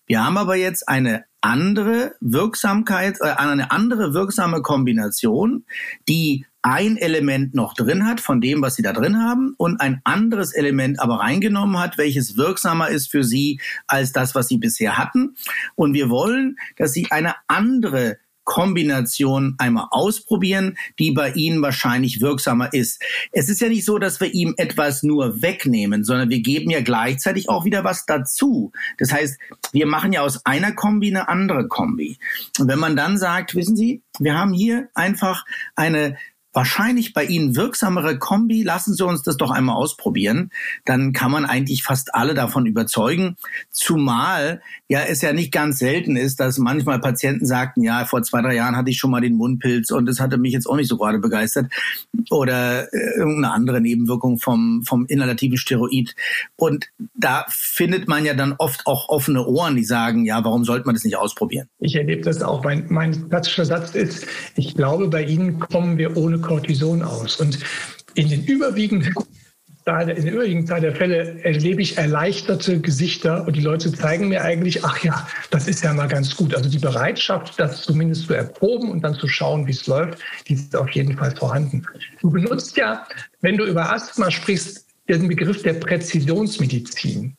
Wir 0.06 0.24
haben 0.24 0.38
aber 0.38 0.56
jetzt 0.56 0.88
eine 0.88 1.26
andere 1.42 2.16
Wirksamkeit, 2.20 3.18
äh, 3.22 3.30
eine 3.30 3.72
andere 3.72 4.14
wirksame 4.14 4.62
Kombination, 4.62 5.66
die 6.10 6.46
ein 6.68 6.98
Element 6.98 7.56
noch 7.56 7.74
drin 7.74 8.06
hat 8.06 8.20
von 8.20 8.42
dem, 8.42 8.62
was 8.62 8.76
sie 8.76 8.82
da 8.82 8.92
drin 8.92 9.18
haben 9.24 9.54
und 9.58 9.80
ein 9.80 10.02
anderes 10.04 10.52
Element 10.52 11.00
aber 11.00 11.22
reingenommen 11.22 11.80
hat, 11.80 11.98
welches 11.98 12.36
wirksamer 12.36 12.90
ist 12.90 13.10
für 13.10 13.24
sie 13.24 13.62
als 13.88 14.12
das, 14.12 14.36
was 14.36 14.50
sie 14.50 14.58
bisher 14.58 14.98
hatten. 14.98 15.38
Und 15.76 15.94
wir 15.94 16.10
wollen, 16.10 16.58
dass 16.76 16.92
sie 16.92 17.08
eine 17.10 17.36
andere 17.48 18.18
Kombination 18.44 19.56
einmal 19.58 19.88
ausprobieren, 19.92 20.78
die 21.00 21.12
bei 21.12 21.32
Ihnen 21.32 21.62
wahrscheinlich 21.62 22.22
wirksamer 22.22 22.74
ist. 22.74 23.04
Es 23.34 23.50
ist 23.50 23.60
ja 23.60 23.68
nicht 23.68 23.84
so, 23.84 23.98
dass 23.98 24.22
wir 24.22 24.34
ihm 24.34 24.54
etwas 24.56 25.04
nur 25.04 25.42
wegnehmen, 25.42 26.06
sondern 26.06 26.30
wir 26.30 26.40
geben 26.40 26.70
ja 26.70 26.80
gleichzeitig 26.80 27.50
auch 27.50 27.66
wieder 27.66 27.84
was 27.84 28.06
dazu. 28.06 28.72
Das 29.00 29.12
heißt, 29.12 29.38
wir 29.74 29.86
machen 29.86 30.14
ja 30.14 30.22
aus 30.22 30.46
einer 30.46 30.72
Kombi 30.72 31.10
eine 31.10 31.28
andere 31.28 31.68
Kombi. 31.68 32.20
Und 32.58 32.70
wenn 32.70 32.80
man 32.80 32.96
dann 32.96 33.18
sagt, 33.18 33.54
wissen 33.54 33.76
Sie, 33.76 34.02
wir 34.18 34.38
haben 34.38 34.54
hier 34.54 34.88
einfach 34.94 35.46
eine 35.76 36.18
wahrscheinlich 36.58 37.14
bei 37.14 37.24
Ihnen 37.24 37.56
wirksamere 37.56 38.18
Kombi, 38.18 38.64
lassen 38.64 38.96
Sie 38.96 39.06
uns 39.06 39.22
das 39.22 39.38
doch 39.38 39.52
einmal 39.52 39.76
ausprobieren, 39.76 40.50
dann 40.86 41.14
kann 41.14 41.30
man 41.30 41.46
eigentlich 41.46 41.84
fast 41.84 42.16
alle 42.16 42.34
davon 42.34 42.66
überzeugen. 42.66 43.36
Zumal 43.70 44.60
ja 44.88 45.02
es 45.02 45.22
ja 45.22 45.34
nicht 45.34 45.52
ganz 45.52 45.78
selten 45.78 46.16
ist, 46.16 46.40
dass 46.40 46.58
manchmal 46.58 47.00
Patienten 47.00 47.46
sagten, 47.46 47.84
ja, 47.84 48.06
vor 48.06 48.24
zwei, 48.24 48.42
drei 48.42 48.56
Jahren 48.56 48.76
hatte 48.76 48.90
ich 48.90 48.98
schon 48.98 49.12
mal 49.12 49.22
den 49.22 49.36
Mundpilz 49.36 49.92
und 49.92 50.08
das 50.08 50.20
hatte 50.20 50.40
mich 50.40 50.52
jetzt 50.52 50.66
auch 50.66 50.78
nicht 50.78 50.88
so 50.88 50.98
gerade 50.98 51.20
begeistert 51.20 51.72
oder 52.32 52.92
äh, 52.92 53.18
irgendeine 53.18 53.54
andere 53.54 53.80
Nebenwirkung 53.80 54.40
vom, 54.40 54.82
vom 54.84 55.06
inhalativen 55.06 55.60
Steroid. 55.60 56.16
Und 56.56 56.88
da 57.14 57.46
findet 57.50 58.08
man 58.08 58.26
ja 58.26 58.34
dann 58.34 58.56
oft 58.58 58.88
auch 58.88 59.10
offene 59.10 59.46
Ohren, 59.46 59.76
die 59.76 59.84
sagen, 59.84 60.26
ja, 60.26 60.44
warum 60.44 60.64
sollte 60.64 60.88
man 60.88 60.96
das 60.96 61.04
nicht 61.04 61.18
ausprobieren? 61.18 61.68
Ich 61.78 61.96
erlebe 61.96 62.24
das 62.24 62.42
auch. 62.42 62.64
Mein, 62.64 62.88
mein 62.90 63.30
klassischer 63.30 63.66
Satz 63.66 63.94
ist, 63.94 64.26
ich 64.56 64.74
glaube, 64.74 65.08
bei 65.08 65.24
Ihnen 65.24 65.60
kommen 65.60 66.00
wir 66.00 66.18
ohne 66.18 66.47
Cortison 66.48 67.02
aus. 67.02 67.36
Und 67.36 67.60
in 68.16 68.30
den 68.30 68.44
überwiegenden 68.46 69.14
in 69.88 70.26
der 70.26 70.34
überwiegenden 70.34 70.68
Zahl 70.68 70.82
der 70.82 70.94
Fälle 70.94 71.42
erlebe 71.46 71.82
ich 71.82 71.98
erleichterte 71.98 72.82
Gesichter 72.82 73.48
und 73.48 73.56
die 73.56 73.62
Leute 73.62 73.92
zeigen 73.94 74.28
mir 74.28 74.44
eigentlich, 74.44 74.84
ach 74.84 75.02
ja, 75.02 75.26
das 75.50 75.70
ist 75.70 75.82
ja 75.82 75.94
mal 75.94 76.10
ganz 76.10 76.36
gut. 76.36 76.54
Also 76.54 76.70
die 76.70 76.80
Bereitschaft, 76.80 77.58
das 77.58 77.84
zumindest 77.84 78.28
zu 78.28 78.34
erproben 78.34 78.92
und 78.92 79.02
dann 79.02 79.16
zu 79.16 79.30
schauen, 79.30 79.66
wie 79.66 79.72
es 79.72 79.88
läuft, 79.88 80.20
die 80.48 80.56
ist 80.56 80.76
auf 80.76 80.90
jeden 80.90 81.18
Fall 81.18 81.34
vorhanden. 81.38 81.86
Du 82.20 82.30
benutzt 82.30 82.76
ja, 82.76 83.08
wenn 83.40 83.56
du 83.56 83.64
über 83.64 83.94
Asthma 83.94 84.30
sprichst, 84.30 84.86
den 85.08 85.30
Begriff 85.30 85.62
der 85.64 85.74
Präzisionsmedizin. 85.74 87.38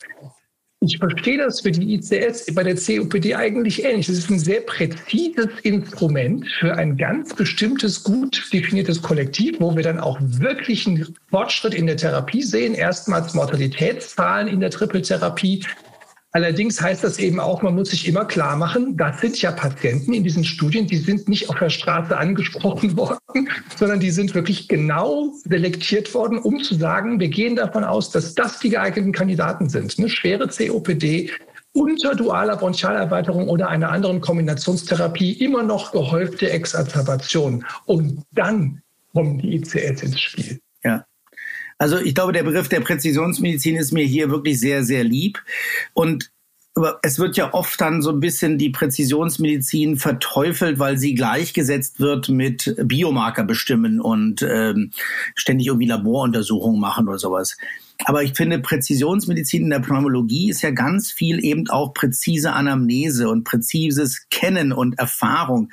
Ich 0.80 0.98
verstehe 0.98 1.38
das 1.38 1.60
für 1.60 1.72
die 1.72 1.94
ICS 1.94 2.54
bei 2.54 2.62
der 2.62 2.76
COPD 2.76 3.34
eigentlich 3.34 3.84
ähnlich. 3.84 4.08
Es 4.08 4.16
ist 4.16 4.30
ein 4.30 4.38
sehr 4.38 4.60
präzises 4.60 5.48
Instrument 5.64 6.46
für 6.60 6.76
ein 6.76 6.96
ganz 6.96 7.34
bestimmtes, 7.34 8.04
gut 8.04 8.48
definiertes 8.52 9.02
Kollektiv, 9.02 9.56
wo 9.58 9.74
wir 9.74 9.82
dann 9.82 9.98
auch 9.98 10.18
wirklich 10.20 10.86
einen 10.86 11.16
Fortschritt 11.30 11.74
in 11.74 11.86
der 11.86 11.96
Therapie 11.96 12.42
sehen. 12.42 12.74
Erstmals 12.74 13.34
Mortalitätszahlen 13.34 14.46
in 14.46 14.60
der 14.60 14.70
Trippeltherapie, 14.70 15.64
Allerdings 16.38 16.80
heißt 16.80 17.02
das 17.02 17.18
eben 17.18 17.40
auch, 17.40 17.62
man 17.62 17.74
muss 17.74 17.90
sich 17.90 18.06
immer 18.06 18.24
klar 18.24 18.54
machen, 18.54 18.96
das 18.96 19.20
sind 19.20 19.42
ja 19.42 19.50
Patienten 19.50 20.12
in 20.12 20.22
diesen 20.22 20.44
Studien, 20.44 20.86
die 20.86 20.98
sind 20.98 21.28
nicht 21.28 21.50
auf 21.50 21.58
der 21.58 21.68
Straße 21.68 22.16
angesprochen 22.16 22.96
worden, 22.96 23.48
sondern 23.74 23.98
die 23.98 24.12
sind 24.12 24.36
wirklich 24.36 24.68
genau 24.68 25.32
selektiert 25.42 26.14
worden, 26.14 26.38
um 26.38 26.62
zu 26.62 26.76
sagen, 26.76 27.18
wir 27.18 27.26
gehen 27.26 27.56
davon 27.56 27.82
aus, 27.82 28.12
dass 28.12 28.36
das 28.36 28.60
die 28.60 28.70
geeigneten 28.70 29.10
Kandidaten 29.10 29.68
sind. 29.68 29.98
Eine 29.98 30.08
schwere 30.08 30.46
COPD, 30.46 31.32
unter 31.72 32.14
dualer 32.14 32.56
Bronchialerweiterung 32.56 33.48
oder 33.48 33.68
einer 33.68 33.90
anderen 33.90 34.20
Kombinationstherapie 34.20 35.32
immer 35.32 35.64
noch 35.64 35.90
gehäufte 35.90 36.50
Exacerbation. 36.50 37.64
Und 37.84 38.22
dann 38.30 38.80
kommen 39.12 39.38
die 39.38 39.56
ICS 39.56 40.04
ins 40.04 40.20
Spiel. 40.20 40.60
Ja. 40.84 41.04
Also 41.78 41.98
ich 41.98 42.14
glaube, 42.14 42.32
der 42.32 42.42
Begriff 42.42 42.68
der 42.68 42.80
Präzisionsmedizin 42.80 43.76
ist 43.76 43.92
mir 43.92 44.04
hier 44.04 44.30
wirklich 44.30 44.60
sehr, 44.60 44.84
sehr 44.84 45.04
lieb. 45.04 45.42
Und 45.94 46.30
es 47.02 47.18
wird 47.18 47.36
ja 47.36 47.54
oft 47.54 47.80
dann 47.80 48.02
so 48.02 48.10
ein 48.10 48.20
bisschen 48.20 48.58
die 48.58 48.70
Präzisionsmedizin 48.70 49.96
verteufelt, 49.96 50.78
weil 50.78 50.98
sie 50.98 51.14
gleichgesetzt 51.14 52.00
wird 52.00 52.28
mit 52.28 52.74
Biomarker 52.84 53.44
bestimmen 53.44 54.00
und 54.00 54.42
ähm, 54.42 54.90
ständig 55.34 55.68
irgendwie 55.68 55.86
Laboruntersuchungen 55.86 56.80
machen 56.80 57.08
oder 57.08 57.18
sowas. 57.18 57.56
Aber 58.04 58.22
ich 58.22 58.34
finde, 58.34 58.60
Präzisionsmedizin 58.60 59.64
in 59.64 59.70
der 59.70 59.80
Pneumologie 59.80 60.50
ist 60.50 60.62
ja 60.62 60.70
ganz 60.70 61.10
viel 61.10 61.44
eben 61.44 61.68
auch 61.68 61.94
präzise 61.94 62.52
Anamnese 62.52 63.28
und 63.28 63.44
präzises 63.44 64.26
Kennen 64.30 64.72
und 64.72 64.98
Erfahrung. 64.98 65.70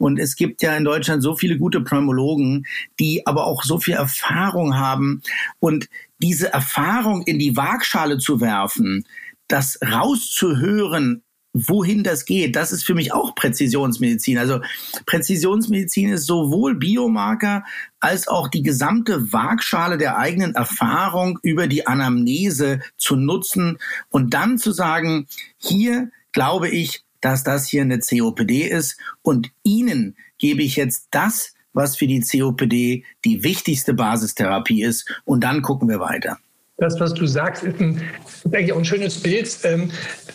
Und 0.00 0.18
es 0.18 0.34
gibt 0.34 0.62
ja 0.62 0.74
in 0.76 0.84
Deutschland 0.84 1.22
so 1.22 1.36
viele 1.36 1.58
gute 1.58 1.82
Pneumologen, 1.82 2.66
die 2.98 3.26
aber 3.26 3.46
auch 3.46 3.62
so 3.62 3.78
viel 3.78 3.94
Erfahrung 3.94 4.78
haben. 4.78 5.20
Und 5.58 5.90
diese 6.22 6.52
Erfahrung 6.52 7.22
in 7.22 7.38
die 7.38 7.54
Waagschale 7.54 8.16
zu 8.16 8.40
werfen, 8.40 9.04
das 9.46 9.78
rauszuhören, 9.82 11.22
wohin 11.52 12.02
das 12.02 12.24
geht, 12.24 12.56
das 12.56 12.72
ist 12.72 12.84
für 12.84 12.94
mich 12.94 13.12
auch 13.12 13.34
Präzisionsmedizin. 13.34 14.38
Also 14.38 14.60
Präzisionsmedizin 15.04 16.10
ist 16.10 16.26
sowohl 16.26 16.76
Biomarker 16.76 17.64
als 17.98 18.26
auch 18.26 18.48
die 18.48 18.62
gesamte 18.62 19.32
Waagschale 19.34 19.98
der 19.98 20.16
eigenen 20.16 20.54
Erfahrung 20.54 21.38
über 21.42 21.66
die 21.66 21.86
Anamnese 21.86 22.80
zu 22.96 23.16
nutzen 23.16 23.76
und 24.08 24.32
dann 24.32 24.56
zu 24.56 24.72
sagen, 24.72 25.26
hier 25.58 26.10
glaube 26.32 26.68
ich, 26.68 27.02
dass 27.20 27.44
das 27.44 27.68
hier 27.68 27.82
eine 27.82 27.98
COPD 27.98 28.68
ist 28.68 28.98
und 29.22 29.50
Ihnen 29.62 30.16
gebe 30.38 30.62
ich 30.62 30.76
jetzt 30.76 31.08
das, 31.10 31.54
was 31.72 31.96
für 31.96 32.06
die 32.06 32.20
COPD 32.20 33.04
die 33.24 33.42
wichtigste 33.42 33.94
Basistherapie 33.94 34.82
ist 34.82 35.08
und 35.24 35.44
dann 35.44 35.62
gucken 35.62 35.88
wir 35.88 36.00
weiter. 36.00 36.38
Das, 36.80 36.98
was 36.98 37.12
du 37.12 37.26
sagst, 37.26 37.62
ist, 37.62 37.78
ein, 37.78 38.02
denke 38.44 38.66
ich, 38.66 38.72
auch 38.72 38.78
ein 38.78 38.86
schönes 38.86 39.22
Bild 39.22 39.54
ähm, 39.64 39.90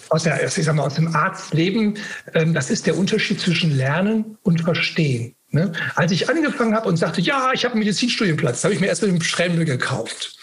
aus, 0.10 0.24
der, 0.24 0.46
ich 0.46 0.54
sag 0.54 0.76
mal, 0.76 0.84
aus 0.84 0.94
dem 0.94 1.14
Arztleben. 1.16 1.96
Ähm, 2.36 2.54
das 2.54 2.70
ist 2.70 2.86
der 2.86 2.96
Unterschied 2.98 3.40
zwischen 3.40 3.76
Lernen 3.76 4.38
und 4.44 4.62
Verstehen. 4.62 5.36
Ne? 5.50 5.72
Als 5.96 6.12
ich 6.12 6.30
angefangen 6.30 6.76
habe 6.76 6.88
und 6.88 6.98
sagte, 6.98 7.20
ja, 7.20 7.52
ich 7.54 7.66
habe 7.66 7.74
einen 7.74 7.80
Medizinstudienplatz, 7.80 8.64
habe 8.64 8.76
ich 8.76 8.80
mir 8.80 8.88
erst 8.88 9.02
mit 9.02 9.12
dem 9.12 9.22
Schremmel 9.22 9.66
gekauft. 9.66 10.38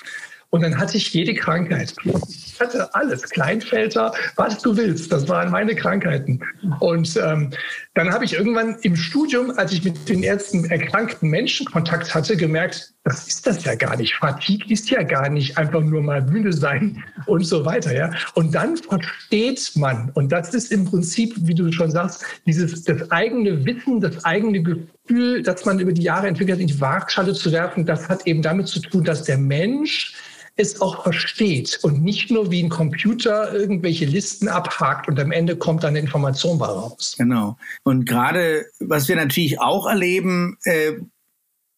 Und 0.54 0.60
dann 0.60 0.76
hatte 0.76 0.98
ich 0.98 1.14
jede 1.14 1.32
Krankheit. 1.32 1.94
Ich 2.28 2.60
hatte 2.60 2.94
alles, 2.94 3.22
Kleinfelter, 3.22 4.12
was 4.36 4.58
du 4.58 4.76
willst. 4.76 5.10
Das 5.10 5.26
waren 5.26 5.50
meine 5.50 5.74
Krankheiten. 5.74 6.40
Und 6.78 7.16
ähm, 7.16 7.48
dann 7.94 8.12
habe 8.12 8.26
ich 8.26 8.34
irgendwann 8.34 8.76
im 8.82 8.94
Studium, 8.94 9.52
als 9.56 9.72
ich 9.72 9.82
mit 9.82 10.10
den 10.10 10.22
ersten 10.22 10.66
erkrankten 10.66 11.30
Menschen 11.30 11.64
Kontakt 11.64 12.14
hatte, 12.14 12.36
gemerkt, 12.36 12.92
das 13.04 13.28
ist 13.28 13.46
das 13.46 13.64
ja 13.64 13.74
gar 13.76 13.96
nicht. 13.96 14.14
Fatigue 14.14 14.70
ist 14.70 14.90
ja 14.90 15.02
gar 15.02 15.30
nicht 15.30 15.56
einfach 15.56 15.80
nur 15.80 16.02
mal 16.02 16.20
Bühne 16.20 16.52
sein 16.52 17.02
und 17.24 17.46
so 17.46 17.64
weiter. 17.64 17.96
Ja? 17.96 18.10
Und 18.34 18.54
dann 18.54 18.76
versteht 18.76 19.72
man, 19.76 20.10
und 20.12 20.30
das 20.32 20.52
ist 20.52 20.70
im 20.70 20.84
Prinzip, 20.84 21.34
wie 21.38 21.54
du 21.54 21.72
schon 21.72 21.90
sagst, 21.90 22.26
dieses 22.44 22.84
das 22.84 23.10
eigene 23.10 23.64
Wissen, 23.64 24.02
das 24.02 24.22
eigene 24.26 24.62
Gefühl, 24.62 25.42
das 25.42 25.64
man 25.64 25.78
über 25.78 25.92
die 25.92 26.02
Jahre 26.02 26.26
entwickelt 26.26 26.58
hat, 26.58 26.60
in 26.60 26.68
die 26.68 26.80
Waagschale 26.80 27.32
zu 27.32 27.50
werfen, 27.52 27.86
das 27.86 28.10
hat 28.10 28.26
eben 28.26 28.42
damit 28.42 28.68
zu 28.68 28.80
tun, 28.80 29.02
dass 29.02 29.24
der 29.24 29.38
Mensch 29.38 30.14
es 30.56 30.80
auch 30.80 31.02
versteht 31.02 31.80
und 31.82 32.02
nicht 32.02 32.30
nur 32.30 32.50
wie 32.50 32.62
ein 32.62 32.68
Computer 32.68 33.52
irgendwelche 33.54 34.04
Listen 34.04 34.48
abhakt 34.48 35.08
und 35.08 35.18
am 35.18 35.32
Ende 35.32 35.56
kommt 35.56 35.82
dann 35.82 35.96
Information 35.96 36.58
bei 36.58 36.66
raus. 36.66 37.14
Genau. 37.16 37.56
Und 37.84 38.04
gerade, 38.06 38.66
was 38.78 39.08
wir 39.08 39.16
natürlich 39.16 39.60
auch 39.60 39.86
erleben, 39.86 40.58
äh, 40.64 40.92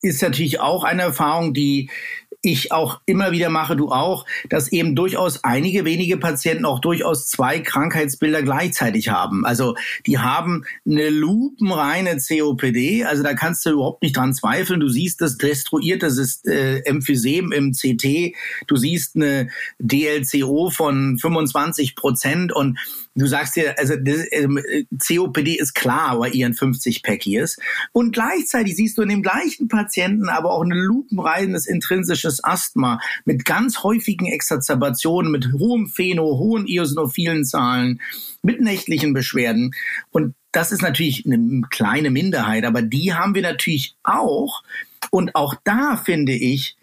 ist 0.04 0.22
natürlich 0.22 0.60
auch 0.60 0.84
eine 0.84 1.02
Erfahrung, 1.02 1.54
die 1.54 1.90
ich 2.44 2.72
auch 2.72 3.00
immer 3.06 3.32
wieder 3.32 3.48
mache, 3.48 3.76
du 3.76 3.88
auch, 3.88 4.26
dass 4.48 4.70
eben 4.70 4.94
durchaus 4.94 5.42
einige 5.44 5.84
wenige 5.84 6.18
Patienten 6.18 6.64
auch 6.64 6.80
durchaus 6.80 7.26
zwei 7.26 7.60
Krankheitsbilder 7.60 8.42
gleichzeitig 8.42 9.08
haben. 9.08 9.46
Also 9.46 9.74
die 10.06 10.18
haben 10.18 10.64
eine 10.86 11.10
lupenreine 11.10 12.18
COPD, 12.18 13.04
also 13.04 13.22
da 13.22 13.34
kannst 13.34 13.64
du 13.64 13.70
überhaupt 13.70 14.02
nicht 14.02 14.16
dran 14.16 14.34
zweifeln. 14.34 14.80
Du 14.80 14.88
siehst 14.88 15.20
das 15.20 15.38
destruierte 15.38 16.08
äh, 16.46 16.80
Emphysem 16.84 17.52
im 17.52 17.72
CT, 17.72 18.34
du 18.66 18.76
siehst 18.76 19.16
eine 19.16 19.48
DLCO 19.78 20.70
von 20.70 21.18
25 21.18 21.96
Prozent 21.96 22.52
und 22.52 22.78
du 23.14 23.26
sagst 23.26 23.56
dir, 23.56 23.78
also 23.78 23.94
das, 23.96 24.26
äh, 24.30 24.84
COPD 24.98 25.54
ist 25.54 25.74
klar 25.74 26.18
bei 26.18 26.30
ihren 26.30 26.54
50 26.54 27.02
Packies. 27.02 27.58
Und 27.92 28.12
gleichzeitig 28.12 28.76
siehst 28.76 28.98
du 28.98 29.02
in 29.02 29.08
dem 29.08 29.22
gleichen 29.22 29.68
Patienten 29.68 30.28
aber 30.28 30.50
auch 30.50 30.62
ein 30.62 30.70
lupenreines 30.70 31.66
intrinsisches 31.66 32.42
Asthma 32.42 33.00
mit 33.24 33.44
ganz 33.44 33.82
häufigen 33.82 34.26
Exacerbationen, 34.26 35.30
mit 35.30 35.52
hohem 35.52 35.86
Pheno, 35.86 36.38
hohen 36.38 36.66
eosinophilen 36.66 37.44
Zahlen, 37.44 38.00
mit 38.42 38.60
nächtlichen 38.60 39.14
Beschwerden. 39.14 39.74
Und 40.10 40.34
das 40.52 40.72
ist 40.72 40.82
natürlich 40.82 41.24
eine 41.26 41.62
kleine 41.70 42.10
Minderheit, 42.10 42.64
aber 42.64 42.82
die 42.82 43.14
haben 43.14 43.34
wir 43.34 43.42
natürlich 43.42 43.96
auch. 44.02 44.62
Und 45.10 45.34
auch 45.34 45.54
da 45.64 45.96
finde 45.96 46.32
ich, 46.32 46.76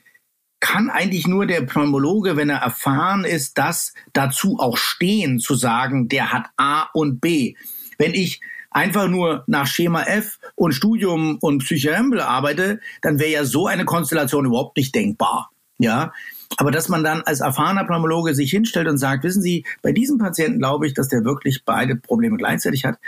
kann 0.61 0.89
eigentlich 0.89 1.27
nur 1.27 1.45
der 1.45 1.61
Pneumologe, 1.61 2.37
wenn 2.37 2.49
er 2.49 2.59
erfahren 2.59 3.25
ist, 3.25 3.57
das 3.57 3.93
dazu 4.13 4.57
auch 4.59 4.77
stehen, 4.77 5.39
zu 5.39 5.55
sagen, 5.55 6.07
der 6.07 6.31
hat 6.31 6.45
A 6.55 6.83
und 6.93 7.19
B. 7.19 7.55
Wenn 7.97 8.13
ich 8.13 8.39
einfach 8.69 9.09
nur 9.09 9.43
nach 9.47 9.67
Schema 9.67 10.03
F 10.03 10.39
und 10.55 10.71
Studium 10.71 11.37
und 11.41 11.59
Psychoembel 11.59 12.21
arbeite, 12.21 12.79
dann 13.01 13.19
wäre 13.19 13.31
ja 13.31 13.43
so 13.43 13.67
eine 13.67 13.85
Konstellation 13.85 14.45
überhaupt 14.45 14.77
nicht 14.77 14.95
denkbar. 14.95 15.51
Ja, 15.77 16.13
aber 16.57 16.71
dass 16.71 16.89
man 16.89 17.03
dann 17.03 17.21
als 17.21 17.39
erfahrener 17.39 17.85
Pneumologe 17.85 18.35
sich 18.35 18.51
hinstellt 18.51 18.87
und 18.87 18.97
sagt, 18.97 19.23
wissen 19.23 19.41
Sie, 19.41 19.65
bei 19.81 19.91
diesem 19.91 20.17
Patienten 20.17 20.59
glaube 20.59 20.87
ich, 20.87 20.93
dass 20.93 21.07
der 21.07 21.23
wirklich 21.23 21.63
beide 21.65 21.95
Probleme 21.95 22.37
gleichzeitig 22.37 22.85
hat. 22.85 22.99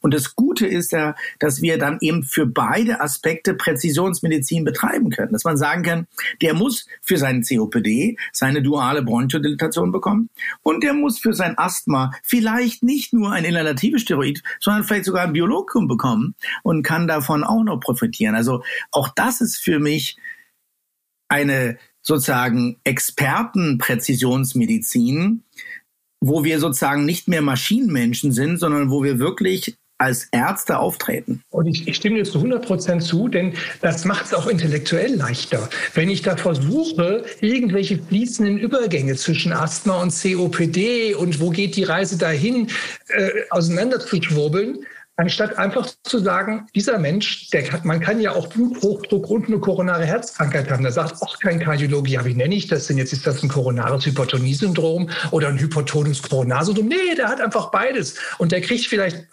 Und 0.00 0.14
das 0.14 0.36
Gute 0.36 0.66
ist 0.66 0.92
ja, 0.92 1.14
dass 1.38 1.62
wir 1.62 1.78
dann 1.78 1.98
eben 2.00 2.22
für 2.22 2.46
beide 2.46 3.00
Aspekte 3.00 3.54
Präzisionsmedizin 3.54 4.64
betreiben 4.64 5.10
können. 5.10 5.32
Dass 5.32 5.44
man 5.44 5.56
sagen 5.56 5.82
kann, 5.82 6.06
der 6.42 6.54
muss 6.54 6.86
für 7.00 7.16
seinen 7.16 7.42
COPD 7.42 8.16
seine 8.32 8.62
duale 8.62 9.02
Bronchodilatation 9.02 9.92
bekommen 9.92 10.30
und 10.62 10.84
der 10.84 10.94
muss 10.94 11.18
für 11.18 11.32
sein 11.32 11.56
Asthma 11.58 12.12
vielleicht 12.22 12.82
nicht 12.82 13.12
nur 13.12 13.32
ein 13.32 13.44
inhalatives 13.44 14.02
Steroid, 14.02 14.42
sondern 14.60 14.84
vielleicht 14.84 15.06
sogar 15.06 15.24
ein 15.24 15.32
Biologikum 15.32 15.88
bekommen 15.88 16.34
und 16.62 16.82
kann 16.82 17.08
davon 17.08 17.44
auch 17.44 17.62
noch 17.62 17.80
profitieren. 17.80 18.34
Also 18.34 18.62
auch 18.90 19.08
das 19.08 19.40
ist 19.40 19.58
für 19.58 19.78
mich 19.78 20.16
eine 21.28 21.78
sozusagen 22.02 22.78
Expertenpräzisionsmedizin, 22.84 25.42
wo 26.20 26.44
wir 26.44 26.60
sozusagen 26.60 27.04
nicht 27.04 27.28
mehr 27.28 27.42
Maschinenmenschen 27.42 28.32
sind, 28.32 28.58
sondern 28.58 28.90
wo 28.90 29.02
wir 29.02 29.18
wirklich 29.18 29.76
als 30.00 30.28
Ärzte 30.32 30.78
auftreten. 30.78 31.42
Und 31.50 31.66
ich, 31.66 31.86
ich 31.86 31.96
stimme 31.96 32.16
dir 32.16 32.24
zu 32.24 32.38
100 32.38 32.64
Prozent 32.64 33.02
zu, 33.02 33.28
denn 33.28 33.52
das 33.82 34.06
macht 34.06 34.26
es 34.26 34.34
auch 34.34 34.46
intellektuell 34.46 35.14
leichter. 35.14 35.68
Wenn 35.92 36.08
ich 36.08 36.22
da 36.22 36.38
versuche, 36.38 37.24
irgendwelche 37.42 37.98
fließenden 37.98 38.58
Übergänge 38.58 39.16
zwischen 39.16 39.52
Asthma 39.52 40.00
und 40.00 40.10
COPD 40.10 41.14
und 41.14 41.38
wo 41.38 41.50
geht 41.50 41.76
die 41.76 41.84
Reise 41.84 42.16
dahin, 42.16 42.68
äh, 43.08 43.28
auseinanderzuschwurbeln, 43.50 44.86
anstatt 45.20 45.58
einfach 45.58 45.86
zu 46.02 46.18
sagen, 46.18 46.66
dieser 46.74 46.98
Mensch, 46.98 47.50
der 47.50 47.70
hat, 47.70 47.84
man 47.84 48.00
kann 48.00 48.20
ja 48.20 48.32
auch 48.32 48.46
Bluthochdruck 48.46 49.28
und 49.28 49.48
eine 49.48 49.58
koronare 49.58 50.06
Herzkrankheit 50.06 50.70
haben. 50.70 50.82
Da 50.82 50.90
sagt 50.90 51.20
auch 51.20 51.38
kein 51.40 51.60
Kardiologe, 51.60 52.10
ja, 52.10 52.24
wie 52.24 52.32
nenne 52.32 52.54
ich 52.54 52.68
das 52.68 52.86
denn 52.86 52.96
jetzt? 52.96 53.12
Ist 53.12 53.26
das 53.26 53.42
ein 53.42 53.50
koronares 53.50 54.06
Hypertoniesyndrom 54.06 55.10
oder 55.30 55.48
ein 55.48 55.58
hypertones 55.58 56.22
Koronarsyndrom? 56.22 56.88
Nee, 56.88 57.14
der 57.18 57.28
hat 57.28 57.42
einfach 57.42 57.70
beides. 57.70 58.14
Und 58.38 58.50
der 58.50 58.62
kriegt 58.62 58.86
vielleicht 58.86 59.26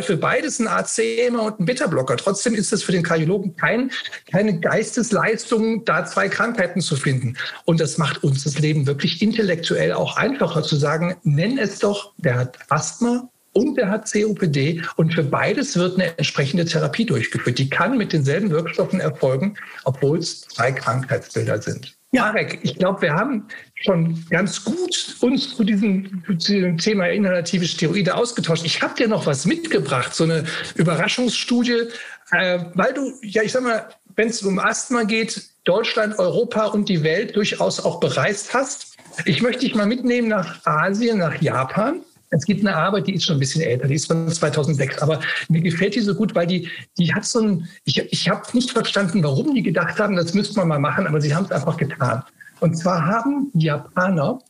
für 0.00 0.16
beides 0.16 0.58
ein 0.58 0.68
AC 0.68 1.30
und 1.30 1.60
ein 1.60 1.66
Beta-Blocker. 1.66 2.16
Trotzdem 2.16 2.54
ist 2.54 2.72
es 2.72 2.82
für 2.82 2.92
den 2.92 3.02
Kardiologen 3.02 3.56
kein, 3.56 3.90
keine 4.32 4.58
Geistesleistung, 4.58 5.84
da 5.84 6.06
zwei 6.06 6.30
Krankheiten 6.30 6.80
zu 6.80 6.96
finden. 6.96 7.36
Und 7.66 7.78
das 7.80 7.98
macht 7.98 8.24
uns 8.24 8.44
das 8.44 8.58
Leben 8.58 8.86
wirklich 8.86 9.20
intellektuell 9.20 9.92
auch 9.92 10.16
einfacher 10.16 10.62
zu 10.62 10.76
sagen, 10.76 11.16
nenn 11.24 11.58
es 11.58 11.80
doch, 11.80 12.14
der 12.16 12.38
hat 12.38 12.58
Asthma 12.70 13.28
und 13.56 13.78
er 13.78 13.88
hat 13.88 14.10
COPD 14.12 14.82
und 14.96 15.14
für 15.14 15.24
beides 15.24 15.76
wird 15.76 15.98
eine 15.98 16.16
entsprechende 16.18 16.66
Therapie 16.66 17.06
durchgeführt. 17.06 17.58
Die 17.58 17.70
kann 17.70 17.96
mit 17.96 18.12
denselben 18.12 18.50
Wirkstoffen 18.50 19.00
erfolgen, 19.00 19.54
obwohl 19.84 20.18
es 20.18 20.42
zwei 20.42 20.72
Krankheitsbilder 20.72 21.62
sind. 21.62 21.96
Ja, 22.12 22.26
Marek, 22.32 22.60
ich 22.62 22.76
glaube, 22.76 23.02
wir 23.02 23.14
haben 23.14 23.48
schon 23.74 24.24
ganz 24.30 24.62
gut 24.62 25.16
uns 25.20 25.56
zu 25.56 25.64
diesem, 25.64 26.22
zu 26.38 26.52
diesem 26.52 26.78
Thema 26.78 27.08
inhalative 27.08 27.66
Steroide 27.66 28.14
ausgetauscht. 28.14 28.64
Ich 28.64 28.80
habe 28.80 28.94
dir 28.94 29.08
noch 29.08 29.26
was 29.26 29.44
mitgebracht, 29.46 30.14
so 30.14 30.24
eine 30.24 30.44
Überraschungsstudie, 30.76 31.88
äh, 32.32 32.58
weil 32.74 32.92
du, 32.94 33.12
ja, 33.22 33.42
ich 33.42 33.52
sag 33.52 33.62
mal, 33.62 33.88
wenn 34.14 34.28
es 34.28 34.42
um 34.42 34.58
Asthma 34.58 35.02
geht, 35.02 35.42
Deutschland, 35.64 36.18
Europa 36.18 36.66
und 36.66 36.88
die 36.88 37.02
Welt 37.02 37.34
durchaus 37.36 37.84
auch 37.84 38.00
bereist 38.00 38.54
hast. 38.54 38.96
Ich 39.24 39.42
möchte 39.42 39.64
dich 39.64 39.74
mal 39.74 39.86
mitnehmen 39.86 40.28
nach 40.28 40.64
Asien, 40.64 41.18
nach 41.18 41.40
Japan. 41.40 42.02
Es 42.30 42.44
gibt 42.44 42.60
eine 42.60 42.74
Arbeit, 42.74 43.06
die 43.06 43.14
ist 43.14 43.24
schon 43.24 43.36
ein 43.36 43.40
bisschen 43.40 43.62
älter, 43.62 43.86
die 43.86 43.94
ist 43.94 44.06
von 44.06 44.28
2006, 44.28 44.98
aber 44.98 45.20
mir 45.48 45.60
gefällt 45.60 45.94
die 45.94 46.00
so 46.00 46.14
gut, 46.14 46.34
weil 46.34 46.46
die, 46.46 46.68
die 46.98 47.12
hat 47.14 47.24
so 47.24 47.40
ein, 47.40 47.68
ich, 47.84 47.98
ich 47.98 48.28
habe 48.28 48.42
nicht 48.52 48.70
verstanden, 48.70 49.22
warum 49.22 49.54
die 49.54 49.62
gedacht 49.62 49.98
haben, 49.98 50.16
das 50.16 50.34
müsste 50.34 50.56
man 50.56 50.68
mal 50.68 50.78
machen, 50.78 51.06
aber 51.06 51.20
sie 51.20 51.34
haben 51.34 51.44
es 51.44 51.52
einfach 51.52 51.76
getan. 51.76 52.22
Und 52.60 52.76
zwar 52.76 53.04
haben 53.04 53.50
die 53.54 53.66
Japaner 53.66 54.40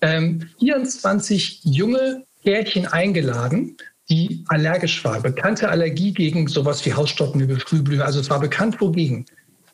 ähm, 0.00 0.48
24 0.58 1.60
junge 1.64 2.24
Pärchen 2.42 2.86
eingeladen, 2.86 3.76
die 4.10 4.44
allergisch 4.48 5.02
war, 5.04 5.20
bekannte 5.20 5.68
Allergie 5.68 6.12
gegen 6.12 6.48
sowas 6.48 6.84
wie 6.84 6.92
Hausstaubmilbe, 6.92 7.60
Frühblühe, 7.60 8.04
also 8.04 8.20
es 8.20 8.28
war 8.28 8.40
bekannt 8.40 8.80
wogegen, 8.80 9.24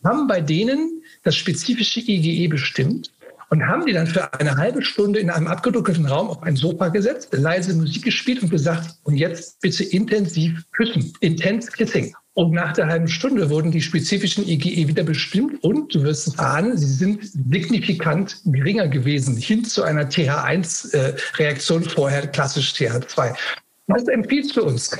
haben 0.04 0.28
bei 0.28 0.40
denen 0.40 1.02
das 1.24 1.34
spezifische 1.34 2.00
IgE 2.00 2.48
bestimmt 2.48 3.10
und 3.50 3.66
haben 3.66 3.86
die 3.86 3.92
dann 3.92 4.06
für 4.06 4.32
eine 4.34 4.56
halbe 4.56 4.82
Stunde 4.82 5.18
in 5.18 5.30
einem 5.30 5.46
abgedunkelten 5.46 6.06
Raum 6.06 6.28
auf 6.28 6.42
ein 6.42 6.56
Sofa 6.56 6.88
gesetzt, 6.88 7.28
leise 7.32 7.74
Musik 7.74 8.04
gespielt 8.04 8.42
und 8.42 8.50
gesagt, 8.50 8.96
und 9.04 9.16
jetzt 9.16 9.60
bitte 9.60 9.84
intensiv 9.84 10.64
küssen, 10.72 11.12
intense 11.20 11.70
kissing. 11.70 12.14
Und 12.34 12.52
nach 12.52 12.72
der 12.72 12.86
halben 12.86 13.08
Stunde 13.08 13.50
wurden 13.50 13.72
die 13.72 13.80
spezifischen 13.80 14.46
IgE 14.46 14.86
wieder 14.86 15.02
bestimmt 15.02 15.62
und 15.64 15.92
du 15.92 16.04
wirst 16.04 16.28
es 16.28 16.38
ahnen, 16.38 16.76
sie 16.76 16.86
sind 16.86 17.20
signifikant 17.24 18.40
geringer 18.44 18.86
gewesen, 18.86 19.36
hin 19.36 19.64
zu 19.64 19.82
einer 19.82 20.08
TH1-Reaktion 20.08 21.82
äh, 21.82 21.88
vorher 21.88 22.26
klassisch 22.28 22.74
TH2. 22.74 23.34
Was 23.88 24.06
empfiehlst 24.06 24.54
du 24.54 24.64
uns? 24.64 24.90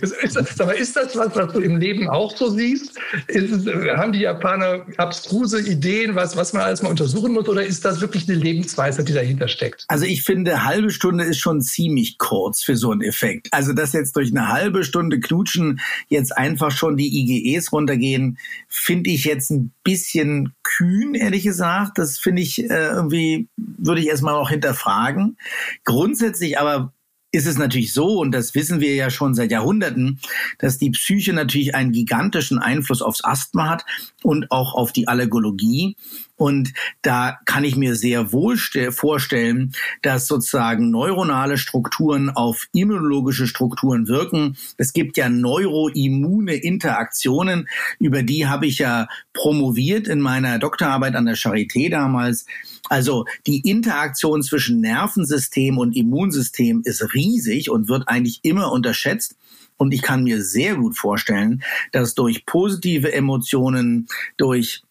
Ist 0.00 0.60
aber 0.60 0.76
ist 0.76 0.94
das 0.94 1.16
was, 1.16 1.34
was 1.34 1.52
du 1.52 1.58
im 1.58 1.78
Leben 1.78 2.08
auch 2.08 2.36
so 2.36 2.48
siehst? 2.50 2.96
Es, 3.26 3.50
haben 3.96 4.12
die 4.12 4.20
Japaner 4.20 4.86
abstruse 4.96 5.60
Ideen, 5.60 6.14
was, 6.14 6.36
was 6.36 6.52
man 6.52 6.62
alles 6.62 6.80
mal 6.80 6.90
untersuchen 6.90 7.32
muss? 7.32 7.48
Oder 7.48 7.66
ist 7.66 7.84
das 7.84 8.00
wirklich 8.00 8.28
eine 8.28 8.38
Lebensweise, 8.38 9.02
die 9.02 9.12
dahinter 9.12 9.48
steckt? 9.48 9.84
Also 9.88 10.04
ich 10.04 10.22
finde, 10.22 10.64
halbe 10.64 10.92
Stunde 10.92 11.24
ist 11.24 11.38
schon 11.38 11.62
ziemlich 11.62 12.18
kurz 12.18 12.62
für 12.62 12.76
so 12.76 12.92
einen 12.92 13.02
Effekt. 13.02 13.48
Also 13.50 13.72
dass 13.72 13.92
jetzt 13.92 14.14
durch 14.14 14.30
eine 14.30 14.46
halbe 14.46 14.84
Stunde 14.84 15.18
Knutschen 15.18 15.80
jetzt 16.06 16.36
einfach 16.36 16.70
schon 16.70 16.96
die 16.96 17.08
IGEs 17.20 17.72
runtergehen, 17.72 18.38
finde 18.68 19.10
ich 19.10 19.24
jetzt 19.24 19.50
ein 19.50 19.72
bisschen 19.82 20.54
kühn, 20.62 21.14
ehrlich 21.14 21.42
gesagt. 21.42 21.98
Das 21.98 22.18
finde 22.18 22.42
ich 22.42 22.60
äh, 22.60 22.90
irgendwie, 22.90 23.48
würde 23.56 24.00
ich 24.00 24.06
erstmal 24.06 24.34
auch 24.34 24.50
hinterfragen. 24.50 25.38
Grundsätzlich 25.84 26.56
aber 26.60 26.92
ist 27.30 27.46
es 27.46 27.58
natürlich 27.58 27.92
so, 27.92 28.20
und 28.20 28.32
das 28.32 28.54
wissen 28.54 28.80
wir 28.80 28.94
ja 28.94 29.10
schon 29.10 29.34
seit 29.34 29.50
Jahrhunderten, 29.50 30.18
dass 30.58 30.78
die 30.78 30.90
Psyche 30.90 31.32
natürlich 31.32 31.74
einen 31.74 31.92
gigantischen 31.92 32.58
Einfluss 32.58 33.02
aufs 33.02 33.22
Asthma 33.22 33.68
hat 33.68 33.84
und 34.22 34.50
auch 34.50 34.74
auf 34.74 34.92
die 34.92 35.08
Allergologie. 35.08 35.96
Und 36.36 36.72
da 37.02 37.38
kann 37.46 37.64
ich 37.64 37.76
mir 37.76 37.96
sehr 37.96 38.32
wohl 38.32 38.56
vorstellen, 38.90 39.72
dass 40.02 40.28
sozusagen 40.28 40.90
neuronale 40.90 41.58
Strukturen 41.58 42.30
auf 42.30 42.68
immunologische 42.72 43.48
Strukturen 43.48 44.06
wirken. 44.06 44.56
Es 44.76 44.92
gibt 44.92 45.16
ja 45.16 45.28
neuroimmune 45.28 46.54
Interaktionen, 46.54 47.68
über 47.98 48.22
die 48.22 48.46
habe 48.46 48.66
ich 48.66 48.78
ja 48.78 49.08
promoviert 49.32 50.06
in 50.06 50.20
meiner 50.20 50.58
Doktorarbeit 50.60 51.16
an 51.16 51.26
der 51.26 51.36
Charité 51.36 51.90
damals. 51.90 52.46
Also 52.88 53.24
die 53.46 53.60
Interaktion 53.60 54.42
zwischen 54.42 54.80
Nervensystem 54.80 55.78
und 55.78 55.96
Immunsystem 55.96 56.82
ist 56.84 57.14
riesig 57.14 57.70
und 57.70 57.88
wird 57.88 58.08
eigentlich 58.08 58.40
immer 58.42 58.72
unterschätzt. 58.72 59.36
Und 59.76 59.92
ich 59.92 60.02
kann 60.02 60.24
mir 60.24 60.42
sehr 60.42 60.76
gut 60.76 60.96
vorstellen, 60.96 61.62
dass 61.92 62.14
durch 62.14 62.46
positive 62.46 63.12
Emotionen, 63.12 64.08
durch 64.36 64.82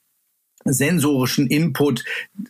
sensorischen 0.63 1.47
Input 1.47 2.03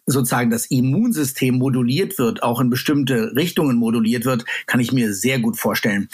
sozusagen 0.06 0.50
das 0.50 0.66
Immunsystem 0.68 1.56
moduliert 1.56 2.18
wird, 2.18 2.44
auch 2.44 2.60
in 2.60 2.70
bestimmte 2.70 3.36
Richtungen 3.36 3.78
moduliert 3.78 4.26
wird, 4.26 4.46
kann 4.66 4.80
ich 4.80 4.92
mir 4.92 5.14
sehr 5.14 5.40
gut 5.40 5.58
vorstellen. 5.58 6.10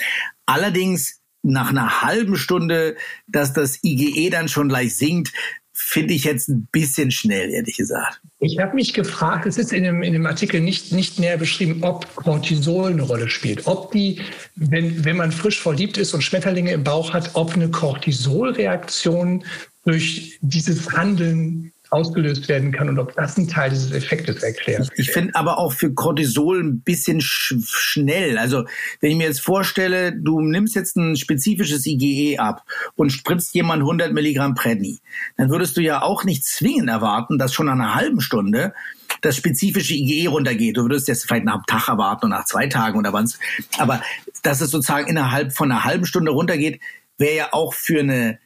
Allerdings 0.46 1.22
nach 1.44 1.70
einer 1.70 2.02
halben 2.02 2.38
Stunde, 2.38 2.96
dass 3.28 3.54
das 3.54 3.84
IgE 3.84 4.30
dann 4.30 4.48
schon 4.48 4.70
gleich 4.70 4.96
sinkt, 4.96 5.34
finde 5.74 6.14
ich 6.14 6.24
jetzt 6.24 6.50
ein 6.50 6.68
bisschen 6.72 7.10
schnell, 7.12 7.50
ehrlich 7.50 7.78
gesagt. 7.78 8.22
Ich 8.40 8.60
habe 8.60 8.76
mich 8.76 8.94
gefragt, 8.94 9.48
es 9.48 9.58
ist 9.58 9.74
in 9.74 9.84
dem, 9.84 10.04
in 10.04 10.14
dem 10.14 10.26
Artikel 10.26 10.62
nicht, 10.62 10.92
nicht 10.92 11.20
näher 11.20 11.38
beschrieben, 11.38 11.84
ob 11.84 12.16
Cortisol 12.16 12.92
eine 12.92 13.02
Rolle 13.02 13.30
spielt. 13.30 13.66
Ob 13.66 13.92
die, 13.92 14.22
wenn, 14.56 15.04
wenn 15.04 15.18
man 15.18 15.32
frisch 15.32 15.60
verliebt 15.60 15.98
ist 15.98 16.14
und 16.14 16.22
Schmetterlinge 16.22 16.72
im 16.72 16.84
Bauch 16.84 17.14
hat, 17.14 17.32
ob 17.34 17.54
eine 17.54 17.70
Cortisolreaktion 17.70 19.44
durch 19.84 20.38
dieses 20.42 20.92
Handeln 20.92 21.73
ausgelöst 21.94 22.50
werden 22.50 22.72
kann 22.72 22.90
und 22.90 23.00
ob 23.00 23.16
das 23.16 23.38
ein 23.38 23.48
Teil 23.48 23.70
dieses 23.70 23.92
Effektes 23.92 24.42
erklärt. 24.42 24.90
Ich, 24.94 25.08
ich 25.08 25.12
finde 25.12 25.36
aber 25.36 25.60
auch 25.60 25.72
für 25.72 25.94
Cortisol 25.94 26.62
ein 26.62 26.82
bisschen 26.82 27.22
sch 27.22 27.54
schnell. 27.66 28.38
Also 28.38 28.66
wenn 29.00 29.12
ich 29.12 29.18
mir 29.18 29.28
jetzt 29.28 29.42
vorstelle, 29.42 30.12
du 30.12 30.42
nimmst 30.42 30.76
jetzt 30.76 30.98
ein 30.98 31.16
spezifisches 31.16 31.86
IgE 31.86 32.40
ab 32.40 32.64
und 32.96 33.12
spritzt 33.12 33.54
jemand 33.54 33.82
100 33.82 34.12
Milligramm 34.12 34.56
Predni, 34.56 35.00
dann 35.38 35.50
würdest 35.50 35.78
du 35.78 35.82
ja 35.82 36.02
auch 36.02 36.24
nicht 36.24 36.46
zwingend 36.46 36.90
erwarten, 36.90 37.38
dass 37.38 37.54
schon 37.54 37.68
nach 37.68 37.74
einer 37.74 37.96
halben 37.96 38.22
Stunde 38.22 38.74
das 39.22 39.38
spezifische 39.38 39.94
IgE 39.94 40.30
runtergeht. 40.30 40.78
Du 40.78 40.82
würdest 40.82 41.08
jetzt 41.08 41.26
vielleicht 41.26 41.46
nach 41.46 41.54
einem 41.54 41.66
Tag 41.68 41.88
erwarten 41.88 42.26
und 42.26 42.32
nach 42.32 42.46
zwei 42.46 42.68
Tagen 42.68 42.98
oder 42.98 43.14
wann 43.14 43.32
Aber 43.78 44.02
dass 44.42 44.62
es 44.62 44.72
sozusagen 44.72 45.08
innerhalb 45.08 45.54
von 45.54 45.72
einer 45.72 45.84
halben 45.84 46.06
Stunde 46.06 46.32
runtergeht, 46.32 46.82
wäre 47.18 47.36
ja 47.36 47.48
auch 47.52 47.74
für 47.74 48.00
eine 48.00 48.40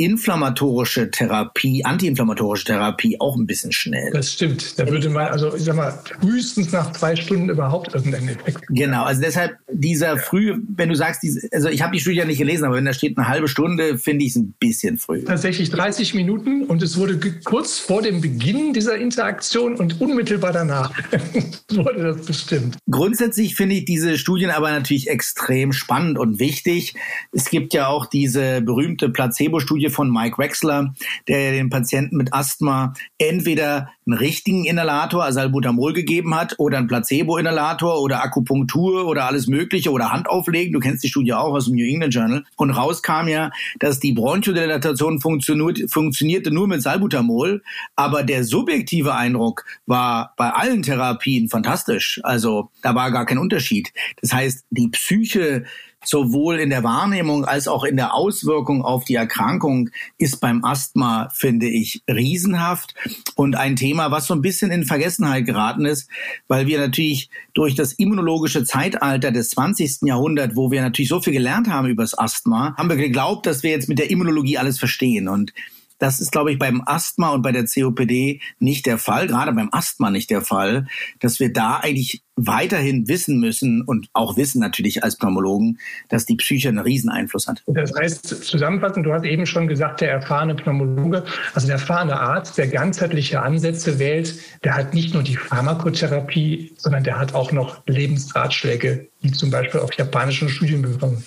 inflammatorische 0.00 1.10
Therapie, 1.10 1.84
antiinflammatorische 1.84 2.64
Therapie 2.64 3.20
auch 3.20 3.36
ein 3.36 3.46
bisschen 3.46 3.70
schnell. 3.70 4.10
Das 4.12 4.32
stimmt. 4.32 4.78
Da 4.78 4.88
würde 4.88 5.10
man, 5.10 5.26
also 5.26 5.54
ich 5.54 5.64
sag 5.64 5.76
mal, 5.76 5.92
frühestens 6.20 6.72
nach 6.72 6.92
zwei 6.92 7.14
Stunden 7.16 7.50
überhaupt 7.50 7.94
irgendeinen 7.94 8.30
Effekt. 8.30 8.64
Genau, 8.68 9.04
also 9.04 9.20
deshalb 9.20 9.58
dieser 9.70 10.16
früh, 10.16 10.56
wenn 10.74 10.88
du 10.88 10.94
sagst, 10.94 11.22
also 11.52 11.68
ich 11.68 11.82
habe 11.82 11.92
die 11.92 12.00
Studie 12.00 12.16
ja 12.16 12.24
nicht 12.24 12.38
gelesen, 12.38 12.64
aber 12.64 12.76
wenn 12.76 12.86
da 12.86 12.94
steht 12.94 13.18
eine 13.18 13.28
halbe 13.28 13.46
Stunde, 13.46 13.98
finde 13.98 14.24
ich 14.24 14.30
es 14.30 14.36
ein 14.36 14.54
bisschen 14.58 14.96
früh. 14.96 15.22
Tatsächlich 15.22 15.68
30 15.68 16.14
Minuten 16.14 16.64
und 16.64 16.82
es 16.82 16.96
wurde 16.96 17.20
kurz 17.44 17.78
vor 17.78 18.00
dem 18.00 18.22
Beginn 18.22 18.72
dieser 18.72 18.96
Interaktion 18.96 19.76
und 19.76 20.00
unmittelbar 20.00 20.52
danach 20.52 20.92
wurde 21.70 22.02
das 22.02 22.24
bestimmt. 22.24 22.78
Grundsätzlich 22.90 23.54
finde 23.54 23.74
ich 23.74 23.84
diese 23.84 24.16
Studien 24.16 24.50
aber 24.50 24.70
natürlich 24.70 25.08
extrem 25.08 25.74
spannend 25.74 26.18
und 26.18 26.38
wichtig. 26.38 26.94
Es 27.32 27.50
gibt 27.50 27.74
ja 27.74 27.88
auch 27.88 28.06
diese 28.06 28.62
berühmte 28.62 29.10
Placebo-Studie 29.10 29.89
von 29.90 30.10
Mike 30.10 30.38
Wexler, 30.38 30.94
der 31.28 31.52
den 31.52 31.70
Patienten 31.70 32.16
mit 32.16 32.32
Asthma 32.32 32.94
entweder 33.18 33.90
einen 34.06 34.18
richtigen 34.18 34.64
Inhalator, 34.64 35.24
also 35.24 35.40
Salbutamol 35.40 35.92
gegeben 35.92 36.34
hat, 36.34 36.54
oder 36.58 36.78
einen 36.78 36.88
Placebo-Inhalator 36.88 38.00
oder 38.00 38.22
Akupunktur 38.22 39.06
oder 39.06 39.26
alles 39.26 39.46
Mögliche 39.46 39.90
oder 39.90 40.10
Handauflegen. 40.12 40.72
Du 40.72 40.80
kennst 40.80 41.04
die 41.04 41.08
Studie 41.08 41.32
auch 41.32 41.54
aus 41.54 41.66
dem 41.66 41.76
New 41.76 41.84
England 41.84 42.14
Journal. 42.14 42.44
Und 42.56 42.70
rauskam 42.70 43.28
ja, 43.28 43.50
dass 43.78 44.00
die 44.00 44.12
Bronchodilatation 44.12 45.20
funktioniert, 45.20 45.90
funktionierte 45.90 46.50
nur 46.50 46.66
mit 46.66 46.82
Salbutamol, 46.82 47.62
aber 47.96 48.22
der 48.22 48.44
subjektive 48.44 49.14
Eindruck 49.14 49.64
war 49.86 50.34
bei 50.36 50.50
allen 50.50 50.82
Therapien 50.82 51.48
fantastisch. 51.48 52.20
Also 52.22 52.70
da 52.82 52.94
war 52.94 53.10
gar 53.10 53.26
kein 53.26 53.38
Unterschied. 53.38 53.92
Das 54.20 54.32
heißt, 54.32 54.64
die 54.70 54.88
Psyche 54.88 55.64
sowohl 56.04 56.58
in 56.58 56.70
der 56.70 56.82
Wahrnehmung 56.82 57.44
als 57.44 57.68
auch 57.68 57.84
in 57.84 57.96
der 57.96 58.14
Auswirkung 58.14 58.82
auf 58.82 59.04
die 59.04 59.14
Erkrankung 59.14 59.90
ist 60.18 60.40
beim 60.40 60.64
Asthma, 60.64 61.28
finde 61.34 61.68
ich, 61.68 62.02
riesenhaft 62.08 62.94
und 63.34 63.56
ein 63.56 63.76
Thema, 63.76 64.10
was 64.10 64.26
so 64.26 64.34
ein 64.34 64.42
bisschen 64.42 64.70
in 64.70 64.84
Vergessenheit 64.84 65.44
geraten 65.44 65.84
ist, 65.84 66.08
weil 66.48 66.66
wir 66.66 66.78
natürlich 66.78 67.28
durch 67.52 67.74
das 67.74 67.92
immunologische 67.92 68.64
Zeitalter 68.64 69.30
des 69.30 69.50
20. 69.50 70.02
Jahrhunderts, 70.02 70.56
wo 70.56 70.70
wir 70.70 70.80
natürlich 70.80 71.10
so 71.10 71.20
viel 71.20 71.34
gelernt 71.34 71.68
haben 71.68 71.88
über 71.88 72.02
das 72.02 72.18
Asthma, 72.18 72.74
haben 72.76 72.88
wir 72.88 72.96
geglaubt, 72.96 73.46
dass 73.46 73.62
wir 73.62 73.70
jetzt 73.70 73.88
mit 73.88 73.98
der 73.98 74.10
Immunologie 74.10 74.58
alles 74.58 74.78
verstehen 74.78 75.28
und 75.28 75.52
das 76.00 76.18
ist, 76.18 76.32
glaube 76.32 76.50
ich, 76.50 76.58
beim 76.58 76.82
Asthma 76.84 77.30
und 77.30 77.42
bei 77.42 77.52
der 77.52 77.66
COPD 77.66 78.40
nicht 78.58 78.86
der 78.86 78.98
Fall, 78.98 79.28
gerade 79.28 79.52
beim 79.52 79.68
Asthma 79.70 80.10
nicht 80.10 80.30
der 80.30 80.40
Fall, 80.42 80.86
dass 81.20 81.38
wir 81.38 81.52
da 81.52 81.76
eigentlich 81.76 82.22
weiterhin 82.36 83.06
wissen 83.06 83.38
müssen 83.38 83.82
und 83.82 84.08
auch 84.14 84.36
wissen 84.38 84.60
natürlich 84.60 85.04
als 85.04 85.16
Pneumologen, 85.16 85.78
dass 86.08 86.24
die 86.24 86.36
Psyche 86.36 86.70
einen 86.70 86.78
riesen 86.78 87.10
Einfluss 87.10 87.46
hat. 87.46 87.62
Das 87.66 87.92
heißt, 87.94 88.26
zusammenfassend, 88.44 89.04
du 89.04 89.12
hast 89.12 89.24
eben 89.24 89.44
schon 89.44 89.68
gesagt, 89.68 90.00
der 90.00 90.10
erfahrene 90.10 90.54
Pneumologe, 90.54 91.24
also 91.54 91.66
der 91.66 91.76
erfahrene 91.76 92.18
Arzt, 92.18 92.56
der 92.56 92.68
ganzheitliche 92.68 93.42
Ansätze 93.42 93.98
wählt, 93.98 94.34
der 94.64 94.74
hat 94.74 94.94
nicht 94.94 95.12
nur 95.12 95.22
die 95.22 95.36
Pharmakotherapie, 95.36 96.72
sondern 96.78 97.04
der 97.04 97.18
hat 97.18 97.34
auch 97.34 97.52
noch 97.52 97.82
Lebensratschläge, 97.86 99.08
die 99.22 99.32
zum 99.32 99.50
Beispiel 99.50 99.80
auf 99.80 99.92
japanischen 99.92 100.48
Studien 100.48 100.80
bekommen. 100.80 101.22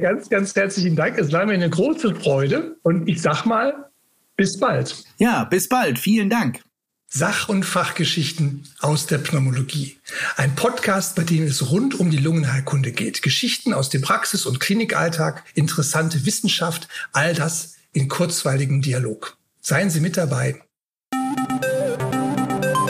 Ganz, 0.00 0.28
ganz 0.28 0.54
herzlichen 0.54 0.94
Dank. 0.94 1.18
Es 1.18 1.32
war 1.32 1.46
mir 1.46 1.54
eine 1.54 1.70
große 1.70 2.14
Freude 2.16 2.76
und 2.82 3.08
ich 3.08 3.22
sag 3.22 3.46
mal, 3.46 3.90
bis 4.36 4.58
bald. 4.58 5.04
Ja, 5.18 5.44
bis 5.44 5.68
bald. 5.68 5.98
Vielen 5.98 6.28
Dank. 6.28 6.60
Sach- 7.08 7.48
und 7.48 7.64
Fachgeschichten 7.64 8.64
aus 8.80 9.06
der 9.06 9.18
Pneumologie. 9.18 9.98
Ein 10.36 10.56
Podcast, 10.56 11.14
bei 11.14 11.22
dem 11.22 11.44
es 11.44 11.70
rund 11.70 11.98
um 11.98 12.10
die 12.10 12.18
Lungenheilkunde 12.18 12.90
geht. 12.90 13.22
Geschichten 13.22 13.72
aus 13.72 13.88
dem 13.88 14.02
Praxis- 14.02 14.46
und 14.46 14.58
Klinikalltag, 14.58 15.44
interessante 15.54 16.26
Wissenschaft, 16.26 16.88
all 17.12 17.34
das 17.34 17.76
in 17.92 18.08
kurzweiligem 18.08 18.82
Dialog. 18.82 19.36
Seien 19.60 19.90
Sie 19.90 20.00
mit 20.00 20.16
dabei. 20.16 20.60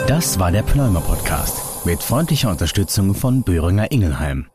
Das 0.07 0.39
war 0.39 0.51
der 0.51 0.63
Pneuma-Podcast 0.63 1.85
mit 1.85 2.01
freundlicher 2.01 2.49
Unterstützung 2.49 3.13
von 3.13 3.43
Böhringer 3.43 3.91
Ingelheim. 3.91 4.47